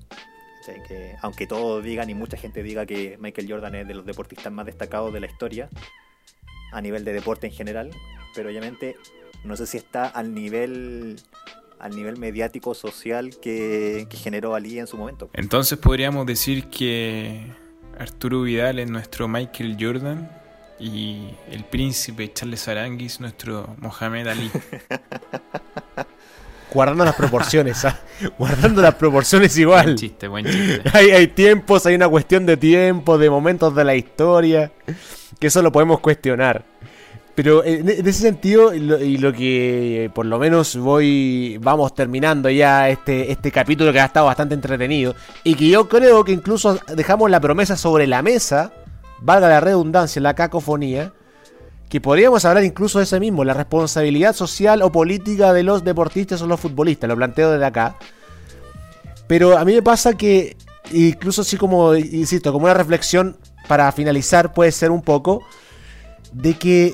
Que, 0.88 1.15
aunque 1.21 1.47
todos 1.47 1.84
digan 1.84 2.10
y 2.10 2.13
mucha 2.13 2.38
gente 2.38 2.63
diga 2.63 2.86
que 2.86 3.17
Michael 3.19 3.47
Jordan 3.49 3.75
es 3.75 3.88
de 3.88 3.93
los 3.93 4.05
deportistas 4.05 4.51
más 4.51 4.65
destacados 4.65 5.13
de 5.13 5.19
la 5.19 5.27
historia, 5.27 5.69
a 6.71 6.82
nivel 6.82 7.03
de 7.03 7.13
deporte 7.13 7.47
en 7.47 7.53
general, 7.53 7.91
pero 8.36 8.49
obviamente 8.49 8.95
no 9.43 9.55
sé 9.55 9.65
si 9.65 9.77
está 9.77 10.05
al 10.08 10.34
nivel 10.34 11.17
al 11.79 11.95
nivel 11.95 12.17
mediático 12.17 12.73
social 12.73 13.39
que, 13.41 14.05
que 14.10 14.17
generó 14.17 14.53
Ali 14.53 14.79
en 14.79 14.88
su 14.88 14.97
momento. 14.97 15.29
Entonces 15.34 15.77
podríamos 15.77 16.25
decir 16.25 16.65
que 16.65 17.41
Arturo 17.97 18.41
Vidal 18.41 18.79
es 18.79 18.89
nuestro 18.89 19.29
Michael 19.29 19.77
Jordan 19.79 20.29
y 20.77 21.29
el 21.49 21.63
príncipe 21.65 22.32
Charles 22.34 22.67
Aranguis 22.67 23.19
nuestro 23.19 23.75
Mohamed 23.79 24.27
Ali. 24.27 24.51
Guardando 26.71 27.03
las 27.03 27.15
proporciones, 27.15 27.84
¿ah? 27.86 27.99
guardando 28.38 28.82
las 28.82 28.95
proporciones 28.95 29.58
igual. 29.58 29.86
Buen 29.86 29.95
chiste, 29.97 30.27
buen 30.27 30.45
chiste. 30.45 30.82
Hay, 30.93 31.10
hay 31.12 31.27
tiempos, 31.27 31.86
hay 31.86 31.95
una 31.95 32.08
cuestión 32.08 32.45
de 32.45 32.58
tiempo, 32.58 33.17
de 33.17 33.29
momentos 33.29 33.73
de 33.75 33.84
la 33.84 33.95
historia, 33.95 34.71
que 35.39 35.47
eso 35.47 35.62
lo 35.62 35.71
podemos 35.71 35.99
cuestionar. 35.99 36.63
Pero 37.34 37.63
en, 37.63 37.89
en 37.89 38.05
ese 38.05 38.21
sentido, 38.21 38.73
y 38.73 38.79
lo, 38.79 39.01
y 39.01 39.17
lo 39.17 39.32
que 39.32 40.05
eh, 40.05 40.10
por 40.10 40.25
lo 40.25 40.38
menos 40.38 40.75
voy, 40.75 41.58
vamos 41.62 41.95
terminando 41.95 42.49
ya 42.49 42.89
este, 42.89 43.32
este 43.32 43.51
capítulo 43.51 43.93
que 43.93 44.01
ha 44.01 44.05
estado 44.05 44.25
bastante 44.25 44.55
entretenido, 44.55 45.15
y 45.43 45.55
que 45.55 45.69
yo 45.69 45.88
creo 45.88 46.23
que 46.25 46.34
incluso 46.34 46.77
dejamos 46.95 47.32
la 47.32 47.39
promesa 47.39 47.77
sobre 47.77 48.08
la 48.08 48.21
mesa, 48.21 48.73
valga 49.21 49.47
la 49.47 49.62
redundancia, 49.62 50.21
la 50.21 50.34
cacofonía, 50.36 51.13
que 51.89 51.99
podríamos 51.99 52.45
hablar 52.45 52.63
incluso 52.63 52.99
de 52.99 53.06
ese 53.06 53.19
mismo, 53.19 53.43
la 53.43 53.56
responsabilidad 53.56 54.34
social 54.34 54.84
o 54.84 54.91
política 54.91 55.52
de 55.54 55.63
los 55.63 55.84
deportistas 55.84 56.41
o 56.41 56.47
los 56.47 56.60
futbolistas, 56.60 57.08
lo 57.08 57.15
planteo 57.15 57.52
desde 57.52 57.65
acá. 57.65 57.97
Pero 59.28 59.58
a 59.58 59.65
mí 59.65 59.73
me 59.73 59.82
pasa 59.82 60.13
que, 60.13 60.56
incluso 60.91 61.41
así 61.41 61.58
como, 61.58 61.95
insisto, 61.95 62.54
como 62.54 62.65
una 62.65 62.75
reflexión 62.75 63.38
para 63.67 63.91
finalizar 63.91 64.54
puede 64.54 64.71
ser 64.71 64.91
un 64.91 65.02
poco, 65.02 65.43
de 66.32 66.54
que 66.54 66.93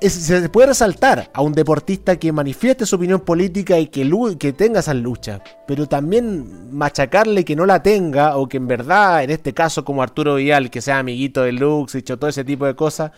se 0.00 0.48
puede 0.48 0.68
resaltar 0.68 1.30
a 1.32 1.42
un 1.42 1.52
deportista 1.52 2.16
que 2.16 2.32
manifieste 2.32 2.86
su 2.86 2.96
opinión 2.96 3.20
política 3.20 3.78
y 3.78 3.86
que, 3.86 4.10
que 4.38 4.52
tenga 4.52 4.80
esa 4.80 4.94
lucha, 4.94 5.42
pero 5.66 5.86
también 5.86 6.74
machacarle 6.74 7.44
que 7.44 7.54
no 7.54 7.66
la 7.66 7.82
tenga 7.82 8.36
o 8.36 8.48
que 8.48 8.56
en 8.56 8.66
verdad, 8.66 9.22
en 9.22 9.30
este 9.30 9.52
caso 9.52 9.84
como 9.84 10.02
Arturo 10.02 10.36
Vidal, 10.36 10.70
que 10.70 10.80
sea 10.80 10.98
amiguito 10.98 11.42
de 11.42 11.52
Lux 11.52 11.94
y 11.94 12.02
todo 12.02 12.26
ese 12.26 12.42
tipo 12.42 12.66
de 12.66 12.74
cosas, 12.74 13.12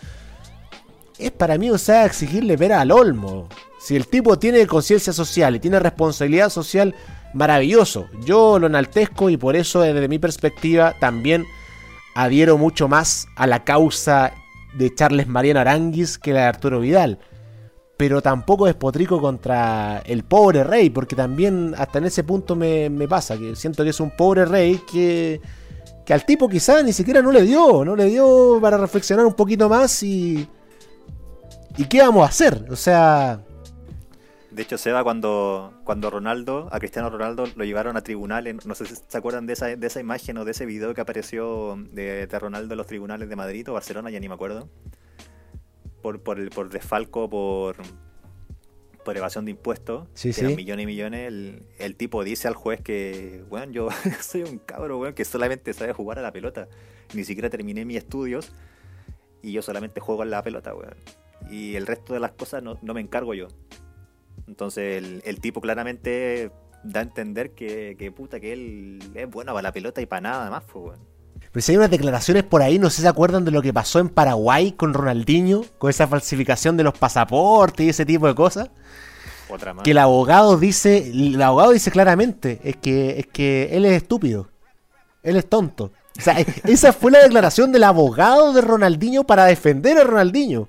es 1.18 1.32
para 1.32 1.58
mí, 1.58 1.70
o 1.70 1.78
sea, 1.78 2.04
exigirle 2.06 2.56
ver 2.56 2.72
al 2.72 2.92
olmo. 2.92 3.48
Si 3.80 3.96
el 3.96 4.06
tipo 4.06 4.38
tiene 4.38 4.66
conciencia 4.66 5.12
social 5.12 5.56
y 5.56 5.60
tiene 5.60 5.78
responsabilidad 5.78 6.50
social, 6.50 6.94
maravilloso. 7.34 8.06
Yo 8.24 8.58
lo 8.58 8.66
enaltezco 8.66 9.30
y 9.30 9.36
por 9.36 9.56
eso, 9.56 9.80
desde 9.80 10.08
mi 10.08 10.18
perspectiva, 10.18 10.94
también 10.98 11.44
adhiero 12.14 12.58
mucho 12.58 12.88
más 12.88 13.28
a 13.36 13.46
la 13.46 13.64
causa 13.64 14.32
de 14.76 14.94
Charles 14.94 15.28
Mariano 15.28 15.60
Aranguis 15.60 16.18
que 16.18 16.32
la 16.32 16.40
de 16.40 16.46
Arturo 16.46 16.80
Vidal. 16.80 17.18
Pero 17.96 18.22
tampoco 18.22 18.66
despotrico 18.66 19.20
contra 19.20 20.02
el 20.06 20.22
pobre 20.24 20.62
rey, 20.62 20.90
porque 20.90 21.16
también 21.16 21.74
hasta 21.76 21.98
en 21.98 22.04
ese 22.04 22.22
punto 22.22 22.54
me, 22.54 22.88
me 22.90 23.08
pasa, 23.08 23.36
que 23.36 23.56
siento 23.56 23.82
que 23.82 23.90
es 23.90 23.98
un 23.98 24.16
pobre 24.16 24.44
rey 24.44 24.80
que, 24.90 25.40
que 26.06 26.14
al 26.14 26.24
tipo 26.24 26.48
quizá 26.48 26.80
ni 26.82 26.92
siquiera 26.92 27.22
no 27.22 27.32
le 27.32 27.42
dio, 27.42 27.84
no 27.84 27.96
le 27.96 28.04
dio 28.04 28.58
para 28.60 28.76
reflexionar 28.76 29.26
un 29.26 29.34
poquito 29.34 29.68
más 29.68 30.00
y, 30.04 30.48
¿Y 31.78 31.86
qué 31.86 32.00
vamos 32.02 32.24
a 32.24 32.28
hacer? 32.28 32.66
O 32.70 32.76
sea, 32.76 33.40
De 34.50 34.62
hecho, 34.62 34.78
Seba, 34.78 35.04
cuando, 35.04 35.74
cuando 35.84 36.10
Ronaldo, 36.10 36.68
a 36.72 36.78
Cristiano 36.78 37.10
Ronaldo, 37.10 37.44
lo 37.54 37.64
llevaron 37.64 37.96
a 37.98 38.02
tribunales, 38.02 38.64
no 38.66 38.74
sé 38.74 38.86
si 38.86 38.94
se 38.96 39.18
acuerdan 39.18 39.46
de 39.46 39.52
esa, 39.52 39.66
de 39.76 39.86
esa 39.86 40.00
imagen 40.00 40.38
o 40.38 40.44
de 40.46 40.52
ese 40.52 40.64
video 40.66 40.94
que 40.94 41.02
apareció 41.02 41.76
de, 41.92 42.26
de 42.26 42.38
Ronaldo 42.38 42.72
en 42.74 42.78
los 42.78 42.86
tribunales 42.86 43.28
de 43.28 43.36
Madrid 43.36 43.68
o 43.70 43.74
Barcelona, 43.74 44.10
ya 44.10 44.20
ni 44.20 44.28
me 44.28 44.34
acuerdo. 44.34 44.70
Por, 46.02 46.22
por, 46.22 46.38
el, 46.38 46.50
por 46.50 46.70
desfalco, 46.70 47.28
por, 47.28 47.76
por 49.04 49.16
evasión 49.16 49.44
de 49.44 49.52
impuestos, 49.52 50.08
Sí, 50.14 50.34
que 50.34 50.40
eran 50.42 50.52
sí. 50.52 50.56
millones 50.56 50.84
y 50.84 50.86
millones, 50.86 51.28
el, 51.28 51.66
el 51.78 51.96
tipo 51.96 52.24
dice 52.24 52.48
al 52.48 52.54
juez 52.54 52.80
que, 52.82 53.44
bueno, 53.48 53.72
yo 53.72 53.88
soy 54.20 54.42
un 54.42 54.58
cabro, 54.58 54.98
weón, 54.98 55.14
que 55.14 55.24
solamente 55.24 55.72
sabe 55.74 55.92
jugar 55.92 56.18
a 56.18 56.22
la 56.22 56.32
pelota. 56.32 56.68
Ni 57.14 57.24
siquiera 57.24 57.50
terminé 57.50 57.84
mis 57.84 57.98
estudios 57.98 58.52
y 59.42 59.52
yo 59.52 59.62
solamente 59.62 60.00
juego 60.00 60.22
a 60.22 60.26
la 60.26 60.42
pelota, 60.42 60.74
weón. 60.74 60.96
Y 61.50 61.76
el 61.76 61.86
resto 61.86 62.14
de 62.14 62.20
las 62.20 62.32
cosas 62.32 62.62
no, 62.62 62.78
no 62.82 62.94
me 62.94 63.00
encargo 63.00 63.34
yo. 63.34 63.48
Entonces 64.46 64.98
el, 64.98 65.22
el 65.24 65.40
tipo 65.40 65.60
claramente 65.60 66.50
da 66.82 67.00
a 67.00 67.02
entender 67.02 67.52
que, 67.52 67.96
que 67.98 68.10
puta 68.10 68.40
que 68.40 68.52
él 68.52 68.98
es 69.14 69.28
bueno 69.28 69.52
para 69.52 69.62
la 69.62 69.72
pelota 69.72 70.00
y 70.00 70.06
para 70.06 70.20
nada 70.22 70.50
más, 70.50 70.64
pues, 70.64 70.86
weón. 70.86 71.18
Pero 71.52 71.62
si 71.64 71.72
hay 71.72 71.78
unas 71.78 71.90
declaraciones 71.90 72.44
por 72.44 72.62
ahí, 72.62 72.78
no 72.78 72.90
sé 72.90 72.96
si 72.96 73.02
se 73.02 73.08
acuerdan 73.08 73.44
de 73.44 73.50
lo 73.50 73.62
que 73.62 73.72
pasó 73.72 74.00
en 74.00 74.08
Paraguay 74.08 74.72
con 74.72 74.92
Ronaldinho, 74.92 75.64
con 75.78 75.90
esa 75.90 76.06
falsificación 76.06 76.76
de 76.76 76.84
los 76.84 76.96
pasaportes 76.98 77.86
y 77.86 77.88
ese 77.88 78.04
tipo 78.04 78.26
de 78.26 78.34
cosas. 78.34 78.70
Otra 79.48 79.72
más. 79.72 79.82
Que 79.82 79.92
el 79.92 79.98
abogado 79.98 80.58
dice, 80.58 81.10
el 81.10 81.40
abogado 81.40 81.72
dice 81.72 81.90
claramente, 81.90 82.60
es 82.64 82.76
que, 82.76 83.18
es 83.18 83.26
que 83.26 83.70
él 83.72 83.86
es 83.86 84.02
estúpido. 84.02 84.50
Él 85.22 85.36
es 85.36 85.48
tonto. 85.48 85.92
O 86.18 86.20
sea, 86.20 86.36
esa 86.64 86.92
fue 86.92 87.10
la 87.10 87.20
declaración 87.20 87.72
del 87.72 87.84
abogado 87.84 88.52
de 88.52 88.60
Ronaldinho 88.60 89.24
para 89.24 89.46
defender 89.46 89.96
a 89.98 90.04
Ronaldinho. 90.04 90.68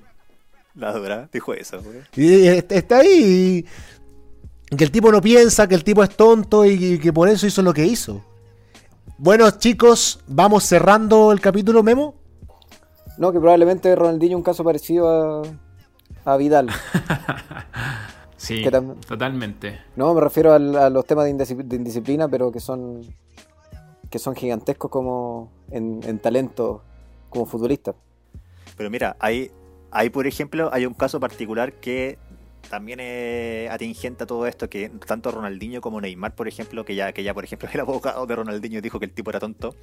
La 0.80 0.94
dura 0.94 1.30
dijo 1.32 1.54
eso. 1.54 1.82
Y 2.16 2.48
está 2.48 2.98
ahí. 3.00 3.66
y 4.72 4.76
Que 4.76 4.84
el 4.86 4.92
tipo 4.92 5.12
no 5.12 5.22
piensa, 5.22 5.68
que 5.68 5.76
el 5.76 5.84
tipo 5.84 6.04
es 6.04 6.16
tonto 6.16 6.66
y 6.66 6.98
que 7.00 7.12
por 7.12 7.28
eso 7.30 7.46
hizo 7.48 7.62
lo 7.62 7.74
que 7.74 7.86
hizo. 7.86 8.24
Bueno, 9.18 9.50
chicos, 9.52 10.22
vamos 10.28 10.64
cerrando 10.64 11.32
el 11.34 11.42
capítulo 11.42 11.84
Memo. 11.84 12.16
No, 13.18 13.34
que 13.34 13.40
probablemente 13.40 13.94
Ronaldinho 13.96 14.38
un 14.38 14.44
caso 14.44 14.64
parecido 14.64 15.44
a, 16.24 16.34
a 16.34 16.38
Vidal. 16.38 16.70
Sí, 18.38 18.64
totalmente. 19.06 19.82
No, 19.98 20.14
me 20.14 20.22
refiero 20.22 20.54
al- 20.54 20.74
a, 20.78 20.90
los 20.90 21.06
temas 21.06 21.26
de, 21.26 21.32
indisci- 21.36 21.62
de 21.62 21.76
indisciplina, 21.76 22.30
pero 22.30 22.54
que 22.54 22.62
son 22.62 23.02
que 24.10 24.18
son 24.18 24.34
gigantescos 24.34 24.90
como 24.90 25.52
en, 25.72 26.00
en 26.06 26.20
talento 26.20 26.82
como 27.30 27.46
futbolista. 27.46 27.94
Pero 28.78 28.90
mira, 28.90 29.18
hay, 29.20 29.52
hay 29.92 30.10
por 30.10 30.28
ejemplo, 30.28 30.70
hay 30.74 30.86
un 30.86 30.94
caso 30.94 31.20
particular 31.20 31.74
que 31.74 32.18
también 32.70 33.00
es 33.00 33.70
atingente 33.72 34.24
a 34.24 34.28
todo 34.28 34.46
esto, 34.46 34.70
que 34.70 34.90
tanto 34.90 35.32
Ronaldinho 35.32 35.82
como 35.82 36.00
Neymar, 36.02 36.36
por 36.36 36.48
ejemplo, 36.48 36.86
que 36.86 36.96
ya, 36.96 37.12
que 37.14 37.24
ya 37.24 37.34
por 37.34 37.44
ejemplo 37.44 37.70
el 37.74 37.80
abogado 37.80 38.26
de 38.26 38.36
Ronaldinho 38.36 38.82
dijo 38.82 39.00
que 39.00 39.06
el 39.06 39.12
tipo 39.12 39.30
era 39.32 39.40
tonto, 39.40 39.76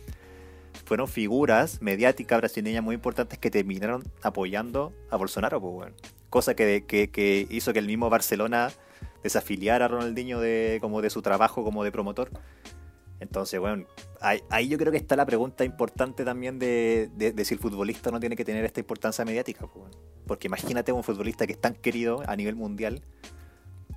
fueron 0.84 1.08
figuras 1.08 1.80
mediáticas 1.80 2.38
brasileñas 2.38 2.82
muy 2.82 2.94
importantes 2.94 3.38
que 3.38 3.50
terminaron 3.50 4.04
apoyando 4.22 4.92
a 5.10 5.16
Bolsonaro, 5.16 5.60
pues. 5.60 5.92
Cosa 6.30 6.54
que, 6.54 6.84
que, 6.86 7.08
que 7.10 7.46
hizo 7.50 7.72
que 7.72 7.78
el 7.78 7.86
mismo 7.86 8.10
Barcelona 8.10 8.70
desafiliara 9.22 9.86
a 9.86 9.88
Ronaldinho 9.88 10.40
de, 10.40 10.78
como 10.80 11.02
de 11.02 11.10
su 11.10 11.22
trabajo 11.22 11.64
como 11.64 11.82
de 11.82 11.92
promotor. 11.92 12.30
Entonces, 13.20 13.58
bueno, 13.60 13.86
ahí, 14.20 14.42
ahí 14.50 14.68
yo 14.68 14.76
creo 14.78 14.92
que 14.92 14.98
está 14.98 15.16
la 15.16 15.24
pregunta 15.24 15.64
importante 15.64 16.24
también 16.24 16.58
de, 16.58 17.08
de- 17.14 17.32
de 17.32 17.44
si 17.44 17.54
el 17.54 17.60
futbolista 17.60 18.10
no 18.10 18.20
tiene 18.20 18.36
que 18.36 18.44
tener 18.44 18.64
esta 18.64 18.80
importancia 18.80 19.24
mediática. 19.24 19.66
pues, 19.66 19.88
bueno. 19.88 19.96
Porque 20.26 20.48
imagínate 20.48 20.92
un 20.92 21.02
futbolista 21.02 21.46
que 21.46 21.52
es 21.54 21.60
tan 21.60 21.74
querido 21.74 22.22
a 22.26 22.36
nivel 22.36 22.56
mundial, 22.56 23.02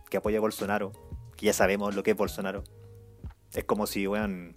que 0.09 0.17
apoya 0.17 0.37
a 0.37 0.41
Bolsonaro, 0.41 0.91
que 1.35 1.47
ya 1.47 1.53
sabemos 1.53 1.95
lo 1.95 2.03
que 2.03 2.11
es 2.11 2.17
Bolsonaro. 2.17 2.63
Es 3.53 3.63
como 3.65 3.87
si, 3.87 4.07
weón, 4.07 4.55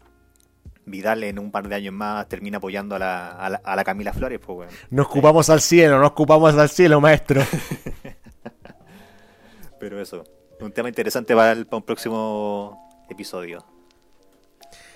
Vidal 0.85 1.23
en 1.25 1.39
un 1.39 1.51
par 1.53 1.69
de 1.69 1.75
años 1.77 1.95
más 1.95 2.29
termina 2.29 2.59
apoyando 2.59 2.97
a 2.97 2.99
la, 2.99 3.31
a 3.31 3.51
la, 3.51 3.61
a 3.65 3.77
la 3.77 3.85
Camila 3.85 4.13
Flores, 4.13 4.41
pues, 4.45 4.59
weón. 4.59 4.71
Nos 4.91 5.07
ocupamos 5.07 5.49
al 5.51 5.61
cielo, 5.61 5.99
nos 5.99 6.11
ocupamos 6.11 6.55
al 6.55 6.69
cielo, 6.69 7.01
maestro. 7.01 7.43
Pero 9.79 10.01
eso, 10.01 10.25
un 10.61 10.73
tema 10.73 10.89
interesante 10.89 11.35
para, 11.35 11.53
el- 11.53 11.67
para 11.67 11.79
un 11.79 11.83
próximo 11.85 13.05
episodio. 13.11 13.65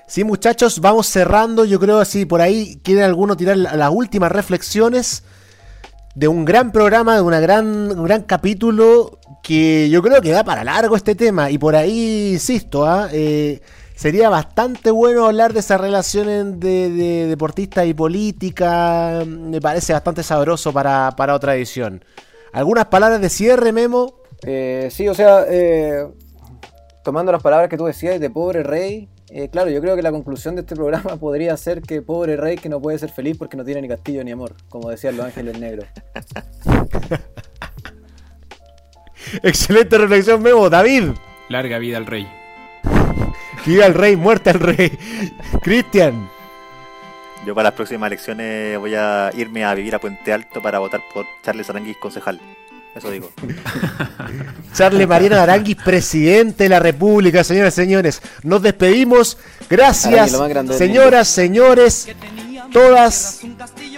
Sí, 0.06 0.22
muchachos, 0.24 0.80
vamos 0.80 1.08
cerrando. 1.08 1.64
Yo 1.64 1.80
creo 1.80 1.98
así, 1.98 2.26
por 2.26 2.40
ahí 2.40 2.80
quiere 2.82 3.02
alguno 3.02 3.36
tirar 3.36 3.56
la- 3.56 3.74
las 3.76 3.90
últimas 3.90 4.30
reflexiones 4.30 5.24
de 6.14 6.28
un 6.28 6.44
gran 6.44 6.70
programa, 6.72 7.16
de 7.16 7.22
una 7.22 7.40
gran, 7.40 7.66
un 7.98 8.04
gran 8.04 8.22
capítulo 8.22 9.18
que 9.42 9.88
yo 9.90 10.02
creo 10.02 10.20
que 10.22 10.30
da 10.30 10.44
para 10.44 10.64
largo 10.64 10.96
este 10.96 11.14
tema. 11.14 11.50
Y 11.50 11.58
por 11.58 11.74
ahí, 11.74 12.30
insisto, 12.34 12.86
¿ah? 12.86 13.08
Eh, 13.12 13.60
sería 13.96 14.28
bastante 14.30 14.90
bueno 14.92 15.26
hablar 15.26 15.52
de 15.52 15.60
esas 15.60 15.80
relaciones 15.80 16.58
de, 16.60 16.88
de 16.90 17.26
deportista 17.26 17.84
y 17.84 17.92
política. 17.92 19.24
Me 19.26 19.60
parece 19.60 19.92
bastante 19.92 20.22
sabroso 20.22 20.72
para, 20.72 21.10
para 21.16 21.34
otra 21.34 21.56
edición. 21.56 22.04
¿Algunas 22.52 22.86
palabras 22.86 23.20
de 23.20 23.28
cierre, 23.28 23.72
Memo? 23.72 24.14
Eh, 24.42 24.88
sí, 24.92 25.08
o 25.08 25.14
sea, 25.14 25.44
eh, 25.48 26.06
tomando 27.02 27.32
las 27.32 27.42
palabras 27.42 27.68
que 27.68 27.76
tú 27.76 27.84
decías 27.86 28.18
de 28.20 28.30
pobre 28.30 28.62
rey, 28.62 29.08
eh, 29.38 29.50
claro, 29.50 29.68
yo 29.68 29.82
creo 29.82 29.94
que 29.96 30.00
la 30.00 30.10
conclusión 30.10 30.54
de 30.54 30.62
este 30.62 30.74
programa 30.74 31.16
podría 31.20 31.54
ser 31.58 31.82
que 31.82 32.00
pobre 32.00 32.38
rey 32.38 32.56
que 32.56 32.70
no 32.70 32.80
puede 32.80 32.98
ser 32.98 33.10
feliz 33.10 33.36
porque 33.36 33.58
no 33.58 33.66
tiene 33.66 33.82
ni 33.82 33.88
castillo 33.88 34.24
ni 34.24 34.30
amor, 34.30 34.54
como 34.70 34.88
decían 34.88 35.14
los 35.14 35.26
ángeles 35.26 35.58
negros. 35.58 35.86
Excelente 39.42 39.98
reflexión, 39.98 40.40
Memo. 40.42 40.70
David. 40.70 41.10
Larga 41.50 41.76
vida 41.78 41.98
al 41.98 42.06
rey. 42.06 42.26
Viva 43.66 43.84
el 43.84 43.92
rey, 43.92 44.16
muerte 44.16 44.48
al 44.48 44.60
rey. 44.60 44.90
Cristian. 45.62 46.30
Yo 47.44 47.54
para 47.54 47.68
las 47.68 47.74
próximas 47.74 48.06
elecciones 48.06 48.78
voy 48.78 48.94
a 48.94 49.30
irme 49.36 49.66
a 49.66 49.74
vivir 49.74 49.94
a 49.94 49.98
Puente 49.98 50.32
Alto 50.32 50.62
para 50.62 50.78
votar 50.78 51.02
por 51.12 51.26
Charles 51.42 51.68
Aranguis 51.68 51.98
concejal. 51.98 52.40
Eso 52.96 53.10
digo. 53.10 53.30
Charles 54.74 55.06
Mariano 55.06 55.36
Aranguis, 55.36 55.76
presidente 55.76 56.64
de 56.64 56.70
la 56.70 56.80
República, 56.80 57.44
señoras 57.44 57.74
y 57.74 57.82
señores. 57.82 58.22
Nos 58.42 58.62
despedimos. 58.62 59.36
Gracias, 59.68 60.32
Arangui, 60.32 60.72
señoras, 60.74 61.28
señores, 61.28 62.08
todas 62.72 63.40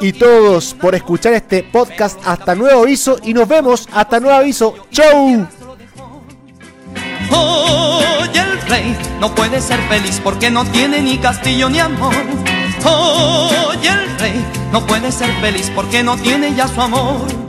y 0.01 0.13
todos 0.13 0.75
por 0.75 0.97
escuchar 0.97 1.35
este 1.35 1.63
podcast. 1.63 2.19
Hasta 2.25 2.57
nuevo 2.57 2.83
aviso 2.83 3.19
y 3.23 3.35
nos 3.35 3.47
vemos 3.47 3.89
hasta 3.93 4.19
nuevo 4.19 4.37
aviso. 4.37 4.75
¡Chau! 4.91 5.47
Oye, 7.31 8.41
el 8.41 8.61
rey 8.69 8.97
no 9.21 9.33
puede 9.33 9.61
ser 9.61 9.79
feliz 9.89 10.21
porque 10.25 10.51
no 10.51 10.65
tiene 10.65 11.01
ni 11.03 11.19
castillo 11.19 11.71
ni 11.71 11.79
amor. 11.79 12.15
Oye, 12.85 13.91
el 13.91 14.19
rey 14.19 14.45
no 14.73 14.85
puede 14.85 15.13
ser 15.13 15.31
feliz 15.41 15.71
porque 15.73 16.03
no 16.03 16.17
tiene 16.17 16.53
ya 16.57 16.67
su 16.67 16.81
amor. 16.81 17.49